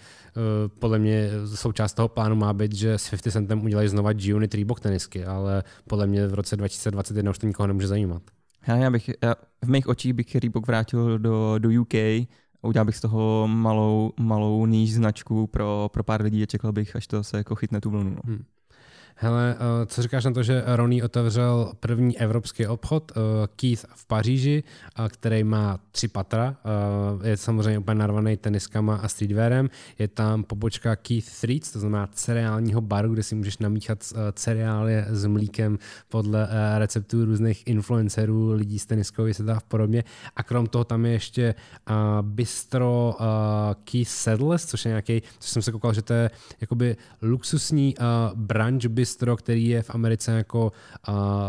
podle 0.79 0.99
mě 0.99 1.29
součást 1.55 1.93
toho 1.93 2.07
plánu 2.07 2.35
má 2.35 2.53
být, 2.53 2.73
že 2.73 2.93
s 2.93 3.09
50 3.09 3.31
Centem 3.31 3.63
udělají 3.63 3.87
znova 3.87 4.13
G-Unit 4.13 4.55
Reebok 4.55 4.79
tenisky, 4.79 5.25
ale 5.25 5.63
podle 5.87 6.07
mě 6.07 6.27
v 6.27 6.33
roce 6.33 6.57
2021 6.57 7.31
už 7.31 7.37
to 7.37 7.47
nikoho 7.47 7.67
nemůže 7.67 7.87
zajímat. 7.87 8.21
Já, 8.67 8.75
já 8.75 8.91
bych, 8.91 9.09
já, 9.23 9.35
v 9.65 9.69
mých 9.69 9.87
očích 9.87 10.13
bych 10.13 10.35
Reebok 10.35 10.67
vrátil 10.67 11.19
do, 11.19 11.55
do 11.57 11.81
UK 11.81 11.93
udělal 12.61 12.85
bych 12.85 12.95
z 12.95 13.01
toho 13.01 13.47
malou, 13.47 14.11
malou 14.19 14.65
níž 14.65 14.93
značku 14.93 15.47
pro, 15.47 15.89
pro 15.93 16.03
pár 16.03 16.21
lidí 16.21 16.43
a 16.43 16.45
čekal 16.45 16.71
bych, 16.71 16.95
až 16.95 17.07
to 17.07 17.23
se 17.23 17.37
jako 17.37 17.55
chytne 17.55 17.81
tu 17.81 17.89
vlnu. 17.89 18.15
No. 18.27 18.37
Hele, 19.21 19.55
eh, 19.55 19.85
co 19.85 20.01
říkáš 20.01 20.25
na 20.25 20.31
to, 20.31 20.43
že 20.43 20.63
Ronnie 20.65 21.03
otevřel 21.03 21.71
první 21.79 22.17
evropský 22.19 22.67
obchod 22.67 23.11
eh, 23.11 23.21
Keith 23.55 23.85
v 23.95 24.05
Paříži, 24.05 24.63
eh, 24.63 25.09
který 25.09 25.43
má 25.43 25.79
tři 25.91 26.07
patra. 26.07 26.55
Je 27.23 27.37
samozřejmě 27.37 27.79
úplně 27.79 27.95
narvaný 27.95 28.37
teniskama 28.37 28.95
a 28.95 29.07
streetwearem. 29.07 29.69
Je 29.99 30.07
tam 30.07 30.43
pobočka 30.43 30.95
Keith 30.95 31.41
Treats, 31.41 31.71
to 31.71 31.79
znamená 31.79 32.07
cereálního 32.07 32.81
baru, 32.81 33.13
kde 33.13 33.23
si 33.23 33.35
můžeš 33.35 33.57
namíchat 33.57 34.13
cereálie 34.33 35.05
s 35.09 35.25
mlíkem 35.25 35.79
podle 36.09 36.47
receptů 36.77 37.25
různých 37.25 37.67
influencerů, 37.67 38.51
lidí 38.51 38.79
z 38.79 38.85
teniskového 38.85 39.33
světa 39.33 39.57
a 39.57 39.59
podobně. 39.67 40.03
A 40.35 40.43
krom 40.43 40.67
toho 40.67 40.83
tam 40.83 41.05
je 41.05 41.11
ještě 41.11 41.55
bistro 42.21 43.15
Keith 43.83 44.09
Saddles, 44.09 44.65
což 44.65 44.85
je 44.85 44.89
nějaký, 44.89 45.21
což 45.39 45.49
jsem 45.49 45.61
se 45.61 45.71
koukal, 45.71 45.93
že 45.93 46.01
to 46.01 46.13
je 46.13 46.31
jakoby 46.61 46.95
luxusní 47.21 47.95
brunch 48.35 48.85
bistro, 48.85 49.08
který 49.35 49.67
je 49.67 49.83
v 49.83 49.89
Americe 49.89 50.31
jako 50.31 50.71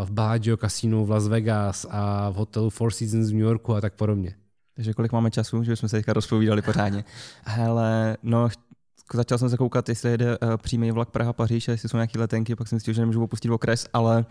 v 0.05 0.11
Bellagio 0.11 0.57
Casino 0.57 1.05
v 1.05 1.11
Las 1.11 1.29
Vegas 1.29 1.87
a 1.91 2.31
v 2.31 2.35
hotelu 2.35 2.71
Four 2.71 2.91
Seasons 2.91 3.31
v 3.31 3.33
New 3.33 3.43
Yorku 3.43 3.75
a 3.75 3.81
tak 3.81 3.95
podobně. 3.95 4.35
Takže 4.75 4.95
kolik 4.95 5.13
máme 5.13 5.31
času, 5.31 5.65
že 5.65 5.77
jsme 5.77 5.89
se 5.89 5.97
teďka 5.97 6.13
rozpovídali 6.13 6.63
pořádně. 6.63 7.05
Hele, 7.45 8.17
no, 8.23 8.49
začal 9.15 9.39
jsem 9.39 9.51
se 9.51 9.57
koukat, 9.57 9.89
jestli 9.89 10.11
jede 10.11 10.39
uh, 10.39 10.57
přímý 10.57 10.91
vlak 10.91 11.11
Praha-Paříž 11.11 11.69
jestli 11.69 11.89
jsou 11.89 11.97
nějaké 11.97 12.19
letenky, 12.19 12.57
pak 12.57 12.69
jsem 12.69 12.79
zjistil, 12.79 12.95
že 12.95 13.01
nemůžu 13.01 13.25
opustit 13.25 13.51
okres, 13.51 13.87
ale 13.93 14.27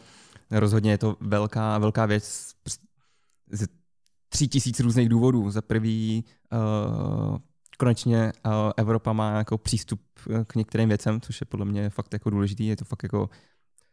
rozhodně 0.51 0.91
je 0.91 0.97
to 0.97 1.15
velká, 1.19 1.77
velká 1.77 2.05
věc 2.05 2.53
z 3.51 3.65
tří 4.29 4.47
tisíc 4.47 4.79
různých 4.79 5.09
důvodů. 5.09 5.51
Za 5.51 5.61
prvý, 5.61 6.25
uh, 6.51 7.37
konečně 7.79 8.33
uh, 8.45 8.51
Evropa 8.77 9.13
má 9.13 9.37
jako 9.37 9.57
přístup 9.57 10.01
k 10.47 10.55
některým 10.55 10.89
věcem, 10.89 11.21
což 11.21 11.41
je 11.41 11.45
podle 11.45 11.65
mě 11.65 11.89
fakt 11.89 12.13
jako 12.13 12.29
důležitý. 12.29 12.67
Je 12.67 12.75
to 12.75 12.85
fakt 12.85 13.03
jako 13.03 13.29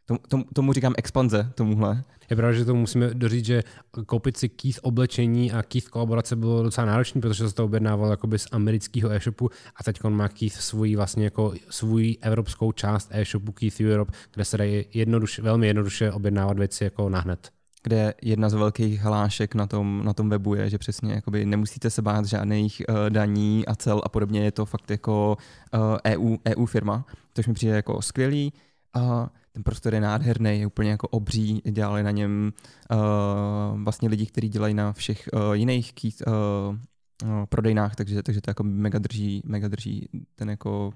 Tomu, 0.07 0.19
tomu, 0.27 0.43
tomu 0.53 0.73
říkám 0.73 0.93
expanze, 0.97 1.51
tomuhle. 1.55 2.03
Je 2.29 2.35
pravda, 2.35 2.57
že 2.57 2.65
to 2.65 2.75
musíme 2.75 3.13
doříct, 3.13 3.45
že 3.45 3.63
koupit 4.05 4.37
si 4.37 4.49
Keith 4.49 4.79
oblečení 4.81 5.51
a 5.51 5.63
Keith 5.63 5.87
kolaborace 5.87 6.35
bylo 6.35 6.63
docela 6.63 6.87
náročné, 6.87 7.21
protože 7.21 7.49
se 7.49 7.55
to 7.55 7.65
objednávalo 7.65 8.11
jakoby 8.11 8.39
z 8.39 8.47
amerického 8.51 9.11
e-shopu 9.11 9.49
a 9.75 9.83
teď 9.83 10.03
on 10.03 10.15
má 10.15 10.27
Keith 10.29 10.55
svůj 10.55 10.95
vlastně 10.95 11.23
jako 11.23 11.53
svůj 11.69 12.17
evropskou 12.21 12.71
část 12.71 13.09
e-shopu 13.11 13.51
Keith 13.51 13.81
Europe, 13.81 14.13
kde 14.33 14.45
se 14.45 14.57
dají 14.57 14.85
jednoduše, 14.93 15.41
velmi 15.41 15.67
jednoduše 15.67 16.11
objednávat 16.11 16.57
věci 16.57 16.83
jako 16.83 17.09
nahned 17.09 17.56
kde 17.87 18.13
jedna 18.21 18.49
z 18.49 18.53
velkých 18.53 19.01
hlášek 19.01 19.55
na 19.55 19.67
tom, 19.67 20.01
na 20.05 20.13
tom 20.13 20.29
webu 20.29 20.55
je, 20.55 20.69
že 20.69 20.77
přesně 20.77 21.13
jakoby 21.13 21.45
nemusíte 21.45 21.89
se 21.89 22.01
bát 22.01 22.25
žádných 22.25 22.81
uh, 22.89 23.09
daní 23.09 23.65
a 23.65 23.75
cel 23.75 24.01
a 24.03 24.09
podobně, 24.09 24.43
je 24.43 24.51
to 24.51 24.65
fakt 24.65 24.91
jako 24.91 25.37
uh, 25.73 25.97
EU, 26.05 26.37
EU 26.47 26.65
firma, 26.65 27.05
což 27.33 27.47
mi 27.47 27.53
přijde 27.53 27.75
jako 27.75 28.01
skvělý. 28.01 28.53
Uh, 28.95 29.27
ten 29.51 29.63
prostor 29.63 29.93
je 29.93 30.01
nádherný, 30.01 30.59
je 30.59 30.67
úplně 30.67 30.89
jako 30.89 31.07
obří, 31.07 31.61
dělali 31.71 32.03
na 32.03 32.11
něm 32.11 32.53
uh, 32.91 33.81
vlastně 33.83 34.09
lidi, 34.09 34.25
kteří 34.25 34.49
dělají 34.49 34.73
na 34.73 34.93
všech 34.93 35.29
uh, 35.33 35.53
jiných 35.53 35.93
kýt, 35.93 36.23
uh, 36.27 36.75
uh, 37.23 37.45
prodejnách, 37.45 37.95
takže, 37.95 38.23
takže 38.23 38.41
to 38.41 38.49
jako 38.49 38.63
mega 38.63 38.99
drží, 38.99 39.41
mega 39.45 39.67
drží 39.67 40.09
ten 40.35 40.49
jako 40.49 40.91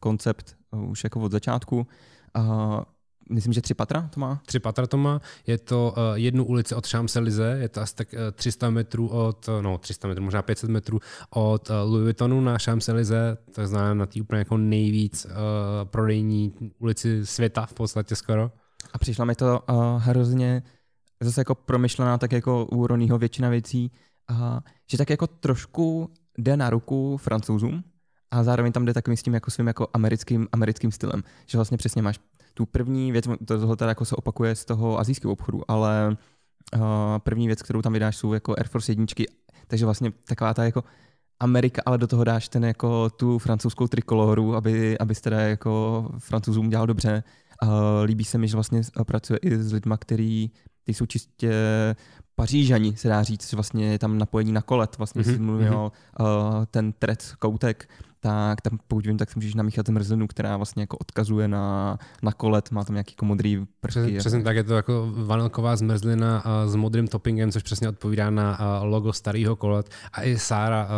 koncept 0.00 0.56
uh, 0.70 0.90
už 0.90 1.04
jako 1.04 1.20
od 1.20 1.32
začátku. 1.32 1.86
Uh, 2.36 2.80
myslím, 3.30 3.52
že 3.52 3.60
tři 3.60 3.74
patra 3.74 4.08
to 4.14 4.20
má? 4.20 4.40
Tři 4.46 4.60
patra 4.60 4.86
to 4.86 4.96
má. 4.96 5.20
Je 5.46 5.58
to 5.58 5.94
uh, 5.96 6.02
jednu 6.14 6.44
ulici 6.44 6.74
od 6.74 6.86
Champs-Élysées, 6.86 7.60
je 7.60 7.68
to 7.68 7.80
asi 7.80 7.94
tak 7.94 8.12
uh, 8.12 8.18
300 8.32 8.70
metrů 8.70 9.08
od, 9.08 9.48
no 9.60 9.78
300 9.78 10.08
metrů, 10.08 10.24
možná 10.24 10.42
500 10.42 10.70
metrů 10.70 11.00
od 11.30 11.70
uh, 11.70 11.76
Louis 11.76 12.02
Vuittonu 12.02 12.40
na 12.40 12.56
Champs-Élysées, 12.56 13.36
to 13.54 13.66
znamená 13.66 13.94
na 13.94 14.06
té 14.06 14.20
úplně 14.20 14.38
jako 14.38 14.56
nejvíc 14.56 15.24
uh, 15.26 15.32
prodejní 15.84 16.52
ulici 16.78 17.26
světa 17.26 17.66
v 17.66 17.74
podstatě 17.74 18.16
skoro. 18.16 18.50
A 18.92 18.98
přišla 18.98 19.24
mi 19.24 19.34
to 19.34 19.60
uh, 19.70 19.76
hrozně 20.02 20.62
zase 21.20 21.40
jako 21.40 21.54
promyšlená, 21.54 22.18
tak 22.18 22.32
jako 22.32 22.66
u 22.66 22.86
Ronnieho 22.86 23.18
většina 23.18 23.48
věcí, 23.48 23.90
uh, 24.30 24.36
že 24.90 24.98
tak 24.98 25.10
jako 25.10 25.26
trošku 25.26 26.10
jde 26.38 26.56
na 26.56 26.70
ruku 26.70 27.16
francouzům, 27.16 27.84
a 28.34 28.42
zároveň 28.42 28.72
tam 28.72 28.84
jde 28.84 28.94
takovým 28.94 29.16
s 29.16 29.22
tím 29.22 29.34
jako 29.34 29.50
svým 29.50 29.66
jako 29.66 29.88
americkým, 29.92 30.48
americkým 30.52 30.92
stylem, 30.92 31.22
že 31.46 31.58
vlastně 31.58 31.76
přesně 31.76 32.02
máš 32.02 32.18
tu 32.54 32.66
první 32.66 33.12
věc, 33.12 33.24
tohle 33.46 33.76
teda 33.76 33.88
jako 33.88 34.04
se 34.04 34.16
opakuje 34.16 34.54
z 34.54 34.64
toho 34.64 34.98
azijského 34.98 35.32
obchodu, 35.32 35.70
ale 35.70 36.16
uh, 36.76 36.80
první 37.18 37.46
věc, 37.46 37.62
kterou 37.62 37.82
tam 37.82 37.92
vydáš, 37.92 38.16
jsou 38.16 38.32
jako 38.32 38.54
Air 38.58 38.68
Force 38.68 38.92
jedničky, 38.92 39.26
takže 39.66 39.84
vlastně 39.84 40.12
taková 40.28 40.54
ta 40.54 40.64
jako 40.64 40.84
Amerika, 41.40 41.82
ale 41.86 41.98
do 41.98 42.06
toho 42.06 42.24
dáš 42.24 42.48
ten 42.48 42.64
jako 42.64 43.10
tu 43.10 43.38
francouzskou 43.38 43.88
trikoloru, 43.88 44.54
aby, 44.54 44.98
aby 44.98 45.14
teda 45.14 45.40
jako 45.40 46.08
francouzům 46.18 46.70
dělal 46.70 46.86
dobře. 46.86 47.22
Uh, 47.62 47.68
líbí 48.04 48.24
se 48.24 48.38
mi, 48.38 48.48
že 48.48 48.56
vlastně 48.56 48.82
pracuje 49.06 49.38
i 49.42 49.58
s 49.58 49.72
lidmi, 49.72 49.94
který 49.98 50.50
ty 50.84 50.94
jsou 50.94 51.06
čistě 51.06 51.52
pařížani, 52.34 52.96
se 52.96 53.08
dá 53.08 53.22
říct, 53.22 53.50
že 53.50 53.56
vlastně 53.56 53.86
je 53.86 53.98
tam 53.98 54.18
napojení 54.18 54.52
na 54.52 54.62
kolet, 54.62 54.98
vlastně 54.98 55.22
mm-hmm. 55.22 55.34
si 55.34 55.38
mluvil 55.38 55.72
mm-hmm. 55.72 56.50
uh, 56.58 56.64
ten 56.70 56.92
tret 56.92 57.34
koutek, 57.38 57.88
tak 58.24 58.60
tam 58.60 58.78
pokud 58.88 59.06
vím, 59.06 59.18
tak 59.18 59.30
si 59.30 59.38
můžeš 59.38 59.54
namíchat 59.54 59.86
zmrzlinu, 59.86 60.26
která 60.26 60.56
vlastně 60.56 60.82
jako 60.82 60.96
odkazuje 60.96 61.48
na, 61.48 61.98
na 62.22 62.32
kolet, 62.32 62.70
má 62.70 62.84
tam 62.84 62.94
nějaký 62.94 63.12
jako 63.12 63.24
modrý 63.24 63.56
prvky. 63.80 64.00
Přesně, 64.00 64.18
přesně 64.18 64.42
tak, 64.42 64.56
je 64.56 64.64
to 64.64 64.74
jako 64.74 65.12
vanilková 65.16 65.76
zmrzlina 65.76 66.44
s 66.66 66.74
modrým 66.74 67.08
toppingem, 67.08 67.52
což 67.52 67.62
přesně 67.62 67.88
odpovídá 67.88 68.30
na 68.30 68.58
logo 68.82 69.12
starého 69.12 69.56
kolet. 69.56 69.90
A 70.12 70.22
i 70.22 70.38
Sára, 70.38 70.88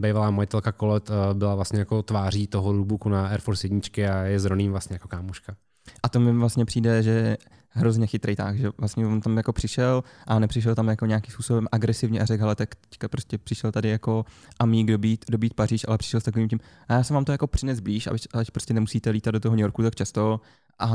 bývalá 0.00 0.30
majitelka 0.30 0.72
kolet, 0.72 1.10
byla 1.32 1.54
vlastně 1.54 1.78
jako 1.78 2.02
tváří 2.02 2.46
toho 2.46 2.72
Lubuku 2.72 3.08
na 3.08 3.26
Air 3.26 3.40
Force 3.40 3.66
1 3.66 3.80
a 4.12 4.22
je 4.22 4.40
s 4.40 4.44
Roním 4.44 4.70
vlastně 4.70 4.94
jako 4.94 5.08
kámoška. 5.08 5.54
A 6.02 6.08
to 6.08 6.20
mi 6.20 6.32
vlastně 6.32 6.64
přijde, 6.64 7.02
že 7.02 7.36
hrozně 7.72 8.06
chytrý 8.06 8.36
tak, 8.36 8.58
že 8.58 8.70
vlastně 8.78 9.06
on 9.06 9.20
tam 9.20 9.36
jako 9.36 9.52
přišel 9.52 10.04
a 10.26 10.38
nepřišel 10.38 10.74
tam 10.74 10.88
jako 10.88 11.06
nějakým 11.06 11.32
způsobem 11.32 11.66
agresivně 11.72 12.20
a 12.20 12.24
řekl, 12.24 12.44
ale 12.44 12.54
tak 12.54 12.74
teďka 12.74 13.08
prostě 13.08 13.38
přišel 13.38 13.72
tady 13.72 13.88
jako 13.88 14.24
amík 14.60 14.86
dobít, 14.86 15.24
dobít 15.30 15.54
Paříž, 15.54 15.84
ale 15.88 15.98
přišel 15.98 16.20
s 16.20 16.24
takovým 16.24 16.48
tím, 16.48 16.60
a 16.88 16.92
já 16.92 17.02
jsem 17.02 17.14
vám 17.14 17.24
to 17.24 17.32
jako 17.32 17.46
přines 17.46 17.80
blíž, 17.80 18.08
ať, 18.34 18.50
prostě 18.50 18.74
nemusíte 18.74 19.10
lítat 19.10 19.32
do 19.32 19.40
toho 19.40 19.56
New 19.56 19.62
Yorku 19.62 19.82
tak 19.82 19.94
často 19.94 20.40
a, 20.78 20.88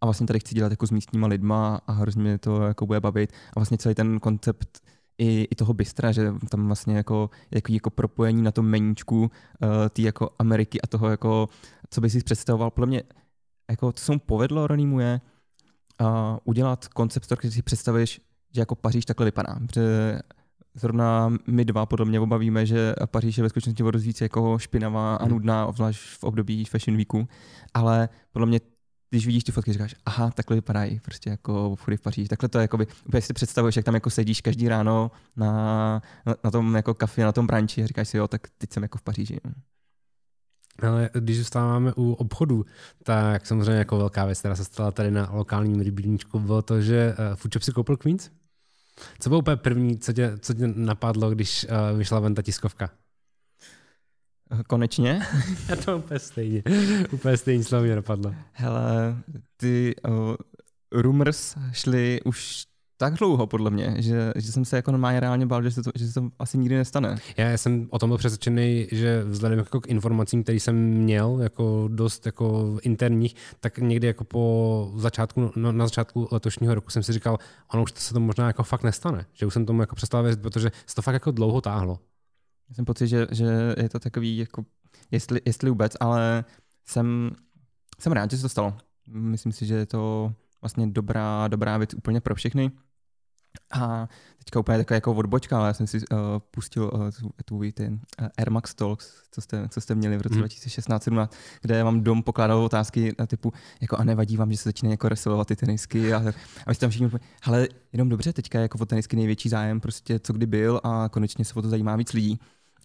a 0.00 0.06
vlastně 0.06 0.26
tady 0.26 0.40
chci 0.40 0.54
dělat 0.54 0.72
jako 0.72 0.86
s 0.86 0.90
místníma 0.90 1.26
lidma 1.26 1.80
a 1.86 1.92
hrozně 1.92 2.22
mě 2.22 2.38
to 2.38 2.62
jako 2.62 2.86
bude 2.86 3.00
bavit. 3.00 3.32
A 3.32 3.60
vlastně 3.60 3.78
celý 3.78 3.94
ten 3.94 4.20
koncept 4.20 4.80
i, 5.18 5.48
i 5.50 5.54
toho 5.54 5.74
bystra, 5.74 6.12
že 6.12 6.32
tam 6.50 6.66
vlastně 6.66 6.96
jako, 6.96 7.30
jako, 7.50 7.72
jako 7.72 7.90
propojení 7.90 8.42
na 8.42 8.50
tom 8.50 8.66
meníčku 8.66 9.20
uh, 9.20 9.28
ty 9.90 10.02
jako 10.02 10.30
Ameriky 10.38 10.80
a 10.80 10.86
toho 10.86 11.10
jako, 11.10 11.48
co 11.90 12.00
by 12.00 12.10
si 12.10 12.22
představoval, 12.22 12.70
podle 12.70 12.86
mě 12.86 13.02
jako 13.70 13.92
to 13.92 14.00
se 14.00 14.12
mu 14.12 14.18
povedlo 14.18 14.66
Ronimu 14.66 15.00
je, 15.00 15.20
uh, 16.00 16.08
udělat 16.44 16.88
koncept, 16.88 17.32
který 17.36 17.52
si 17.52 17.62
představíš, 17.62 18.20
že 18.54 18.60
jako 18.60 18.74
Paříž 18.74 19.04
takhle 19.04 19.24
vypadá. 19.24 19.56
Protože 19.66 20.18
zrovna 20.74 21.32
my 21.46 21.64
dva 21.64 21.86
podle 21.86 22.06
mě 22.06 22.20
obavíme, 22.20 22.66
že 22.66 22.94
Paříž 23.06 23.36
je 23.36 23.42
ve 23.42 23.48
skutečnosti 23.48 23.82
o 23.82 23.90
jako 24.20 24.58
špinavá 24.58 25.16
a 25.16 25.22
hmm. 25.22 25.32
nudná, 25.32 25.72
zvlášť 25.72 26.00
v 26.00 26.24
období 26.24 26.64
Fashion 26.64 26.96
Weeku, 26.96 27.28
ale 27.74 28.08
podle 28.32 28.46
mě 28.46 28.60
když 29.10 29.26
vidíš 29.26 29.44
ty 29.44 29.52
fotky, 29.52 29.72
říkáš, 29.72 29.94
aha, 30.06 30.30
takhle 30.30 30.54
vypadají 30.54 31.00
prostě 31.00 31.30
jako 31.30 31.70
obchody 31.70 31.96
v 31.96 32.00
Paříži. 32.00 32.28
Takhle 32.28 32.48
to 32.48 32.58
je 32.58 32.62
jako 32.62 32.76
by, 32.76 32.86
úplně 33.06 33.22
si 33.22 33.32
představuješ, 33.32 33.76
jak 33.76 33.84
tam 33.84 33.94
jako 33.94 34.10
sedíš 34.10 34.40
každý 34.40 34.68
ráno 34.68 35.10
na, 35.36 35.52
na, 36.26 36.34
na 36.44 36.50
tom 36.50 36.74
jako 36.74 36.94
kafe, 36.94 37.22
na 37.24 37.32
tom 37.32 37.46
branči 37.46 37.82
a 37.82 37.86
říkáš 37.86 38.08
si, 38.08 38.16
jo, 38.16 38.28
tak 38.28 38.40
teď 38.58 38.72
jsem 38.72 38.82
jako 38.82 38.98
v 38.98 39.02
Paříži. 39.02 39.40
Ale 40.82 41.10
když 41.12 41.38
zůstáváme 41.38 41.92
u 41.96 42.12
obchodu, 42.12 42.66
tak 43.02 43.46
samozřejmě 43.46 43.78
jako 43.78 43.98
velká 43.98 44.24
věc, 44.24 44.38
která 44.38 44.56
se 44.56 44.64
stala 44.64 44.90
tady 44.90 45.10
na 45.10 45.28
lokálním 45.32 45.80
rybníčku, 45.80 46.38
bylo 46.38 46.62
to, 46.62 46.80
že 46.80 47.14
uh, 47.18 47.36
Foodshop 47.36 47.62
si 47.62 47.72
koupil 47.72 47.96
Queens. 47.96 48.30
Co 49.20 49.30
bylo 49.30 49.38
úplně 49.38 49.56
první, 49.56 49.98
co 49.98 50.12
tě, 50.12 50.38
co 50.40 50.54
tě 50.54 50.66
napadlo, 50.66 51.30
když 51.30 51.66
uh, 51.92 51.98
vyšla 51.98 52.20
ven 52.20 52.34
ta 52.34 52.42
tiskovka? 52.42 52.90
Konečně? 54.66 55.26
Já 55.68 55.76
to 55.76 55.98
úplně 55.98 56.20
stejně. 56.20 56.62
úplně 57.12 57.36
stejně 57.36 57.64
slovo 57.64 57.84
mě 57.84 57.96
napadlo. 57.96 58.34
Hele, 58.52 59.16
ty, 59.56 59.94
uh, 60.08 60.34
rumors 60.92 61.56
šly 61.72 62.20
už 62.24 62.66
tak 62.96 63.14
dlouho, 63.14 63.46
podle 63.46 63.70
mě, 63.70 63.94
že, 63.98 64.32
že 64.36 64.52
jsem 64.52 64.64
se 64.64 64.76
jako 64.76 64.90
normálně 64.90 65.20
reálně 65.20 65.46
bál, 65.46 65.62
že 65.62 65.70
se, 65.70 65.82
to, 65.82 65.90
že 65.94 66.06
se 66.06 66.14
to 66.14 66.28
asi 66.38 66.58
nikdy 66.58 66.76
nestane. 66.76 67.16
Já 67.36 67.52
jsem 67.52 67.86
o 67.90 67.98
tom 67.98 68.10
byl 68.10 68.18
přesvědčený, 68.18 68.88
že 68.92 69.24
vzhledem 69.24 69.58
jako 69.58 69.80
k 69.80 69.86
informacím, 69.86 70.42
které 70.42 70.60
jsem 70.60 70.76
měl, 70.76 71.38
jako 71.40 71.88
dost 71.92 72.26
jako 72.26 72.78
interních, 72.82 73.36
tak 73.60 73.78
někdy 73.78 74.06
jako 74.06 74.24
po 74.24 74.92
začátku, 74.96 75.52
no, 75.56 75.72
na 75.72 75.86
začátku 75.86 76.28
letošního 76.30 76.74
roku 76.74 76.90
jsem 76.90 77.02
si 77.02 77.12
říkal, 77.12 77.38
ono 77.72 77.82
už 77.82 77.92
to 77.92 78.00
se 78.00 78.14
to 78.14 78.20
možná 78.20 78.46
jako 78.46 78.62
fakt 78.62 78.82
nestane. 78.82 79.26
Že 79.32 79.46
už 79.46 79.52
jsem 79.52 79.66
tomu 79.66 79.80
jako 79.80 79.96
přestal 79.96 80.22
věřit, 80.22 80.42
protože 80.42 80.70
se 80.86 80.94
to 80.94 81.02
fakt 81.02 81.14
jako 81.14 81.30
dlouho 81.30 81.60
táhlo. 81.60 81.98
Já 82.68 82.74
jsem 82.74 82.84
pocit, 82.84 83.08
že, 83.08 83.26
že 83.30 83.74
je 83.82 83.88
to 83.88 83.98
takový, 83.98 84.38
jako, 84.38 84.64
jestli, 85.10 85.40
jestli 85.44 85.70
vůbec, 85.70 85.92
ale 86.00 86.44
jsem, 86.84 87.30
jsem 87.98 88.12
rád, 88.12 88.30
že 88.30 88.36
se 88.36 88.42
to 88.42 88.48
stalo. 88.48 88.74
Myslím 89.06 89.52
si, 89.52 89.66
že 89.66 89.74
je 89.74 89.86
to 89.86 90.32
vlastně 90.60 90.86
dobrá, 90.86 91.48
dobrá 91.48 91.78
věc 91.78 91.94
úplně 91.94 92.20
pro 92.20 92.34
všechny. 92.34 92.70
A 93.70 94.08
teďka 94.38 94.60
úplně 94.60 94.78
taková 94.78 94.94
jako 94.94 95.14
odbočka, 95.14 95.58
ale 95.58 95.66
já 95.66 95.74
jsem 95.74 95.86
si 95.86 95.98
uh, 95.98 96.18
pustil 96.50 96.90
uh, 96.94 97.30
tvůj 97.44 97.72
ten 97.72 97.92
uh, 97.92 98.28
Air 98.38 98.50
Max 98.50 98.74
Talks, 98.74 99.12
co 99.30 99.40
jste, 99.40 99.68
co 99.68 99.80
jste 99.80 99.94
měli 99.94 100.16
v 100.16 100.22
roce 100.22 100.34
hmm. 100.34 100.44
2016-17, 100.44 101.28
kde 101.62 101.84
vám 101.84 102.00
dom 102.00 102.22
pokládal 102.22 102.64
otázky 102.64 103.14
na 103.18 103.26
typu, 103.26 103.52
jako 103.80 103.96
a 103.96 104.04
nevadí 104.04 104.36
vám, 104.36 104.52
že 104.52 104.58
se 104.58 104.68
začínají 104.68 104.92
jako 104.92 105.08
resilovat 105.08 105.46
ty 105.46 105.56
tenisky 105.56 106.12
a, 106.14 106.32
a 106.66 106.70
vy 106.70 106.76
tam 106.76 106.90
všichni 106.90 107.10
ale 107.42 107.68
jenom 107.92 108.08
dobře, 108.08 108.32
teďka 108.32 108.58
je 108.58 108.62
jako 108.62 108.78
o 108.78 108.86
tenisky 108.86 109.16
největší 109.16 109.48
zájem, 109.48 109.80
prostě 109.80 110.18
co 110.18 110.32
kdy 110.32 110.46
byl 110.46 110.80
a 110.84 111.08
konečně 111.08 111.44
se 111.44 111.54
o 111.54 111.62
to 111.62 111.68
zajímá 111.68 111.96
víc 111.96 112.12
lidí. 112.12 112.40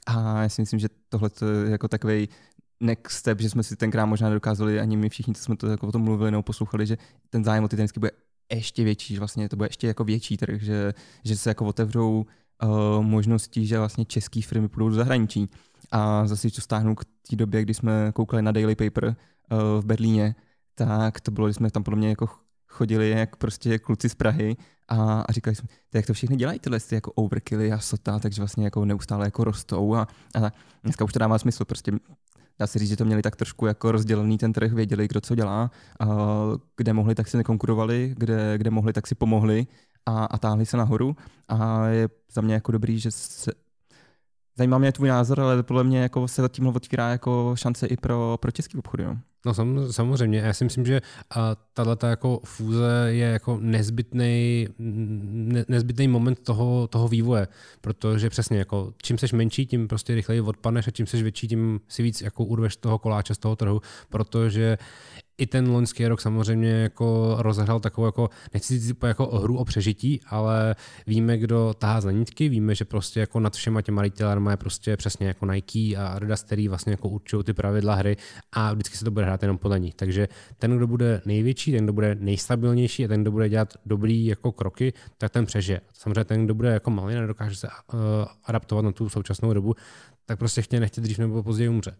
A 0.07 0.41
já 0.41 0.49
si 0.49 0.61
myslím, 0.61 0.79
že 0.79 0.87
tohle 1.09 1.29
je 1.63 1.71
jako 1.71 1.87
takový 1.87 2.29
next 2.79 3.17
step, 3.17 3.41
že 3.41 3.49
jsme 3.49 3.63
si 3.63 3.75
tenkrát 3.75 4.05
možná 4.05 4.29
nedokázali 4.29 4.79
ani 4.79 4.97
my 4.97 5.09
všichni, 5.09 5.33
co 5.33 5.43
jsme 5.43 5.57
to 5.57 5.67
jako 5.67 5.87
o 5.87 5.91
tom 5.91 6.01
mluvili 6.01 6.31
nebo 6.31 6.43
poslouchali, 6.43 6.85
že 6.85 6.97
ten 7.29 7.43
zájem 7.43 7.63
o 7.63 7.67
ty 7.67 7.75
tenisky 7.75 7.99
bude 7.99 8.11
ještě 8.55 8.83
větší, 8.83 9.13
že 9.13 9.19
vlastně 9.19 9.49
to 9.49 9.55
bude 9.55 9.69
ještě 9.69 9.87
jako 9.87 10.03
větší 10.03 10.37
trh, 10.37 10.61
že, 10.61 10.93
že 11.23 11.37
se 11.37 11.49
jako 11.49 11.65
otevřou 11.65 12.25
uh, 12.63 13.03
možnosti, 13.03 13.65
že 13.65 13.77
vlastně 13.77 14.05
české 14.05 14.41
firmy 14.41 14.67
půjdou 14.67 14.89
do 14.89 14.95
zahraničí. 14.95 15.49
A 15.91 16.27
zase, 16.27 16.47
když 16.47 16.55
to 16.55 16.61
stáhnu 16.61 16.95
k 16.95 17.05
té 17.29 17.35
době, 17.35 17.61
kdy 17.61 17.73
jsme 17.73 18.11
koukali 18.13 18.41
na 18.41 18.51
Daily 18.51 18.75
Paper 18.75 19.05
uh, 19.05 19.81
v 19.81 19.85
Berlíně, 19.85 20.35
tak 20.75 21.21
to 21.21 21.31
bylo, 21.31 21.47
že 21.47 21.53
jsme 21.53 21.71
tam 21.71 21.83
podle 21.83 21.97
mě 21.97 22.09
jako 22.09 22.29
chodili 22.67 23.09
jak 23.09 23.35
prostě 23.35 23.79
kluci 23.79 24.09
z 24.09 24.15
Prahy 24.15 24.57
a, 24.87 25.21
a 25.21 25.31
říkali 25.31 25.55
jsme, 25.55 25.67
jak 25.93 26.05
to 26.05 26.13
všichni 26.13 26.37
dělají 26.37 26.59
tyhle 26.59 26.79
ty 26.79 26.95
jako 26.95 27.11
overkilly 27.11 27.71
a 27.71 27.79
sota, 27.79 28.19
takže 28.19 28.41
vlastně 28.41 28.65
jako 28.65 28.85
neustále 28.85 29.27
jako 29.27 29.43
rostou 29.43 29.95
a, 29.95 30.07
a 30.43 30.51
dneska 30.83 31.05
už 31.05 31.13
to 31.13 31.19
dává 31.19 31.39
smysl, 31.39 31.65
prostě 31.65 31.91
dá 32.61 32.67
se 32.67 32.79
říct, 32.79 32.89
že 32.89 32.97
to 32.97 33.05
měli 33.05 33.21
tak 33.21 33.35
trošku 33.35 33.65
jako 33.65 33.91
rozdělený 33.91 34.37
ten 34.37 34.53
trh, 34.53 34.71
věděli, 34.73 35.07
kdo 35.07 35.21
co 35.21 35.35
dělá, 35.35 35.71
a 35.99 36.05
kde 36.77 36.93
mohli, 36.93 37.15
tak 37.15 37.27
si 37.27 37.37
nekonkurovali, 37.37 38.13
kde, 38.17 38.57
kde 38.57 38.69
mohli, 38.69 38.93
tak 38.93 39.07
si 39.07 39.15
pomohli 39.15 39.67
a, 40.05 40.25
a 40.25 40.37
táhli 40.37 40.65
se 40.65 40.77
nahoru 40.77 41.15
a 41.47 41.87
je 41.87 42.09
za 42.33 42.41
mě 42.41 42.53
jako 42.53 42.71
dobrý, 42.71 42.99
že 42.99 43.11
se, 43.11 43.51
Zajímá 44.57 44.77
mě 44.77 44.91
tvůj 44.91 45.09
názor, 45.09 45.39
ale 45.39 45.63
podle 45.63 45.83
mě 45.83 45.99
jako 46.01 46.27
se 46.27 46.49
tímhle 46.49 46.73
otvírá 46.73 47.09
jako 47.09 47.55
šance 47.55 47.87
i 47.87 47.97
pro, 47.97 48.37
pro 48.41 48.51
český 48.51 48.77
obchody. 48.77 49.03
No? 49.05 49.17
No 49.45 49.53
sam, 49.53 49.91
samozřejmě, 49.91 50.39
já 50.39 50.53
si 50.53 50.63
myslím, 50.63 50.85
že 50.85 51.01
tato 51.73 52.05
jako 52.05 52.39
fúze 52.45 53.05
je 53.07 53.25
jako 53.25 53.57
nezbytný, 53.61 54.67
ne, 54.79 55.65
nezbytný 55.67 56.07
moment 56.07 56.39
toho, 56.39 56.87
toho 56.87 57.07
vývoje, 57.07 57.47
protože 57.81 58.29
přesně 58.29 58.57
jako 58.57 58.93
čím 59.01 59.17
seš 59.17 59.33
menší, 59.33 59.65
tím 59.65 59.87
prostě 59.87 60.15
rychleji 60.15 60.41
odpadneš 60.41 60.87
a 60.87 60.91
čím 60.91 61.07
seš 61.07 61.23
větší, 61.23 61.47
tím 61.47 61.79
si 61.87 62.03
víc 62.03 62.21
jako 62.21 62.43
urveš 62.43 62.75
toho 62.75 62.99
koláče 62.99 63.35
z 63.35 63.37
toho 63.37 63.55
trhu, 63.55 63.81
protože 64.09 64.77
i 65.41 65.47
ten 65.47 65.71
loňský 65.71 66.07
rok 66.07 66.21
samozřejmě 66.21 66.69
jako 66.69 67.35
rozehrál 67.39 67.79
takovou 67.79 68.05
jako, 68.05 68.29
nechci 68.53 68.79
říct 68.79 68.95
jako 69.03 69.25
hru 69.25 69.57
o 69.57 69.65
přežití, 69.65 70.19
ale 70.27 70.75
víme, 71.07 71.37
kdo 71.37 71.73
tahá 71.77 72.01
za 72.01 72.11
nitky, 72.11 72.49
víme, 72.49 72.75
že 72.75 72.85
prostě 72.85 73.19
jako 73.19 73.39
nad 73.39 73.55
všema 73.55 73.81
těma 73.81 74.01
retailerma 74.01 74.51
je 74.51 74.57
prostě 74.57 74.97
přesně 74.97 75.27
jako 75.27 75.45
Nike 75.45 75.95
a 75.97 76.07
Adidas, 76.07 76.43
který 76.43 76.67
vlastně 76.67 76.93
jako 76.93 77.09
určují 77.09 77.43
ty 77.43 77.53
pravidla 77.53 77.95
hry 77.95 78.17
a 78.51 78.73
vždycky 78.73 78.97
se 78.97 79.05
to 79.05 79.11
bude 79.11 79.25
hrát 79.25 79.41
jenom 79.41 79.57
podle 79.57 79.79
nich. 79.79 79.95
Takže 79.95 80.27
ten, 80.57 80.77
kdo 80.77 80.87
bude 80.87 81.21
největší, 81.25 81.71
ten, 81.71 81.83
kdo 81.83 81.93
bude 81.93 82.15
nejstabilnější 82.19 83.05
a 83.05 83.07
ten, 83.07 83.21
kdo 83.21 83.31
bude 83.31 83.49
dělat 83.49 83.73
dobrý 83.85 84.25
jako 84.25 84.51
kroky, 84.51 84.93
tak 85.17 85.31
ten 85.31 85.45
přežije. 85.45 85.81
Samozřejmě 85.93 86.23
ten, 86.23 86.45
kdo 86.45 86.53
bude 86.53 86.69
jako 86.69 86.91
malý, 86.91 87.15
nedokáže 87.15 87.55
se 87.55 87.67
uh, 87.67 87.99
adaptovat 88.43 88.85
na 88.85 88.91
tu 88.91 89.09
současnou 89.09 89.53
dobu, 89.53 89.75
tak 90.25 90.39
prostě 90.39 90.61
chtě 90.61 90.79
nechtě 90.79 91.01
dřív 91.01 91.19
nebo 91.19 91.43
později 91.43 91.69
umře. 91.69 91.95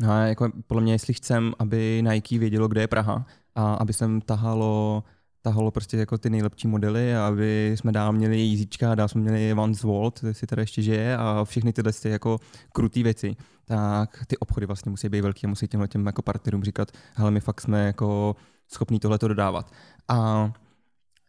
No 0.00 0.12
a 0.12 0.18
jako 0.20 0.52
podle 0.66 0.82
mě, 0.82 0.92
jestli 0.92 1.14
chcem, 1.14 1.52
aby 1.58 2.02
Nike 2.10 2.38
vědělo, 2.38 2.68
kde 2.68 2.80
je 2.80 2.88
Praha 2.88 3.26
a 3.54 3.74
aby 3.74 3.92
sem 3.92 4.20
tahalo 4.20 5.04
tahalo 5.44 5.70
prostě 5.70 5.96
jako 5.96 6.18
ty 6.18 6.30
nejlepší 6.30 6.68
modely 6.68 7.16
a 7.16 7.26
aby 7.26 7.72
jsme 7.74 7.92
dál 7.92 8.12
měli 8.12 8.40
jízíčka, 8.40 8.94
dál 8.94 9.08
jsme 9.08 9.20
měli 9.20 9.54
Vans 9.54 9.82
Volt, 9.82 10.24
si 10.32 10.46
teda 10.46 10.62
ještě 10.62 10.82
žije 10.82 11.16
a 11.16 11.44
všechny 11.44 11.72
tyhle 11.72 11.92
ty 11.92 12.08
jako 12.10 12.38
krutý 12.72 13.02
věci, 13.02 13.36
tak 13.64 14.24
ty 14.26 14.38
obchody 14.38 14.66
vlastně 14.66 14.90
musí 14.90 15.08
být 15.08 15.20
velký 15.20 15.46
a 15.46 15.48
musí 15.48 15.68
těmhle 15.68 15.88
těm 15.88 16.06
jako 16.06 16.22
partnerům 16.22 16.64
říkat, 16.64 16.92
hele, 17.14 17.30
my 17.30 17.40
fakt 17.40 17.60
jsme 17.60 17.86
jako 17.86 18.36
schopní 18.68 19.00
tohleto 19.00 19.28
dodávat. 19.28 19.72
A 20.08 20.52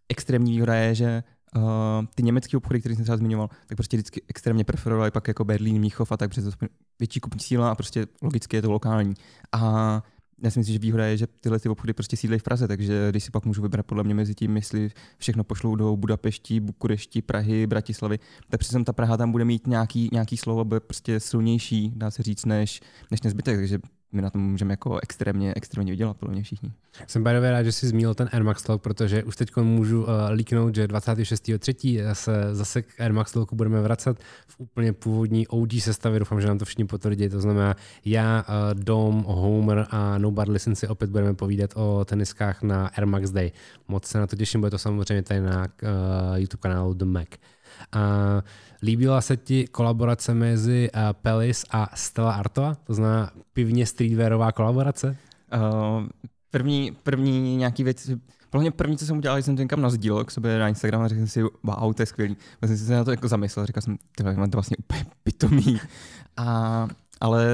extrémní 0.10 0.51
výhoda 0.51 0.76
je, 0.76 0.95
že 0.95 1.24
uh, 1.56 1.62
ty 2.16 2.24
německé 2.24 2.58
obchody, 2.58 2.80
které 2.80 2.95
jsem 2.95 3.03
třeba 3.03 3.18
zmiňoval, 3.18 3.49
tak 3.68 3.76
prostě 3.76 3.97
vždycky 3.97 4.22
extrémně 4.28 4.64
preferovali 4.64 5.12
pak 5.12 5.28
jako 5.28 5.45
Berlín, 5.45 5.82
Míchov 5.82 6.12
a 6.12 6.18
tak, 6.18 6.30
protože 6.30 6.41
to 6.41 6.51
větší 6.99 7.20
kupní 7.20 7.39
síla 7.39 7.72
a 7.72 7.76
prostě 7.76 8.08
logicky 8.22 8.58
je 8.58 8.62
to 8.62 8.72
lokální. 8.72 9.14
A 9.51 10.03
já 10.43 10.51
si 10.51 10.60
myslím, 10.60 10.74
že 10.74 10.80
výhoda 10.80 11.06
je, 11.06 11.18
že 11.18 11.28
tyhle 11.28 11.60
ty 11.60 11.70
obchody 11.70 11.93
prostě 11.93 12.18
sídlejí 12.18 12.39
v 12.39 12.43
Praze, 12.43 12.68
takže 12.68 13.08
když 13.10 13.24
si 13.24 13.32
pak 13.32 13.45
můžu 13.45 13.62
vybrat 13.62 13.86
podle 13.86 14.03
mě 14.03 14.14
mezi 14.14 14.36
tím, 14.36 14.56
jestli 14.56 14.91
všechno 15.18 15.43
pošlou 15.43 15.76
do 15.76 15.95
Budapešti, 15.95 16.60
Bukurešti, 16.60 17.22
Prahy, 17.22 17.68
Bratislavy, 17.68 18.20
tak 18.49 18.60
přesně 18.60 18.84
ta 18.84 18.93
Praha 18.93 19.18
tam 19.18 19.32
bude 19.32 19.45
mít 19.45 19.68
nějaký, 19.68 20.10
nějaký 20.12 20.38
slovo, 20.38 20.66
bude 20.66 20.80
prostě 20.80 21.20
silnější, 21.20 21.93
dá 21.95 22.12
se 22.12 22.24
říct, 22.24 22.45
než, 22.45 22.82
než 23.12 23.22
nezbytek, 23.22 23.58
takže 23.58 23.80
my 24.16 24.22
na 24.22 24.30
tom 24.30 24.41
můžeme 24.41 24.74
jako 24.74 24.99
extrémně, 25.03 25.53
extrémně 25.55 25.91
vydělat, 25.91 26.18
podle 26.18 26.34
mě 26.34 26.43
všichni. 26.43 26.72
Jsem 27.07 27.24
by 27.24 27.32
rád, 27.32 27.63
že 27.63 27.72
jsi 27.72 27.88
zmínil 27.88 28.13
ten 28.13 28.30
Air 28.32 28.43
Max 28.43 28.63
Talk, 28.63 28.82
protože 28.82 29.24
už 29.24 29.36
teď 29.36 29.55
můžu 29.55 30.03
uh, 30.03 30.09
líknout, 30.32 30.76
že 30.76 30.88
26.3. 30.88 32.11
se 32.13 32.55
zase 32.55 32.82
k 32.82 33.01
Air 33.01 33.13
Max 33.13 33.32
Talku 33.32 33.55
budeme 33.55 33.82
vracet 33.82 34.20
v 34.47 34.59
úplně 34.59 34.93
původní 34.93 35.47
OG 35.47 35.74
sestavě. 35.80 36.20
Doufám, 36.20 36.41
že 36.41 36.47
nám 36.47 36.57
to 36.57 36.66
všichni 36.66 36.86
potvrdí. 36.86 37.30
To 37.30 37.41
znamená, 37.41 37.76
já, 38.05 38.45
uh, 38.47 38.84
Dom, 38.84 39.24
Homer 39.28 39.88
a 39.89 40.18
Nobody 40.18 40.51
Listen 40.51 40.76
si 40.76 40.88
opět 40.88 41.09
budeme 41.09 41.34
povídat 41.34 41.72
o 41.76 42.05
teniskách 42.05 42.63
na 42.63 42.88
Air 42.88 43.05
Max 43.05 43.32
Day. 43.32 43.51
Moc 43.88 44.05
se 44.05 44.20
na 44.20 44.28
to 44.28 44.36
těším, 44.36 44.61
bude 44.61 44.72
to 44.72 44.78
samozřejmě 44.78 45.24
tady 45.24 45.41
na 45.41 45.59
uh, 45.59 46.38
YouTube 46.38 46.61
kanálu 46.61 46.93
The 46.93 47.05
Mac. 47.05 47.28
Uh, 47.95 48.01
líbila 48.82 49.21
se 49.21 49.38
ti 49.38 49.67
kolaborace 49.67 50.34
mezi 50.34 50.89
uh, 50.95 51.01
Pelis 51.13 51.65
a 51.71 51.89
Stella 51.95 52.34
Artoa? 52.34 52.76
To 52.76 52.93
znamená 52.93 53.32
pivně 53.53 53.86
streetwearová 53.86 54.51
kolaborace? 54.51 55.17
Uh, 55.53 56.07
první, 56.51 56.91
první 57.03 57.57
nějaký 57.57 57.84
věc, 57.84 58.09
Podle 58.55 58.71
první, 58.71 58.97
co 58.97 59.05
jsem 59.05 59.17
udělal, 59.17 59.41
jsem 59.41 59.55
to 59.55 59.61
někam 59.61 59.82
nazdílel 59.82 60.23
k 60.23 60.32
sobě 60.32 60.59
na 60.59 60.69
Instagram 60.69 61.01
a 61.01 61.07
řekl 61.07 61.19
jsem 61.19 61.28
si, 61.28 61.41
wow, 61.63 61.93
to 61.93 62.01
je 62.01 62.05
skvělý. 62.05 62.38
Vlastně 62.61 62.78
jsem 62.78 62.88
se 62.88 62.93
na 62.93 63.03
to 63.03 63.11
jako 63.11 63.28
zamyslel, 63.28 63.65
říkal 63.65 63.82
jsem, 63.82 63.97
tyhle, 64.17 64.36
mám 64.36 64.49
to 64.49 64.57
vlastně 64.57 64.78
úplně 64.78 65.05
pitomý. 65.23 65.80
A, 66.38 66.88
ale 67.21 67.45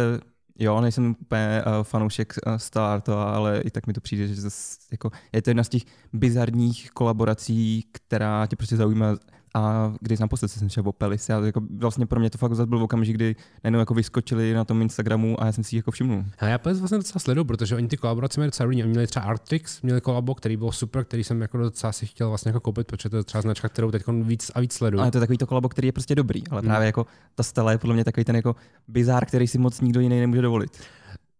jo, 0.59 0.81
nejsem 0.81 1.15
úplně 1.21 1.63
uh, 1.65 1.83
fanoušek 1.83 2.33
uh, 2.47 2.55
Star, 2.55 3.01
to, 3.01 3.19
ale 3.19 3.61
i 3.61 3.71
tak 3.71 3.87
mi 3.87 3.93
to 3.93 4.01
přijde, 4.01 4.27
že 4.27 4.41
zase, 4.41 4.77
jako, 4.91 5.11
je 5.33 5.41
to 5.41 5.49
jedna 5.49 5.63
z 5.63 5.69
těch 5.69 5.81
bizarních 6.13 6.91
kolaborací, 6.91 7.85
která 7.91 8.47
tě 8.47 8.55
prostě 8.55 8.77
zaujímá 8.77 9.15
a 9.55 9.93
když 10.01 10.19
naposled 10.19 10.47
jsem 10.47 10.69
šel 10.69 10.87
o 10.87 10.91
Pelis, 10.91 11.29
já 11.29 11.39
jako 11.39 11.61
vlastně 11.77 12.05
pro 12.05 12.19
mě 12.19 12.29
to 12.29 12.37
fakt 12.37 12.55
zase 12.55 12.65
byl 12.65 12.83
okamžik, 12.83 13.15
kdy 13.15 13.35
najednou 13.63 13.79
jako 13.79 13.93
vyskočili 13.93 14.53
na 14.53 14.65
tom 14.65 14.81
Instagramu 14.81 15.41
a 15.41 15.45
já 15.45 15.51
jsem 15.51 15.63
si 15.63 15.75
jich 15.75 15.79
jako 15.79 15.91
všimnul. 15.91 16.25
A 16.39 16.45
já 16.45 16.57
Pelis 16.57 16.79
vlastně 16.79 16.97
docela 16.97 17.19
sleduju, 17.19 17.45
protože 17.45 17.75
oni 17.75 17.87
ty 17.87 17.97
kolaborace 17.97 18.39
měli 18.39 18.47
docela 18.47 18.65
různě. 18.65 18.83
Oni 18.83 18.91
měli 18.91 19.07
třeba 19.07 19.25
Artrix, 19.25 19.81
měli 19.81 20.01
kolabo, 20.01 20.35
který 20.35 20.57
byl 20.57 20.71
super, 20.71 21.05
který 21.05 21.23
jsem 21.23 21.41
jako 21.41 21.57
docela 21.57 21.93
si 21.93 22.05
chtěl 22.05 22.29
vlastně 22.29 22.49
jako 22.49 22.59
koupit, 22.59 22.87
protože 22.87 23.09
to 23.09 23.17
je 23.17 23.23
třeba 23.23 23.41
značka, 23.41 23.69
kterou 23.69 23.91
teď 23.91 24.03
víc 24.07 24.51
a 24.55 24.59
víc 24.59 24.73
sleduju. 24.73 25.01
Ale 25.01 25.11
to 25.11 25.17
je 25.17 25.19
takový 25.19 25.37
to 25.37 25.47
kolabo, 25.47 25.69
který 25.69 25.87
je 25.87 25.91
prostě 25.91 26.15
dobrý, 26.15 26.47
ale 26.47 26.61
hmm. 26.61 26.69
právě 26.69 26.85
jako 26.85 27.05
ta 27.35 27.43
Stella 27.43 27.71
je 27.71 27.77
podle 27.77 27.93
mě 27.93 28.03
takový 28.03 28.23
ten 28.23 28.35
jako 28.35 28.55
bizár, 28.87 29.25
který 29.25 29.47
si 29.47 29.57
moc 29.57 29.81
nikdo 29.81 29.99
jiný 29.99 30.19
nemůže 30.19 30.41
dovolit. 30.41 30.81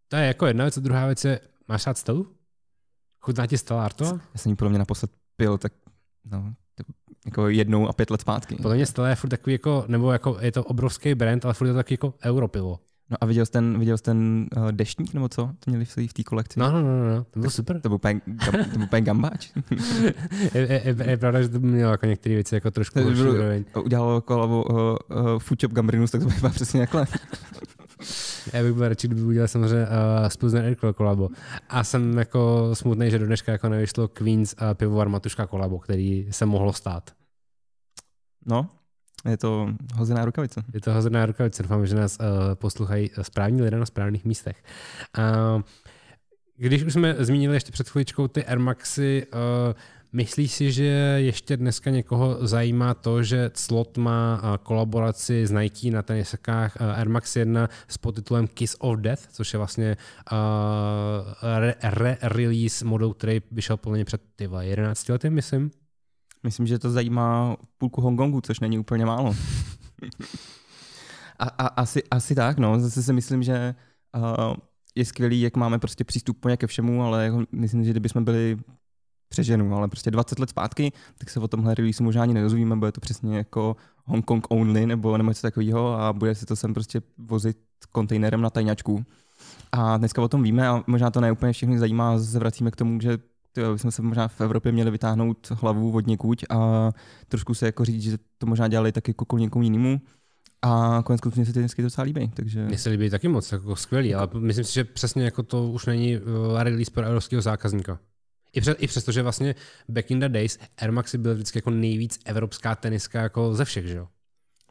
To 0.08 0.16
je 0.16 0.28
jako 0.28 0.46
jedna 0.46 0.64
věc, 0.64 0.78
a 0.78 0.82
druhá 0.82 1.06
věc 1.06 1.26
je, 1.26 1.40
máš 1.68 1.88
rád 1.88 1.98
Stelu? 1.98 2.28
Chutná 3.20 3.48
ti 3.48 3.58
Stella 3.58 3.86
Arto? 3.86 4.06
Já 4.06 4.38
jsem 4.38 4.50
ji 4.50 4.56
podle 4.56 4.70
mě 4.70 4.80
naposled 4.80 5.12
pil, 5.36 5.58
tak 5.58 5.74
no, 6.26 6.54
jako 7.26 7.50
jednou 7.50 7.88
a 7.88 7.94
pět 7.94 8.10
let 8.10 8.22
zpátky. 8.22 8.56
Podle 8.56 8.76
mě 8.76 8.86
Stella 8.86 9.10
je 9.10 9.16
furt 9.16 9.30
takový 9.30 9.54
jako, 9.54 9.86
nebo 9.88 10.12
jako 10.12 10.38
je 10.42 10.52
to 10.52 10.64
obrovský 10.64 11.16
brand, 11.16 11.46
ale 11.46 11.54
furt 11.54 11.68
je 11.68 11.74
to 11.74 11.78
takový 11.78 11.94
jako 11.94 12.14
europivo. 12.26 12.80
No 13.10 13.18
a 13.22 13.26
viděl 13.26 13.46
jsi 13.46 13.52
ten, 13.52 13.80
viděl 13.80 13.98
jsi 13.98 14.04
ten 14.04 14.48
uh, 14.58 14.72
deštník, 14.72 15.14
nebo 15.14 15.30
co? 15.30 15.50
To 15.60 15.72
měli 15.72 15.86
v 15.86 16.14
té 16.14 16.24
kolekci? 16.24 16.60
No, 16.60 16.72
no, 16.72 16.82
no, 16.82 17.16
no, 17.16 17.24
to 17.24 17.40
bylo 17.40 17.52
super. 17.52 17.82
To 17.82 17.90
byl 17.90 17.96
úplně, 17.96 18.22
to 18.46 18.52
byl 18.52 18.84
úplně 18.84 19.02
gambáč. 19.02 19.52
je, 20.54 20.62
je, 20.62 20.96
je, 21.06 21.18
pravda, 21.18 21.42
že 21.42 21.50
to 21.50 21.60
mělo 21.60 21.92
jako 21.92 22.06
některé 22.06 22.36
věci 22.36 22.56
jako 22.56 22.72
trošku 22.72 23.00
Udělalo 23.84 24.22
kolabo 24.22 24.64
uh, 24.64 24.80
uh, 24.80 25.40
Food 25.40 25.62
Shop 25.62 25.72
Gambrinus, 25.72 26.12
tak 26.12 26.22
to 26.22 26.30
bylo 26.40 26.52
přesně 26.52 26.80
takhle. 26.80 27.08
Já 28.54 28.64
bych 28.64 28.74
byl 28.74 28.88
radši, 28.88 29.08
kdyby 29.08 29.22
udělal 29.22 29.48
samozřejmě 29.48 29.88
uh, 29.88 30.28
Spuzner 30.28 30.66
Airclaw 30.66 30.94
kolabo. 30.94 31.30
A 31.70 31.84
jsem 31.84 32.18
jako 32.18 32.70
smutný, 32.74 33.12
že 33.12 33.20
do 33.20 33.26
dneška 33.26 33.52
jako 33.52 33.70
nevyšlo 33.70 34.08
Queens 34.08 34.56
a 34.58 34.74
pivovar 34.74 35.10
Matuška 35.10 35.48
kolabo, 35.48 35.80
který 35.80 36.28
se 36.32 36.46
mohlo 36.46 36.74
stát. 36.74 37.12
No, 38.46 38.70
je 39.30 39.38
to 39.38 39.70
hozená 39.96 40.26
rukavice. 40.26 40.64
Je 40.74 40.82
to 40.82 40.94
hozená 40.94 41.26
rukavice. 41.26 41.64
Doufám, 41.64 41.86
že 41.86 41.96
nás 41.96 42.18
uh, 42.20 42.26
poslouchají 42.56 43.10
správní 43.22 43.62
lidé 43.62 43.80
na 43.80 43.86
správných 43.86 44.26
místech. 44.26 44.64
Uh, 45.18 45.62
když 46.58 46.84
už 46.84 46.94
jsme 46.94 47.16
zmínili 47.20 47.56
ještě 47.56 47.72
před 47.72 47.90
chvíličkou 47.90 48.28
ty 48.28 48.46
Air 48.46 48.60
Maxy, 48.60 49.28
uh, 49.34 49.74
Myslíš 50.14 50.52
si, 50.52 50.72
že 50.72 50.84
ještě 51.18 51.58
dneska 51.58 51.90
někoho 51.90 52.48
zajímá 52.48 52.94
to, 52.94 53.24
že 53.24 53.52
Slot 53.54 53.98
má 53.98 54.42
kolaboraci 54.64 55.48
s 55.48 55.52
Nike 55.52 55.92
na 55.92 56.02
tenisekách 56.02 56.82
Air 56.82 57.10
Max 57.10 57.36
1 57.36 57.70
s 57.88 57.98
podtitulem 57.98 58.48
Kiss 58.48 58.76
of 58.80 59.00
Death, 59.00 59.28
což 59.32 59.54
je 59.54 59.58
vlastně 59.58 59.98
re-release 61.82 62.86
re- 62.86 62.90
modu, 62.90 63.14
který 63.14 63.42
vyšel 63.52 63.78
podle 63.78 63.98
mě 63.98 64.06
před 64.06 64.22
tyva, 64.36 64.62
11 64.62 65.10
lety, 65.10 65.30
myslím? 65.30 65.72
Myslím, 66.44 66.68
že 66.68 66.80
to 66.80 66.92
zajímá 66.92 67.58
půlku 67.78 68.02
Hongkongu, 68.02 68.42
což 68.42 68.60
není 68.60 68.80
úplně 68.80 69.06
málo. 69.06 69.36
a, 71.40 71.46
a, 71.46 71.68
asi, 71.68 72.04
asi 72.12 72.36
tak, 72.36 72.58
no. 72.58 72.80
Zase 72.80 73.04
si 73.04 73.14
myslím, 73.14 73.44
že 73.44 73.76
uh, 74.16 74.56
je 74.96 75.06
skvělý, 75.06 75.42
jak 75.42 75.58
máme 75.58 75.80
prostě 75.80 76.04
přístup 76.04 76.40
po 76.40 76.58
ke 76.58 76.68
všemu, 76.68 77.04
ale 77.04 77.32
myslím, 77.52 77.84
že 77.84 77.92
kdybychom 77.92 78.26
byli 78.26 78.58
přeženu, 79.32 79.76
ale 79.76 79.88
prostě 79.88 80.12
20 80.12 80.40
let 80.40 80.50
zpátky, 80.50 80.92
tak 81.18 81.30
se 81.30 81.40
o 81.40 81.48
tomhle 81.48 81.76
release 81.76 82.04
možná 82.04 82.24
ani 82.24 82.34
nedozvíme, 82.34 82.76
bude 82.76 82.92
to 82.92 83.02
přesně 83.02 83.38
jako 83.38 83.76
Hong 84.06 84.26
Kong 84.26 84.46
only 84.50 84.86
nebo, 84.86 85.18
nebo 85.18 85.30
něco 85.30 85.42
takového 85.42 86.00
a 86.00 86.14
bude 86.14 86.36
se 86.36 86.46
to 86.46 86.56
sem 86.56 86.74
prostě 86.74 87.02
vozit 87.18 87.58
kontejnerem 87.92 88.42
na 88.42 88.50
tajňačku. 88.50 89.06
A 89.72 89.98
dneska 89.98 90.22
o 90.22 90.28
tom 90.28 90.44
víme 90.44 90.68
a 90.68 90.84
možná 90.88 91.12
to 91.12 91.22
ne 91.22 91.32
úplně 91.32 91.54
všechny 91.54 91.80
zajímá, 91.80 92.16
vracíme 92.34 92.72
k 92.72 92.76
tomu, 92.76 93.02
že 93.02 93.18
tyjo, 93.52 93.74
bychom 93.74 93.92
se 93.92 94.02
možná 94.02 94.28
v 94.28 94.42
Evropě 94.42 94.72
měli 94.72 94.92
vytáhnout 94.92 95.52
hlavu 95.52 95.92
od 95.92 96.08
někuď 96.08 96.46
a 96.50 96.92
trošku 97.28 97.54
se 97.54 97.66
jako 97.66 97.86
říct, 97.86 98.04
že 98.04 98.18
to 98.38 98.46
možná 98.46 98.68
dělali 98.68 98.92
taky 98.92 99.16
jako 99.20 99.38
někomu 99.38 99.64
jinému. 99.64 100.02
A 100.62 101.02
konec 101.06 101.22
konců 101.22 101.46
se 101.46 101.54
ty 101.54 101.60
dnesky 101.60 101.82
docela 101.82 102.06
líbí. 102.06 102.32
Takže... 102.34 102.66
Mně 102.66 102.78
se 102.78 102.90
líbí 102.90 103.10
taky 103.10 103.28
moc, 103.28 103.52
jako 103.52 103.76
skvělý, 103.76 104.16
ale 104.16 104.28
myslím 104.40 104.66
si, 104.66 104.74
že 104.74 104.84
přesně 104.84 105.24
jako 105.24 105.44
to 105.44 105.68
už 105.68 105.86
není 105.86 106.18
uh, 106.18 106.24
release 106.64 106.92
pro 106.92 107.04
evropského 107.04 107.42
zákazníka. 107.42 108.00
I, 108.54 108.62
přes, 108.62 108.76
I 108.80 108.88
přesto, 108.88 109.12
že 109.12 109.22
vlastně 109.22 109.56
back 109.90 110.12
in 110.12 110.20
the 110.20 110.30
days 110.30 110.60
Air 110.78 110.92
Maxi 110.92 111.18
byl 111.18 111.34
vždycky 111.34 111.58
jako 111.58 111.70
nejvíc 111.70 112.20
evropská 112.26 112.76
teniska 112.76 113.22
jako 113.22 113.56
ze 113.56 113.66
všech, 113.66 113.86
že 113.86 113.96
jo? 113.96 114.08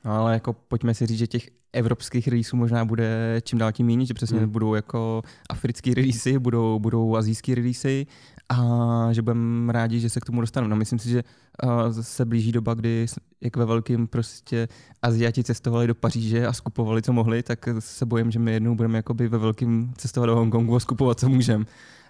No, 0.05 0.12
ale 0.12 0.35
jako 0.35 0.53
pojďme 0.53 0.95
si 0.95 1.07
říct, 1.07 1.18
že 1.18 1.26
těch 1.26 1.49
evropských 1.72 2.28
releaseů 2.28 2.59
možná 2.59 2.85
bude 2.85 3.41
čím 3.45 3.59
dál 3.59 3.72
tím 3.72 3.87
méně, 3.87 4.07
že 4.07 4.14
přesně 4.14 4.39
hmm. 4.39 4.51
budou 4.51 4.74
jako 4.74 5.22
africký 5.51 5.95
releasy, 5.95 6.39
budou, 6.39 6.78
budou 6.78 7.16
azijský 7.16 7.55
releasy 7.55 8.07
a 8.49 9.09
že 9.12 9.22
budeme 9.22 9.72
rádi, 9.72 10.01
že 10.01 10.11
se 10.11 10.20
k 10.20 10.24
tomu 10.24 10.41
dostaneme. 10.41 10.70
No, 10.70 10.76
myslím 10.76 10.99
si, 10.99 11.09
že 11.09 11.22
uh, 11.64 12.01
se 12.01 12.24
blíží 12.24 12.53
doba, 12.53 12.74
kdy 12.74 13.07
jak 13.41 13.57
ve 13.57 13.64
velkým 13.64 14.07
prostě 14.07 14.68
Aziati 15.03 15.45
cestovali 15.45 15.87
do 15.87 15.95
Paříže 15.95 16.47
a 16.47 16.53
skupovali, 16.53 17.03
co 17.03 17.12
mohli, 17.12 17.43
tak 17.43 17.68
se 17.78 18.07
bojím, 18.07 18.31
že 18.31 18.39
my 18.39 18.53
jednou 18.53 18.74
budeme 18.74 18.99
jakoby 18.99 19.28
ve 19.28 19.39
velkým 19.39 19.93
cestovat 19.97 20.26
do 20.26 20.37
Hongkongu 20.37 20.76
a 20.76 20.81
skupovat, 20.81 21.20
co 21.20 21.28
můžeme. 21.28 21.64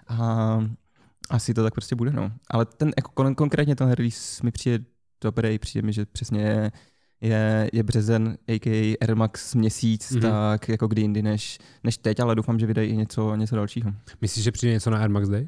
A 0.07 0.59
asi 1.31 1.53
to 1.53 1.63
tak 1.63 1.73
prostě 1.73 1.95
bude, 1.95 2.11
no. 2.11 2.31
Ale 2.49 2.65
ten, 2.65 2.91
jako 2.97 3.11
kon, 3.13 3.35
konkrétně 3.35 3.75
ten 3.75 3.91
release 3.91 4.43
mi 4.43 4.51
přijde 4.51 4.85
dobrý, 5.23 5.59
přijde 5.59 5.85
mi, 5.85 5.93
že 5.93 6.05
přesně 6.05 6.41
je, 6.41 6.71
je, 7.21 7.69
je 7.73 7.83
březen, 7.83 8.37
a.k.a. 8.47 8.97
Air 9.01 9.15
Max 9.15 9.55
měsíc, 9.55 10.11
mm-hmm. 10.11 10.21
tak 10.21 10.69
jako 10.69 10.87
kdy 10.87 11.01
jindy 11.01 11.21
než, 11.21 11.59
než 11.83 11.97
teď, 11.97 12.19
ale 12.19 12.35
doufám, 12.35 12.59
že 12.59 12.65
vydají 12.65 12.89
i 12.89 12.97
něco, 12.97 13.35
něco 13.35 13.55
dalšího. 13.55 13.93
Myslíš, 14.21 14.43
že 14.43 14.51
přijde 14.51 14.73
něco 14.73 14.89
na 14.89 14.97
Air 14.97 15.09
Max 15.09 15.29
Day? 15.29 15.47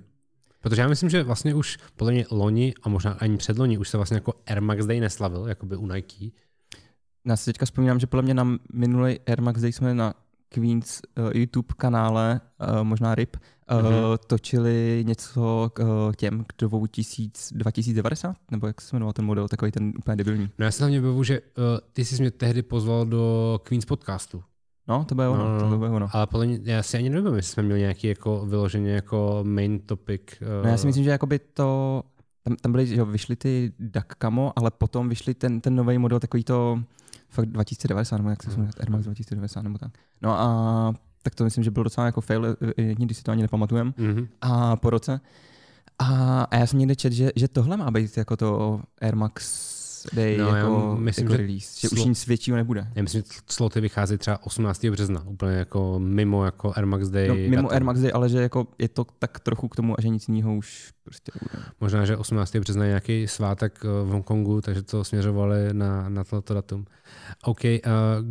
Protože 0.61 0.81
já 0.81 0.87
myslím, 0.87 1.09
že 1.09 1.23
vlastně 1.23 1.55
už 1.55 1.77
podle 1.95 2.13
mě 2.13 2.25
loni 2.31 2.73
a 2.83 2.89
možná 2.89 3.11
ani 3.11 3.37
předloni 3.37 3.77
už 3.77 3.89
se 3.89 3.97
vlastně 3.97 4.17
jako 4.17 4.33
Air 4.47 4.61
Max 4.61 4.85
Day 4.85 4.99
neslavil, 4.99 5.47
jako 5.47 5.65
by 5.65 5.75
u 5.75 5.87
Nike. 5.87 6.29
Já 7.27 7.37
si 7.37 7.45
teďka 7.45 7.65
vzpomínám, 7.65 7.99
že 7.99 8.07
podle 8.07 8.23
mě 8.23 8.33
na 8.33 8.57
minulý 8.73 9.19
Air 9.19 9.41
Max 9.41 9.61
Day 9.61 9.71
jsme 9.71 9.93
na 9.93 10.13
Queens 10.53 11.01
uh, 11.17 11.29
YouTube 11.33 11.73
kanále, 11.77 12.41
uh, 12.61 12.83
možná 12.83 13.15
RIP, 13.15 13.37
uh, 13.37 13.77
mm-hmm. 13.77 14.17
točili 14.27 15.03
něco 15.07 15.71
k 15.73 15.79
uh, 15.79 16.13
těm 16.13 16.45
k 16.47 16.53
2000, 16.57 17.55
2090, 17.55 18.35
nebo 18.51 18.67
jak 18.67 18.81
se 18.81 18.95
jmenoval 18.95 19.13
ten 19.13 19.25
model, 19.25 19.47
takový 19.47 19.71
ten 19.71 19.93
úplně 19.97 20.15
debilní. 20.15 20.49
No 20.57 20.65
já 20.65 20.71
si 20.71 20.79
hlavně 20.79 21.01
bavu, 21.01 21.23
že 21.23 21.41
uh, 21.41 21.45
ty 21.93 22.05
jsi 22.05 22.21
mě 22.21 22.31
tehdy 22.31 22.61
pozval 22.61 23.05
do 23.05 23.59
Queens 23.63 23.85
podcastu. 23.85 24.43
No, 24.87 25.05
to 25.05 25.15
bylo 25.15 25.33
ono, 25.33 25.43
no, 25.43 25.59
no, 25.59 25.69
to 25.69 25.77
bylo 25.77 25.95
ono. 25.95 26.07
Ale 26.11 26.27
podle 26.27 26.45
mě, 26.45 26.59
já 26.63 26.83
si 26.83 26.97
ani 26.97 27.09
nevím, 27.09 27.35
jestli 27.35 27.53
jsme 27.53 27.63
měli 27.63 27.79
nějaký 27.79 28.07
jako 28.07 28.45
vyloženě 28.45 28.91
jako 28.91 29.39
main 29.43 29.79
topic. 29.79 30.21
Uh... 30.41 30.63
No 30.63 30.69
já 30.69 30.77
si 30.77 30.87
myslím, 30.87 31.03
že 31.03 31.09
jakoby 31.09 31.39
to, 31.39 32.03
tam, 32.43 32.55
tam 32.55 32.71
byly, 32.71 32.87
že 32.87 33.03
vyšly 33.03 33.35
ty 33.35 33.71
DAC 33.79 34.05
Camo, 34.21 34.53
ale 34.55 34.71
potom 34.71 35.09
vyšly 35.09 35.33
ten, 35.33 35.61
ten 35.61 35.75
nový 35.75 35.97
model, 35.97 36.19
takový 36.19 36.43
to 36.43 36.83
fakt 37.33 37.45
2090, 37.45 38.17
nebo 38.17 38.29
jak 38.29 38.43
se 38.43 38.49
jmenuje, 38.49 38.71
Air 38.79 38.89
Max 38.89 39.03
2090, 39.03 39.61
nebo 39.61 39.77
tak. 39.77 39.91
No 40.21 40.39
a 40.39 40.93
tak 41.23 41.35
to 41.35 41.43
myslím, 41.43 41.63
že 41.63 41.71
byl 41.71 41.83
docela 41.83 42.05
jako 42.05 42.21
fail, 42.21 42.57
nikdy 42.97 43.13
si 43.13 43.23
to 43.23 43.31
ani 43.31 43.41
nepamatujem. 43.41 43.93
Mm-hmm. 43.97 44.27
A 44.41 44.75
po 44.75 44.89
roce. 44.89 45.21
A, 45.99 46.41
a 46.51 46.55
já 46.55 46.67
jsem 46.67 46.79
někde 46.79 46.95
čet, 46.95 47.13
že, 47.13 47.31
že 47.35 47.47
tohle 47.47 47.77
má 47.77 47.91
být 47.91 48.17
jako 48.17 48.37
to 48.37 48.81
Air 49.01 49.15
Max 49.15 49.73
Day 50.13 50.37
no, 50.37 50.55
jako, 50.55 50.95
myslím, 50.99 51.25
jako 51.25 51.33
že 51.33 51.37
release, 51.37 51.79
že 51.79 51.87
slot, 51.87 51.99
už 51.99 52.05
nic 52.05 52.27
většího 52.27 52.57
nebude. 52.57 52.87
Já 52.95 53.03
myslím, 53.03 53.21
že 53.21 53.39
sloty 53.49 53.81
vychází 53.81 54.17
třeba 54.17 54.45
18. 54.45 54.85
března, 54.85 55.23
úplně 55.27 55.55
jako 55.55 55.99
mimo 55.99 56.45
jako 56.45 56.73
Air 56.75 56.85
Max 56.85 57.09
Day. 57.09 57.27
No, 57.27 57.35
mimo 57.35 57.55
datum. 57.55 57.69
Air 57.71 57.83
Max 57.83 57.99
Day, 57.99 58.11
ale 58.13 58.29
že 58.29 58.41
jako 58.41 58.67
je 58.79 58.89
to 58.89 59.05
tak 59.19 59.39
trochu 59.39 59.67
k 59.67 59.75
tomu, 59.75 59.99
a 59.99 60.01
že 60.01 60.09
nic 60.09 60.27
jiného 60.27 60.55
už 60.55 60.93
prostě. 61.03 61.31
Možná, 61.79 62.05
že 62.05 62.17
18. 62.17 62.55
března 62.55 62.85
nějaký 62.85 63.27
svátek 63.27 63.79
eh, 63.85 63.87
v 63.87 64.07
Hongkongu, 64.07 64.61
takže 64.61 64.81
to 64.81 65.03
směřovali 65.03 65.73
na, 65.73 66.09
na 66.09 66.23
toto 66.23 66.53
datum. 66.53 66.85
OK, 67.43 67.63
uh, 67.63 67.71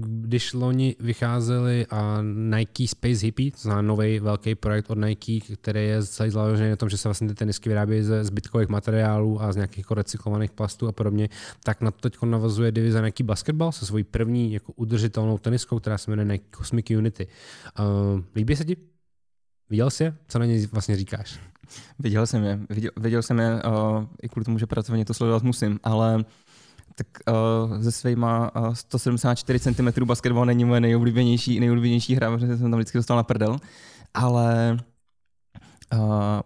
když 0.00 0.52
loni 0.52 0.96
vycházely 1.00 1.86
uh, 1.92 1.98
Nike 2.22 2.88
Space 2.88 3.26
Hippie, 3.26 3.50
to 3.50 3.58
znamená 3.58 3.82
nový 3.82 4.20
velký 4.20 4.54
projekt 4.54 4.90
od 4.90 4.98
Nike, 4.98 5.40
který 5.56 5.86
je 5.86 6.02
celý 6.02 6.30
založený 6.30 6.70
na 6.70 6.76
tom, 6.76 6.88
že 6.88 6.96
se 6.96 7.08
vlastně 7.08 7.28
ty 7.28 7.34
tenisky 7.34 7.68
vyrábějí 7.68 8.02
ze 8.02 8.24
zbytkových 8.24 8.68
materiálů 8.68 9.42
a 9.42 9.52
z 9.52 9.56
nějakých 9.56 9.78
jako 9.78 9.94
recyklovaných 9.94 10.50
plastů 10.50 10.88
a 10.88 10.92
podobně, 10.92 11.28
tak 11.64 11.80
na 11.80 11.90
to 11.90 11.98
teď 12.00 12.22
navazuje 12.22 12.72
divize 12.72 13.02
Nike 13.02 13.24
Basketball 13.24 13.72
se 13.72 13.86
svojí 13.86 14.04
první 14.04 14.52
jako 14.52 14.72
udržitelnou 14.72 15.38
teniskou, 15.38 15.78
která 15.78 15.98
se 15.98 16.10
jmenuje 16.10 16.26
Nike 16.32 16.56
Cosmic 16.56 16.90
Unity. 16.90 17.26
Uh, 17.78 18.20
líbí 18.36 18.56
se 18.56 18.64
ti? 18.64 18.76
Viděl 19.70 19.90
jsi 19.90 20.04
je? 20.04 20.14
Co 20.28 20.38
na 20.38 20.44
ně 20.44 20.66
vlastně 20.66 20.96
říkáš? 20.96 21.51
Viděl 21.98 22.26
jsem 22.26 22.44
je. 22.44 22.60
Viděl, 22.70 22.90
viděl 22.96 23.22
jsem 23.22 23.38
je 23.38 23.62
uh, 23.62 24.04
i 24.22 24.28
kvůli 24.28 24.44
tomu, 24.44 24.58
že 24.58 24.66
pracovně 24.66 25.04
to 25.04 25.14
sledovat 25.14 25.42
musím, 25.42 25.80
ale 25.82 26.24
tak 26.94 27.06
uh, 27.72 27.82
se 27.82 27.92
svýma 27.92 28.56
uh, 28.56 28.74
174 28.74 29.60
cm 29.60 30.04
basketbal 30.04 30.46
není 30.46 30.64
moje 30.64 30.80
nejoblíbenější, 30.80 31.60
nejoblíbenější 31.60 32.14
hra, 32.14 32.30
protože 32.30 32.56
jsem 32.56 32.70
tam 32.70 32.78
vždycky 32.78 32.98
dostal 32.98 33.16
na 33.16 33.22
prdel, 33.22 33.56
ale 34.14 34.78
uh, 35.94 36.00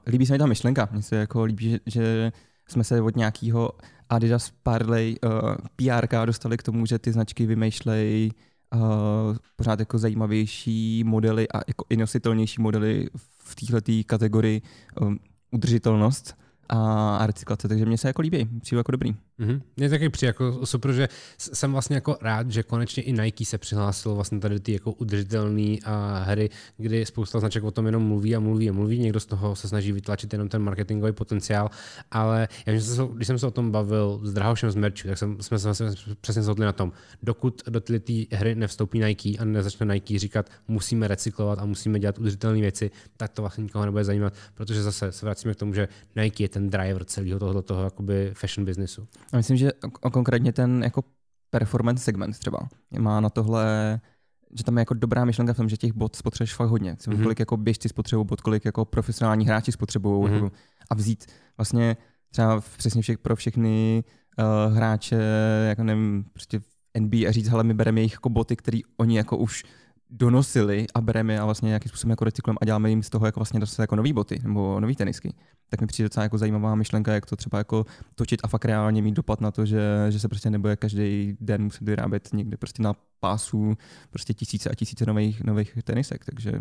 líbí 0.06 0.26
se 0.26 0.32
mi 0.32 0.38
ta 0.38 0.46
myšlenka. 0.46 0.88
Mně 0.92 1.02
se 1.02 1.16
jako 1.16 1.44
líbí, 1.44 1.70
že, 1.70 1.80
že 1.86 2.32
jsme 2.68 2.84
se 2.84 3.02
od 3.02 3.16
nějakého 3.16 3.70
Adidas 4.08 4.52
Parley 4.62 5.16
uh, 5.24 5.54
PR 5.76 6.26
dostali 6.26 6.56
k 6.56 6.62
tomu, 6.62 6.86
že 6.86 6.98
ty 6.98 7.12
značky 7.12 7.46
vymýšlejí 7.46 8.32
uh, 8.74 9.36
pořád 9.56 9.78
jako 9.78 9.98
zajímavější 9.98 11.04
modely 11.04 11.48
a 11.48 11.60
jako 11.68 11.84
i 11.90 11.96
nositelnější 11.96 12.62
modely 12.62 13.08
v 13.16 13.35
této 13.54 13.92
kategorii 14.06 14.62
um, 15.00 15.18
udržitelnost 15.50 16.34
a 16.68 17.26
recyklace, 17.26 17.68
takže 17.68 17.86
mě 17.86 17.98
se 17.98 18.08
jako 18.08 18.22
líbí, 18.22 18.48
přijde 18.62 18.78
jako 18.78 18.92
dobrý. 18.92 19.14
Mm-hmm. 19.40 19.60
Mě 19.76 19.90
taky 19.90 20.08
přijde 20.08 20.28
jako 20.28 20.66
super, 20.66 20.92
že 20.92 21.08
jsem 21.38 21.72
vlastně 21.72 21.94
jako 21.94 22.18
rád, 22.22 22.50
že 22.50 22.62
konečně 22.62 23.02
i 23.02 23.12
Nike 23.12 23.44
se 23.44 23.58
přihlásilo 23.58 24.14
vlastně 24.14 24.40
tady 24.40 24.60
ty 24.60 24.72
jako 24.72 24.92
udržitelné 24.92 25.76
hry, 26.22 26.50
kdy 26.76 27.06
spousta 27.06 27.40
značek 27.40 27.64
o 27.64 27.70
tom 27.70 27.86
jenom 27.86 28.02
mluví 28.02 28.36
a 28.36 28.40
mluví 28.40 28.70
a 28.70 28.72
mluví, 28.72 28.98
někdo 28.98 29.20
z 29.20 29.26
toho 29.26 29.56
se 29.56 29.68
snaží 29.68 29.92
vytlačit 29.92 30.32
jenom 30.32 30.48
ten 30.48 30.62
marketingový 30.62 31.12
potenciál, 31.12 31.70
ale 32.10 32.48
já, 32.66 32.72
když 33.14 33.26
jsem 33.26 33.38
se 33.38 33.46
o 33.46 33.50
tom 33.50 33.70
bavil 33.70 34.20
s 34.22 34.32
Drahošem 34.32 34.70
z 34.70 34.74
Merchu, 34.74 35.08
tak 35.08 35.18
jsem, 35.18 35.36
jsme 35.40 35.58
se 35.58 35.68
vlastně 35.68 35.86
přesně 36.20 36.42
shodli 36.42 36.64
na 36.64 36.72
tom, 36.72 36.92
dokud 37.22 37.62
do 37.68 37.80
ty 37.80 38.26
hry 38.32 38.54
nevstoupí 38.54 39.00
Nike 39.00 39.38
a 39.38 39.44
nezačne 39.44 39.94
Nike 39.94 40.18
říkat, 40.18 40.50
musíme 40.68 41.08
recyklovat 41.08 41.58
a 41.58 41.64
musíme 41.64 41.98
dělat 41.98 42.18
udržitelné 42.18 42.60
věci, 42.60 42.90
tak 43.16 43.32
to 43.32 43.42
vlastně 43.42 43.64
nikoho 43.64 43.84
nebude 43.84 44.04
zajímat, 44.04 44.32
protože 44.54 44.82
zase 44.82 45.12
se 45.12 45.26
vracíme 45.26 45.54
k 45.54 45.56
tomu, 45.56 45.74
že 45.74 45.88
Nike 46.16 46.44
je 46.44 46.48
ten 46.56 46.70
driver 46.70 47.04
celého 47.04 47.38
tohoto 47.38 47.62
toho 47.62 47.84
jakoby 47.84 48.30
fashion 48.34 48.64
businessu. 48.64 49.08
A 49.32 49.36
myslím, 49.36 49.56
že 49.56 49.70
konkrétně 50.12 50.52
ten 50.52 50.82
jako 50.82 51.04
performance 51.50 52.04
segment 52.04 52.38
třeba 52.38 52.68
má 52.98 53.20
na 53.20 53.30
tohle 53.30 54.00
že 54.58 54.64
tam 54.64 54.76
je 54.76 54.80
jako 54.80 54.94
dobrá 54.94 55.24
myšlenka 55.24 55.52
v 55.52 55.56
tom, 55.56 55.68
že 55.68 55.76
těch 55.76 55.92
bot 55.92 56.16
spotřebuješ 56.16 56.54
fakt 56.54 56.68
hodně. 56.68 56.94
Mm-hmm. 56.94 57.22
Kolik 57.22 57.38
jako 57.38 57.56
běžci 57.56 57.88
spotřebují 57.88 58.26
bot, 58.26 58.40
kolik 58.40 58.64
jako 58.64 58.84
profesionální 58.84 59.46
hráči 59.46 59.72
spotřebují 59.72 60.30
mm-hmm. 60.30 60.50
a 60.90 60.94
vzít 60.94 61.26
vlastně 61.56 61.96
třeba 62.30 62.60
přesně 62.76 63.02
všech, 63.02 63.18
pro 63.18 63.36
všechny 63.36 64.04
uh, 64.38 64.76
hráče, 64.76 65.20
jako 65.68 65.82
nevím, 65.84 66.24
prostě 66.32 66.58
v 66.58 67.00
NBA 67.00 67.28
a 67.28 67.32
říct, 67.32 67.48
hele, 67.48 67.64
my 67.64 67.74
bereme 67.74 68.00
jejich 68.00 68.12
jako 68.12 68.28
boty, 68.28 68.56
který 68.56 68.80
oni 68.96 69.16
jako 69.16 69.36
už 69.36 69.64
donosili 70.10 70.86
a 70.94 71.00
bereme 71.00 71.40
a 71.40 71.44
vlastně 71.44 71.66
nějakým 71.66 71.88
způsobem 71.88 72.10
jako 72.10 72.24
recyklujeme 72.24 72.58
a 72.60 72.64
děláme 72.64 72.90
jim 72.90 73.02
z 73.02 73.10
toho 73.10 73.26
jako 73.26 73.40
vlastně 73.40 73.60
zase 73.60 73.82
jako 73.82 73.96
nový 73.96 74.12
boty 74.12 74.40
nebo 74.42 74.80
nový 74.80 74.96
tenisky. 74.96 75.34
Tak 75.68 75.80
mi 75.80 75.86
přijde 75.86 76.04
docela 76.04 76.22
jako 76.22 76.38
zajímavá 76.38 76.74
myšlenka, 76.74 77.12
jak 77.12 77.26
to 77.26 77.36
třeba 77.36 77.58
jako 77.58 77.86
točit 78.14 78.40
a 78.44 78.48
fakt 78.48 78.64
reálně 78.64 79.02
mít 79.02 79.14
dopad 79.14 79.40
na 79.40 79.50
to, 79.50 79.66
že, 79.66 80.06
že 80.08 80.18
se 80.18 80.28
prostě 80.28 80.50
nebude 80.50 80.76
každý 80.76 81.36
den 81.40 81.62
muset 81.62 81.82
vyrábět 81.82 82.28
někde 82.32 82.56
prostě 82.56 82.82
na 82.82 82.94
pásu 83.20 83.76
prostě 84.10 84.34
tisíce 84.34 84.70
a 84.70 84.74
tisíce 84.74 85.06
nových, 85.06 85.44
nových 85.44 85.74
tenisek. 85.84 86.24
Takže 86.24 86.52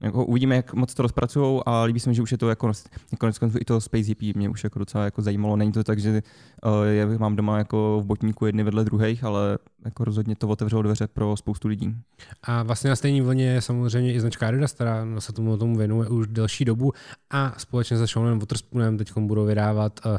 jako 0.00 0.24
uvidíme, 0.24 0.56
jak 0.56 0.74
moc 0.74 0.94
to 0.94 1.02
rozpracují 1.02 1.60
a 1.66 1.82
líbí 1.82 2.00
se 2.00 2.08
mi, 2.08 2.14
že 2.14 2.22
už 2.22 2.32
je 2.32 2.38
to 2.38 2.48
jako 2.48 2.72
konec 3.18 3.38
konců 3.38 3.58
i 3.60 3.64
to 3.64 3.80
Space 3.80 4.06
Hippie 4.06 4.32
mě 4.36 4.48
už 4.48 4.64
jako 4.64 4.78
docela 4.78 5.04
jako 5.04 5.22
zajímalo. 5.22 5.56
Není 5.56 5.72
to 5.72 5.84
tak, 5.84 5.98
že 5.98 6.22
uh, 6.64 6.72
já 6.86 7.06
mám 7.06 7.36
doma 7.36 7.58
jako 7.58 8.00
v 8.02 8.06
botníku 8.06 8.46
jedny 8.46 8.62
vedle 8.62 8.84
druhých, 8.84 9.24
ale 9.24 9.58
jako 9.84 10.04
rozhodně 10.04 10.36
to 10.36 10.48
otevřelo 10.48 10.82
dveře 10.82 11.06
pro 11.06 11.36
spoustu 11.36 11.68
lidí. 11.68 11.94
A 12.42 12.62
vlastně 12.62 12.90
na 12.90 12.96
stejné 12.96 13.22
vlně 13.22 13.46
je 13.46 13.60
samozřejmě 13.60 14.14
i 14.14 14.20
značka 14.20 14.48
Adidas, 14.48 14.72
která 14.72 15.06
se 15.18 15.32
tomu, 15.32 15.56
tomu 15.56 15.76
věnuje 15.76 16.08
už 16.08 16.26
delší 16.26 16.64
dobu 16.64 16.92
a 17.30 17.54
společně 17.58 17.98
se 17.98 18.06
Seanem 18.06 18.38
Waterspoonem 18.38 18.98
teď 18.98 19.12
budou 19.18 19.44
vydávat 19.44 20.00
uh, 20.06 20.16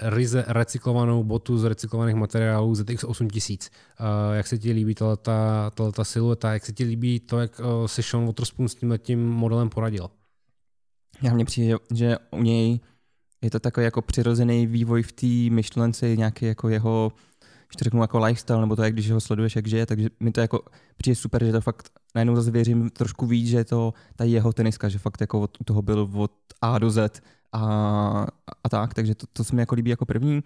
ryze 0.00 0.44
recyklovanou 0.48 1.24
botu 1.24 1.58
z 1.58 1.64
recyklovaných 1.64 2.14
materiálů 2.14 2.74
ZX 2.74 3.04
8000. 3.04 3.70
Uh, 4.00 4.06
jak 4.36 4.46
se 4.46 4.58
ti 4.58 4.72
líbí 4.72 4.94
tato 4.94 6.04
silueta, 6.04 6.52
jak 6.52 6.66
se 6.66 6.72
ti 6.72 6.84
líbí 6.84 7.20
to, 7.20 7.40
jak 7.40 7.60
uh, 7.60 7.86
se 7.86 8.02
Sean 8.02 8.26
Waterspoon 8.26 8.68
s 8.68 8.74
tím 8.74 8.90
tím 8.98 9.28
modelem 9.30 9.68
poradil? 9.68 10.10
Já 11.22 11.34
mně 11.34 11.44
přijde, 11.44 11.76
že 11.94 12.16
u 12.30 12.42
něj 12.42 12.80
je 13.42 13.50
to 13.50 13.60
takový 13.60 13.84
jako 13.84 14.02
přirozený 14.02 14.66
vývoj 14.66 15.02
v 15.02 15.12
té 15.12 15.54
myšlence, 15.54 16.16
nějaký 16.16 16.46
jako 16.46 16.68
jeho 16.68 17.12
to 17.76 17.84
řeknu 17.84 18.00
jako 18.00 18.18
lifestyle, 18.18 18.60
nebo 18.60 18.76
to, 18.76 18.82
jak 18.82 18.92
když 18.92 19.10
ho 19.10 19.20
sleduješ, 19.20 19.56
jak 19.56 19.66
žije, 19.66 19.86
takže 19.86 20.08
mi 20.20 20.32
to 20.32 20.40
jako 20.40 20.60
přijde 20.96 21.14
super, 21.14 21.44
že 21.44 21.52
to 21.52 21.60
fakt 21.60 21.88
najednou 22.14 22.36
zase 22.36 22.50
věřím 22.50 22.90
trošku 22.90 23.26
víc, 23.26 23.48
že 23.48 23.56
je 23.56 23.64
to 23.64 23.94
ta 24.16 24.24
jeho 24.24 24.52
teniska, 24.52 24.88
že 24.88 24.98
fakt 24.98 25.20
jako 25.20 25.40
od, 25.40 25.58
toho 25.64 25.82
byl 25.82 26.10
od 26.12 26.32
A 26.60 26.78
do 26.78 26.90
Z 26.90 27.22
a, 27.52 28.26
a 28.64 28.68
tak, 28.68 28.94
takže 28.94 29.14
to, 29.14 29.26
to 29.32 29.44
se 29.44 29.54
mi 29.54 29.62
jako 29.62 29.74
líbí 29.74 29.90
jako 29.90 30.06
první. 30.06 30.42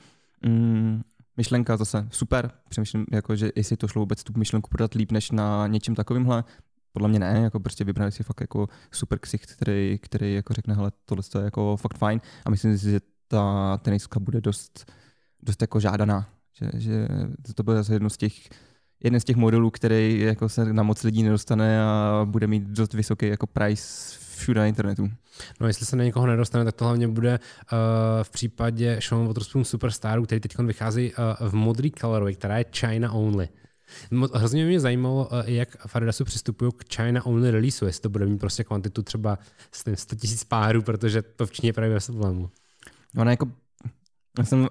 Mm, 0.46 1.03
myšlenka 1.36 1.76
zase 1.76 2.09
super, 2.11 2.51
přemýšlím, 2.68 3.07
jako, 3.12 3.36
že 3.36 3.51
jestli 3.57 3.76
to 3.76 3.88
šlo 3.88 4.03
vůbec 4.03 4.24
tu 4.24 4.32
myšlenku 4.36 4.70
prodat 4.70 4.94
líp 4.94 5.12
než 5.12 5.30
na 5.30 5.66
něčem 5.66 5.94
takovýmhle, 5.94 6.44
podle 6.93 7.09
mě 7.09 7.18
ne, 7.18 7.41
jako 7.43 7.61
prostě 7.61 7.84
vybrali 7.84 8.12
si 8.12 8.22
fakt 8.22 8.41
jako 8.41 8.66
super 8.93 9.18
ksicht, 9.18 9.53
který, 9.53 9.99
který 10.03 10.34
jako 10.34 10.55
řekne, 10.55 10.74
hele, 10.74 10.93
tohle 11.05 11.22
je 11.39 11.45
jako 11.45 11.76
fakt 11.76 11.99
fajn 11.99 12.20
a 12.45 12.51
myslím 12.51 12.78
si, 12.78 12.91
že 12.91 13.01
ta 13.28 13.76
teniska 13.76 14.20
bude 14.20 14.41
dost, 14.41 14.93
dost 15.43 15.62
jako 15.62 15.80
žádaná 15.80 16.26
že, 16.59 16.70
že 16.74 17.09
to 17.55 17.62
bude 17.62 17.76
zase 17.76 17.95
jedno 17.95 18.11
z 18.11 18.16
těch, 18.16 18.49
jeden 19.05 19.20
z 19.20 19.24
těch 19.24 19.36
modelů, 19.36 19.70
který 19.70 20.20
jako 20.20 20.49
se 20.49 20.72
na 20.72 20.82
moc 20.82 21.03
lidí 21.03 21.22
nedostane 21.22 21.82
a 21.82 22.22
bude 22.24 22.47
mít 22.47 22.62
dost 22.62 22.95
vysoký 22.95 23.26
jako 23.26 23.47
price 23.47 24.18
všude 24.36 24.61
na 24.61 24.66
internetu. 24.66 25.11
No 25.61 25.66
jestli 25.66 25.86
se 25.86 25.97
na 25.97 26.05
někoho 26.05 26.26
nedostane, 26.26 26.64
tak 26.64 26.74
to 26.74 26.84
hlavně 26.84 27.09
bude 27.09 27.39
uh, 27.39 27.78
v 28.22 28.30
případě 28.30 28.99
Sean 29.03 29.26
Waterspoon 29.26 29.64
Superstaru, 29.64 30.24
který 30.24 30.41
teď 30.41 30.59
vychází 30.59 31.12
uh, 31.12 31.49
v 31.49 31.55
modrý 31.55 31.91
colorway, 31.91 32.34
která 32.34 32.59
je 32.59 32.64
China 32.76 33.12
only. 33.12 33.49
Hrozně 34.34 34.66
mě 34.66 34.80
zajímalo, 34.80 35.28
uh, 35.32 35.43
jak 35.45 35.86
v 35.86 35.97
Adidasu 35.97 36.24
přistupují 36.24 36.72
k 36.76 36.95
China 36.95 37.26
only 37.26 37.51
releaseu, 37.51 37.86
jestli 37.86 38.03
to 38.03 38.09
bude 38.09 38.26
mít 38.26 38.39
prostě 38.39 38.64
kvantitu 38.64 39.03
třeba 39.03 39.39
100 39.95 40.16
000 40.24 40.36
párů, 40.49 40.82
protože 40.82 41.22
to 41.22 41.47
v 41.47 41.53
Číně 41.53 41.72
právě 41.72 41.95
bez 41.95 42.07
problému. 42.07 42.51
Ono 43.16 43.30
jako 43.30 43.49
já 44.39 44.45
jsem, 44.45 44.61
uh, 44.61 44.68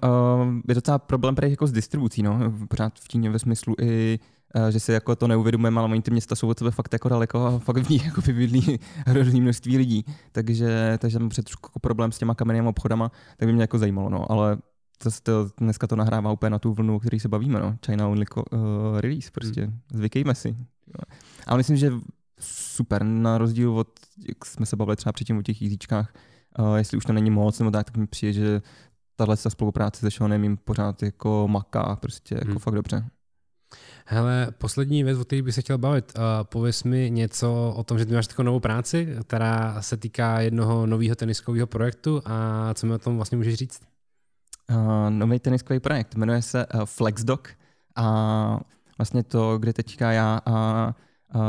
je 0.68 0.74
docela 0.74 0.98
problém 0.98 1.34
tady 1.34 1.50
jako 1.50 1.66
s 1.66 1.72
distribucí, 1.72 2.22
no, 2.22 2.52
pořád 2.68 2.92
v 3.00 3.08
Číně 3.08 3.30
ve 3.30 3.38
smyslu 3.38 3.74
i 3.80 4.18
uh, 4.54 4.68
že 4.68 4.80
si 4.80 4.92
jako 4.92 5.16
to 5.16 5.28
neuvědomujeme, 5.28 5.80
ale 5.80 5.90
oni 5.90 6.02
ty 6.02 6.10
města 6.10 6.34
jsou 6.34 6.48
od 6.48 6.58
sebe 6.58 6.70
fakt 6.70 6.92
jako 6.92 7.08
daleko 7.08 7.46
a 7.46 7.58
fakt 7.58 7.76
v 7.76 7.88
ní 7.88 8.00
jako 8.04 8.20
bydlí 8.20 8.80
hrozný 9.06 9.40
množství 9.40 9.76
lidí. 9.78 10.04
Takže, 10.32 10.98
takže 11.00 11.18
mám 11.18 11.28
před 11.28 11.50
jako 11.50 11.78
problém 11.78 12.12
s 12.12 12.18
těma 12.18 12.34
kamennými 12.34 12.68
obchodama, 12.68 13.12
tak 13.36 13.46
by 13.46 13.52
mě 13.52 13.62
jako 13.62 13.78
zajímalo, 13.78 14.08
no, 14.08 14.32
ale 14.32 14.58
to, 14.98 15.10
to, 15.22 15.50
dneska 15.58 15.86
to 15.86 15.96
nahrává 15.96 16.32
úplně 16.32 16.50
na 16.50 16.58
tu 16.58 16.74
vlnu, 16.74 16.96
o 16.96 17.00
který 17.00 17.20
se 17.20 17.28
bavíme, 17.28 17.60
no. 17.60 17.76
China 17.86 18.08
only 18.08 18.26
uh, 18.36 19.00
release, 19.00 19.30
prostě. 19.30 19.64
Hmm. 19.64 19.80
Zvykejme 19.92 20.34
si. 20.34 20.56
Ale 21.46 21.56
myslím, 21.56 21.76
že 21.76 21.92
super, 22.40 23.04
na 23.04 23.38
rozdíl 23.38 23.78
od, 23.78 23.88
jak 24.28 24.44
jsme 24.44 24.66
se 24.66 24.76
bavili 24.76 24.96
třeba 24.96 25.12
předtím 25.12 25.38
o 25.38 25.42
těch 25.42 25.62
jízíčkách, 25.62 26.12
uh, 26.58 26.76
jestli 26.76 26.98
už 26.98 27.04
to 27.04 27.12
není 27.12 27.30
moc 27.30 27.58
nebo 27.58 27.70
tak, 27.70 27.86
tak 27.86 27.96
mi 27.96 28.06
přijde, 28.06 28.32
že 28.32 28.62
tahle 29.16 29.36
spolupráce 29.36 30.00
se 30.00 30.10
Seanem 30.10 30.42
jim 30.42 30.56
pořád 30.56 31.02
jako 31.02 31.48
maká 31.48 31.96
prostě 31.96 32.34
jako 32.34 32.50
hmm. 32.50 32.58
fakt 32.58 32.74
dobře. 32.74 33.04
Hele, 34.06 34.48
poslední 34.58 35.04
věc, 35.04 35.18
o 35.18 35.24
které 35.24 35.42
bych 35.42 35.54
se 35.54 35.60
chtěl 35.60 35.78
bavit. 35.78 36.12
Uh, 36.16 36.22
pověz 36.44 36.84
mi 36.84 37.10
něco 37.10 37.74
o 37.76 37.84
tom, 37.84 37.98
že 37.98 38.06
ty 38.06 38.14
máš 38.14 38.26
takovou 38.26 38.46
novou 38.46 38.60
práci, 38.60 39.16
která 39.26 39.82
se 39.82 39.96
týká 39.96 40.40
jednoho 40.40 40.86
nového 40.86 41.16
teniskového 41.16 41.66
projektu 41.66 42.22
a 42.24 42.74
co 42.74 42.86
mi 42.86 42.94
o 42.94 42.98
tom 42.98 43.16
vlastně 43.16 43.38
můžeš 43.38 43.54
říct? 43.54 43.80
Uh, 44.70 45.10
nový 45.10 45.38
teniskový 45.38 45.80
projekt, 45.80 46.14
jmenuje 46.14 46.42
se 46.42 46.66
uh, 46.66 46.80
FlexDoc 46.84 47.40
a 47.96 48.60
vlastně 48.98 49.22
to, 49.22 49.58
kde 49.58 49.72
teďka 49.72 50.12
já 50.12 50.40
a 50.46 50.86
uh, 51.34 51.42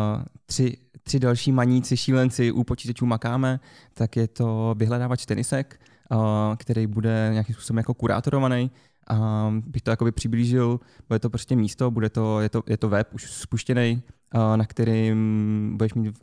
tři, 0.46 0.78
tři 1.04 1.20
další 1.20 1.52
maníci, 1.52 1.98
šílenci 1.98 2.52
u 2.52 2.64
počítačů 2.64 3.06
makáme, 3.06 3.60
tak 3.94 4.16
je 4.16 4.28
to 4.28 4.76
vyhledávač 4.78 5.26
tenisek, 5.26 5.80
který 6.58 6.88
bude 6.88 7.30
nějakým 7.32 7.54
způsobem 7.56 7.78
jako 7.78 7.94
kurátorovaný. 7.94 8.72
A 9.08 9.50
bych 9.66 9.82
to 9.82 9.92
jakoby 9.92 10.12
přiblížil, 10.12 10.80
bude 11.08 11.20
to 11.20 11.30
prostě 11.30 11.56
místo, 11.56 11.92
bude 11.92 12.10
to, 12.10 12.42
je, 12.42 12.50
to, 12.50 12.64
je 12.68 12.78
to 12.78 12.90
web 12.90 13.14
už 13.14 13.32
spuštěný, 13.32 14.04
na 14.56 14.66
kterým 14.66 15.74
budeš 15.78 15.94
mít 15.94 16.20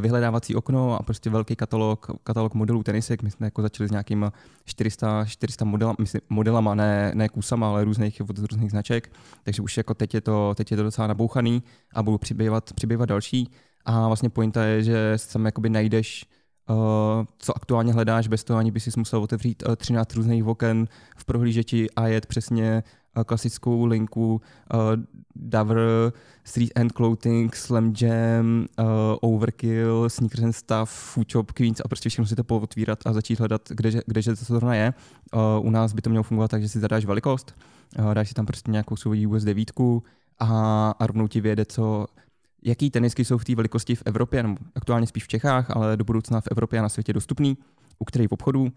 vyhledávací 0.00 0.54
okno 0.54 1.00
a 1.00 1.02
prostě 1.02 1.30
velký 1.30 1.56
katalog, 1.56 2.06
katalog 2.24 2.54
modelů 2.54 2.82
tenisek. 2.82 3.22
My 3.22 3.30
jsme 3.30 3.46
jako 3.46 3.62
začali 3.62 3.88
s 3.88 3.90
nějakým 3.90 4.32
400, 4.64 5.24
400 5.24 5.64
modelama, 5.64 5.96
myslím, 5.98 6.20
modelama, 6.28 6.74
ne, 6.74 7.12
ne 7.14 7.28
kusama, 7.28 7.68
ale 7.68 7.84
různých, 7.84 8.20
od 8.20 8.38
různých 8.38 8.70
značek. 8.70 9.12
Takže 9.42 9.62
už 9.62 9.76
jako 9.76 9.94
teď 9.94 10.14
je 10.14 10.20
to, 10.20 10.54
teď 10.54 10.70
je 10.70 10.76
to 10.76 10.82
docela 10.82 11.06
nabouchaný 11.06 11.62
a 11.94 12.02
budou 12.02 12.18
přibývat, 12.18 12.72
přibývat 12.72 13.08
další. 13.08 13.50
A 13.84 14.06
vlastně 14.06 14.30
pointa 14.30 14.64
je, 14.64 14.82
že 14.82 15.16
tam 15.32 15.44
jakoby 15.44 15.70
najdeš 15.70 16.24
Uh, 16.70 17.24
co 17.38 17.56
aktuálně 17.56 17.92
hledáš, 17.92 18.28
bez 18.28 18.44
toho 18.44 18.58
ani 18.58 18.70
by 18.70 18.80
si 18.80 18.90
musel 18.96 19.22
otevřít 19.22 19.62
uh, 19.68 19.76
13 19.76 20.14
různých 20.14 20.44
oken 20.44 20.88
v 21.16 21.24
prohlížeči 21.24 21.90
a 21.96 22.06
jet 22.06 22.26
přesně 22.26 22.82
klasickou 23.24 23.84
linku 23.84 24.40
uh, 24.74 24.80
Dover, 25.36 26.12
Street 26.44 26.72
and 26.76 26.92
Clothing, 26.92 27.54
Slam 27.54 27.94
Jam, 28.00 28.66
uh, 28.78 28.84
Overkill, 29.20 30.10
Sneakers 30.10 30.44
and 30.44 30.52
Stuff, 30.52 30.90
Food 30.90 31.30
Shop, 31.30 31.52
Queens 31.52 31.80
a 31.84 31.88
prostě 31.88 32.08
všechno 32.08 32.26
si 32.26 32.36
to 32.36 32.44
pootvírat 32.44 33.06
a 33.06 33.12
začít 33.12 33.38
hledat, 33.38 33.62
kde, 33.68 34.02
kdeže 34.06 34.36
to 34.36 34.44
zrovna 34.44 34.74
je. 34.74 34.94
Uh, 35.34 35.66
u 35.66 35.70
nás 35.70 35.92
by 35.92 36.02
to 36.02 36.10
mělo 36.10 36.22
fungovat 36.22 36.50
tak, 36.50 36.62
že 36.62 36.68
si 36.68 36.80
zadáš 36.80 37.04
velikost, 37.04 37.54
uh, 37.98 38.14
dáš 38.14 38.28
si 38.28 38.34
tam 38.34 38.46
prostě 38.46 38.70
nějakou 38.70 38.96
svou 38.96 39.12
US 39.28 39.44
9 39.44 39.72
a, 40.38 40.90
a 40.98 41.06
rovnou 41.06 41.28
ti 41.28 41.40
vyjede, 41.40 41.64
co 41.64 42.06
jaký 42.64 42.90
tenisky 42.90 43.24
jsou 43.24 43.38
v 43.38 43.44
té 43.44 43.54
velikosti 43.54 43.94
v 43.94 44.02
Evropě, 44.06 44.42
nebo 44.42 44.56
aktuálně 44.74 45.06
spíš 45.06 45.24
v 45.24 45.28
Čechách, 45.28 45.76
ale 45.76 45.96
do 45.96 46.04
budoucna 46.04 46.40
v 46.40 46.48
Evropě 46.50 46.78
a 46.78 46.82
na 46.82 46.88
světě 46.88 47.12
dostupný, 47.12 47.58
u 47.98 48.04
kterých 48.04 48.32
obchodů, 48.32 48.62
uh, 48.62 48.70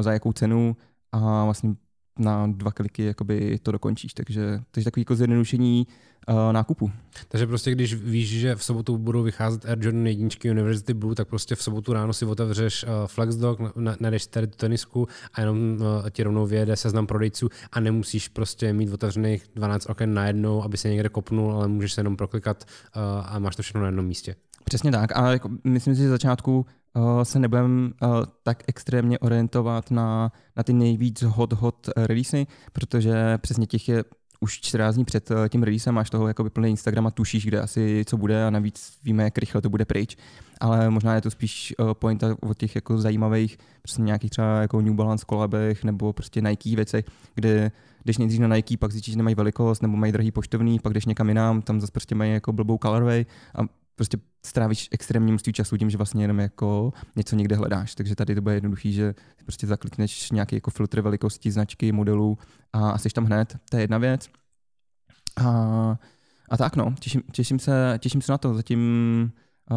za 0.00 0.12
jakou 0.12 0.32
cenu 0.32 0.76
a 1.12 1.44
vlastně 1.44 1.74
na 2.20 2.46
dva 2.46 2.72
kliky 2.72 3.04
jakoby 3.04 3.58
to 3.62 3.72
dokončíš. 3.72 4.14
Takže, 4.14 4.60
takže 4.70 4.84
takový 4.84 5.00
jako 5.00 5.14
zjednodušení 5.14 5.86
uh, 6.28 6.52
nákupu. 6.52 6.90
Takže 7.28 7.46
prostě 7.46 7.70
když 7.70 7.94
víš, 7.94 8.28
že 8.28 8.56
v 8.56 8.64
sobotu 8.64 8.98
budou 8.98 9.22
vycházet 9.22 9.64
Air 9.64 9.78
Jordan 9.80 10.06
jedničky 10.06 10.50
University 10.50 10.94
Blue, 10.94 11.14
tak 11.14 11.28
prostě 11.28 11.54
v 11.54 11.62
sobotu 11.62 11.92
ráno 11.92 12.12
si 12.12 12.24
otevřeš 12.24 12.84
uh, 12.84 12.90
FlexDoc, 13.06 13.58
najdeš 14.00 14.26
tady 14.26 14.46
tu 14.46 14.56
tenisku 14.56 15.08
a 15.34 15.40
jenom 15.40 15.58
uh, 15.58 16.10
ti 16.10 16.22
rovnou 16.22 16.46
vyjede 16.46 16.76
seznam 16.76 17.06
prodejců 17.06 17.48
a 17.72 17.80
nemusíš 17.80 18.28
prostě 18.28 18.72
mít 18.72 18.92
otevřených 18.92 19.46
12 19.54 19.86
oken 19.90 20.14
najednou, 20.14 20.62
aby 20.64 20.76
se 20.76 20.88
někde 20.88 21.08
kopnul, 21.08 21.52
ale 21.52 21.68
můžeš 21.68 21.92
se 21.92 22.00
jenom 22.00 22.16
proklikat 22.16 22.64
uh, 22.96 23.02
a 23.26 23.38
máš 23.38 23.56
to 23.56 23.62
všechno 23.62 23.80
na 23.80 23.86
jednom 23.86 24.06
místě. 24.06 24.36
Přesně 24.64 24.90
tak. 24.90 25.16
A 25.16 25.30
jako, 25.30 25.50
myslím 25.64 25.94
si, 25.94 26.02
že 26.02 26.08
začátku 26.08 26.66
uh, 26.94 27.22
se 27.22 27.38
nebudeme 27.38 27.90
uh, 28.02 28.08
tak 28.42 28.62
extrémně 28.66 29.18
orientovat 29.18 29.90
na, 29.90 30.32
na 30.56 30.62
ty 30.62 30.72
nejvíc 30.72 31.22
hot 31.22 31.52
hot 31.52 31.88
releasy, 31.96 32.46
protože 32.72 33.38
přesně 33.38 33.66
těch 33.66 33.88
je 33.88 34.04
už 34.40 34.60
14 34.60 34.94
dní 34.94 35.04
před 35.04 35.30
uh, 35.30 35.36
tím 35.48 35.62
releasem 35.62 35.94
máš 35.94 36.10
toho 36.10 36.28
jako 36.28 36.50
plný 36.50 36.70
Instagram 36.70 37.06
a 37.06 37.10
tušíš, 37.10 37.46
kde 37.46 37.60
asi 37.60 38.04
co 38.06 38.16
bude 38.16 38.46
a 38.46 38.50
navíc 38.50 38.98
víme, 39.04 39.24
jak 39.24 39.38
rychle 39.38 39.62
to 39.62 39.70
bude 39.70 39.84
pryč. 39.84 40.16
Ale 40.60 40.90
možná 40.90 41.14
je 41.14 41.20
to 41.20 41.30
spíš 41.30 41.74
uh, 41.78 41.94
pointa 41.94 42.36
o 42.40 42.54
těch 42.54 42.74
jako 42.74 42.98
zajímavých, 42.98 43.58
prostě 43.82 44.02
nějakých 44.02 44.30
třeba 44.30 44.60
jako 44.60 44.80
New 44.80 44.94
Balance 44.94 45.24
kolabech 45.24 45.84
nebo 45.84 46.12
prostě 46.12 46.40
Nike 46.40 46.76
věcech, 46.76 47.04
kde 47.34 47.70
když 48.02 48.18
nejdřív 48.18 48.40
na 48.40 48.56
Nike, 48.56 48.76
pak 48.76 48.92
zjistíš, 48.92 49.12
že 49.12 49.18
nemají 49.18 49.34
velikost 49.34 49.82
nebo 49.82 49.96
mají 49.96 50.12
drahý 50.12 50.30
poštovný, 50.30 50.78
pak 50.78 50.92
jdeš 50.92 51.06
někam 51.06 51.28
jinam, 51.28 51.62
tam 51.62 51.80
zase 51.80 51.92
prostě 51.92 52.14
mají 52.14 52.32
jako 52.32 52.52
blbou 52.52 52.78
colorway 52.82 53.24
a 53.54 53.79
prostě 53.94 54.18
strávíš 54.46 54.88
extrémní 54.90 55.32
množství 55.32 55.52
času 55.52 55.76
tím, 55.76 55.90
že 55.90 55.96
vlastně 55.96 56.24
jenom 56.24 56.38
jako 56.38 56.92
něco 57.16 57.36
někde 57.36 57.56
hledáš. 57.56 57.94
Takže 57.94 58.14
tady 58.14 58.34
to 58.34 58.40
bude 58.40 58.54
jednoduchý, 58.54 58.92
že 58.92 59.14
prostě 59.44 59.66
zaklikneš 59.66 60.30
nějaký 60.30 60.56
jako 60.56 60.70
filtr 60.70 61.00
velikosti, 61.00 61.50
značky, 61.50 61.92
modelů 61.92 62.38
a, 62.72 62.98
jsi 62.98 63.08
tam 63.08 63.24
hned. 63.24 63.56
To 63.70 63.76
je 63.76 63.82
jedna 63.82 63.98
věc. 63.98 64.28
A 65.44 65.98
A 66.50 66.56
tak 66.56 66.76
no, 66.76 66.94
těším, 67.00 67.22
těším, 67.32 67.58
se, 67.58 67.98
těším 67.98 68.22
se 68.22 68.32
na 68.32 68.38
to. 68.38 68.54
Zatím 68.54 69.32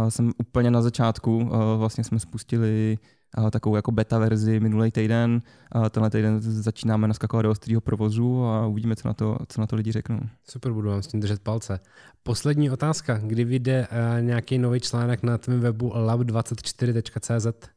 jsem 0.09 0.31
úplně 0.37 0.71
na 0.71 0.81
začátku. 0.81 1.37
Uh, 1.37 1.49
vlastně 1.77 2.03
jsme 2.03 2.19
spustili 2.19 2.97
uh, 3.37 3.49
takovou 3.49 3.75
jako 3.75 3.91
beta 3.91 4.19
verzi 4.19 4.59
minulý 4.59 4.91
týden. 4.91 5.41
Tenhle 5.89 6.09
týden 6.09 6.41
začínáme 6.41 7.07
naskakovat 7.07 7.43
do 7.43 7.51
ostrého 7.51 7.81
provozu 7.81 8.45
a 8.45 8.67
uvidíme, 8.67 8.95
co 8.95 9.07
na 9.07 9.13
to, 9.13 9.37
co 9.47 9.61
na 9.61 9.67
to 9.67 9.75
lidi 9.75 9.91
řeknou. 9.91 10.19
Super, 10.49 10.71
budu 10.71 10.89
vám 10.89 11.01
s 11.01 11.07
tím 11.07 11.19
držet 11.19 11.41
palce. 11.41 11.79
Poslední 12.23 12.71
otázka. 12.71 13.17
Kdy 13.17 13.43
vyjde 13.43 13.87
nějaký 14.19 14.57
nový 14.57 14.79
článek 14.79 15.23
na 15.23 15.37
tvém 15.37 15.59
webu 15.59 15.89
lab24.cz? 15.89 17.69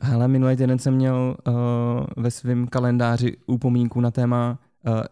Hele, 0.00 0.28
minulý 0.28 0.56
týden 0.56 0.78
jsem 0.78 0.94
měl 0.94 1.36
uh, 1.46 1.54
ve 2.16 2.30
svém 2.30 2.66
kalendáři 2.66 3.36
upomínku 3.46 4.00
na 4.00 4.10
téma 4.10 4.58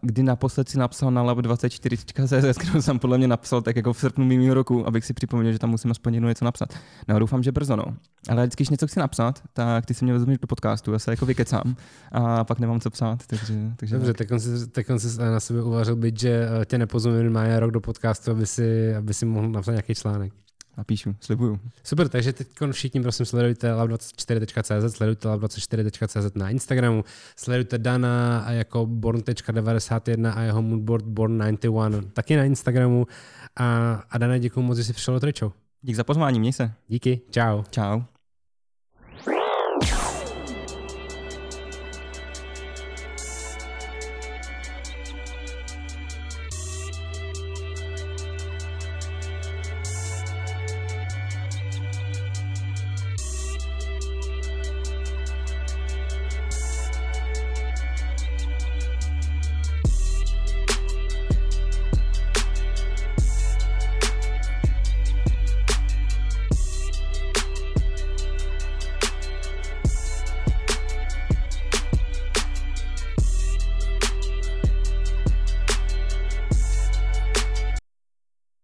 kdy 0.01 0.23
naposled 0.23 0.69
si 0.69 0.77
napsal 0.77 1.11
na 1.11 1.23
lab24.cz, 1.23 2.57
kterou 2.63 2.81
jsem 2.81 2.99
podle 2.99 3.17
mě 3.17 3.27
napsal 3.27 3.61
tak 3.61 3.75
jako 3.75 3.93
v 3.93 3.99
srpnu 3.99 4.25
minulého 4.25 4.53
roku, 4.53 4.87
abych 4.87 5.05
si 5.05 5.13
připomněl, 5.13 5.51
že 5.53 5.59
tam 5.59 5.69
musím 5.69 5.91
aspoň 5.91 6.13
jednou 6.13 6.29
něco 6.29 6.45
napsat. 6.45 6.69
No 7.07 7.19
doufám, 7.19 7.43
že 7.43 7.51
brzo, 7.51 7.75
no. 7.75 7.85
Ale 8.29 8.43
vždycky, 8.43 8.61
když 8.61 8.69
něco 8.69 8.87
chci 8.87 8.99
napsat, 8.99 9.41
tak 9.53 9.85
ty 9.85 9.93
si 9.93 10.05
mě 10.05 10.13
vezmeš 10.13 10.37
do 10.37 10.47
podcastu, 10.47 10.93
já 10.93 10.99
se 10.99 11.11
jako 11.11 11.25
vykecám 11.25 11.75
a 12.11 12.43
pak 12.43 12.59
nemám 12.59 12.79
co 12.79 12.89
psát. 12.89 13.27
Takže, 13.27 13.53
takže 13.75 13.95
Dobře, 13.95 14.13
tak 14.13 14.31
on, 14.31 14.39
si, 14.39 14.67
tak 14.67 14.89
on 14.89 14.99
si 14.99 15.19
na 15.19 15.39
sebe 15.39 15.63
uvařil 15.63 15.95
být, 15.95 16.19
že 16.19 16.47
eh, 16.61 16.65
tě 16.65 16.77
nepozvu 16.77 17.11
minimálně 17.11 17.59
rok 17.59 17.71
do 17.71 17.81
podcastu, 17.81 18.31
aby 18.31 18.45
si, 18.45 18.95
aby 18.95 19.13
si 19.13 19.25
mohl 19.25 19.49
napsat 19.49 19.71
nějaký 19.71 19.95
článek. 19.95 20.42
Napíšu, 20.77 21.15
slibuju. 21.19 21.59
Super, 21.83 22.09
takže 22.09 22.33
teď 22.33 22.47
všichni 22.71 23.01
prosím 23.01 23.25
sledujte 23.25 23.73
lab24.cz, 23.73 24.95
sledujte 24.95 25.27
lab24.cz 25.29 26.35
na 26.35 26.49
Instagramu, 26.49 27.05
sledujte 27.35 27.77
Dana 27.77 28.43
a 28.45 28.51
jako 28.51 28.85
born.91 28.85 30.33
a 30.35 30.41
jeho 30.41 30.61
moodboard 30.61 31.05
born91 31.05 32.03
taky 32.13 32.35
na 32.35 32.43
Instagramu 32.43 33.07
a, 33.55 33.93
a 34.09 34.17
Dana 34.17 34.37
děkuji 34.37 34.61
moc, 34.61 34.77
že 34.77 34.83
jsi 34.83 34.93
přišel 34.93 35.19
do. 35.19 35.53
Dík 35.81 35.95
za 35.95 36.03
pozvání, 36.03 36.39
měj 36.39 36.53
se. 36.53 36.71
Díky, 36.87 37.21
čau. 37.29 37.63
Čau. 37.69 38.12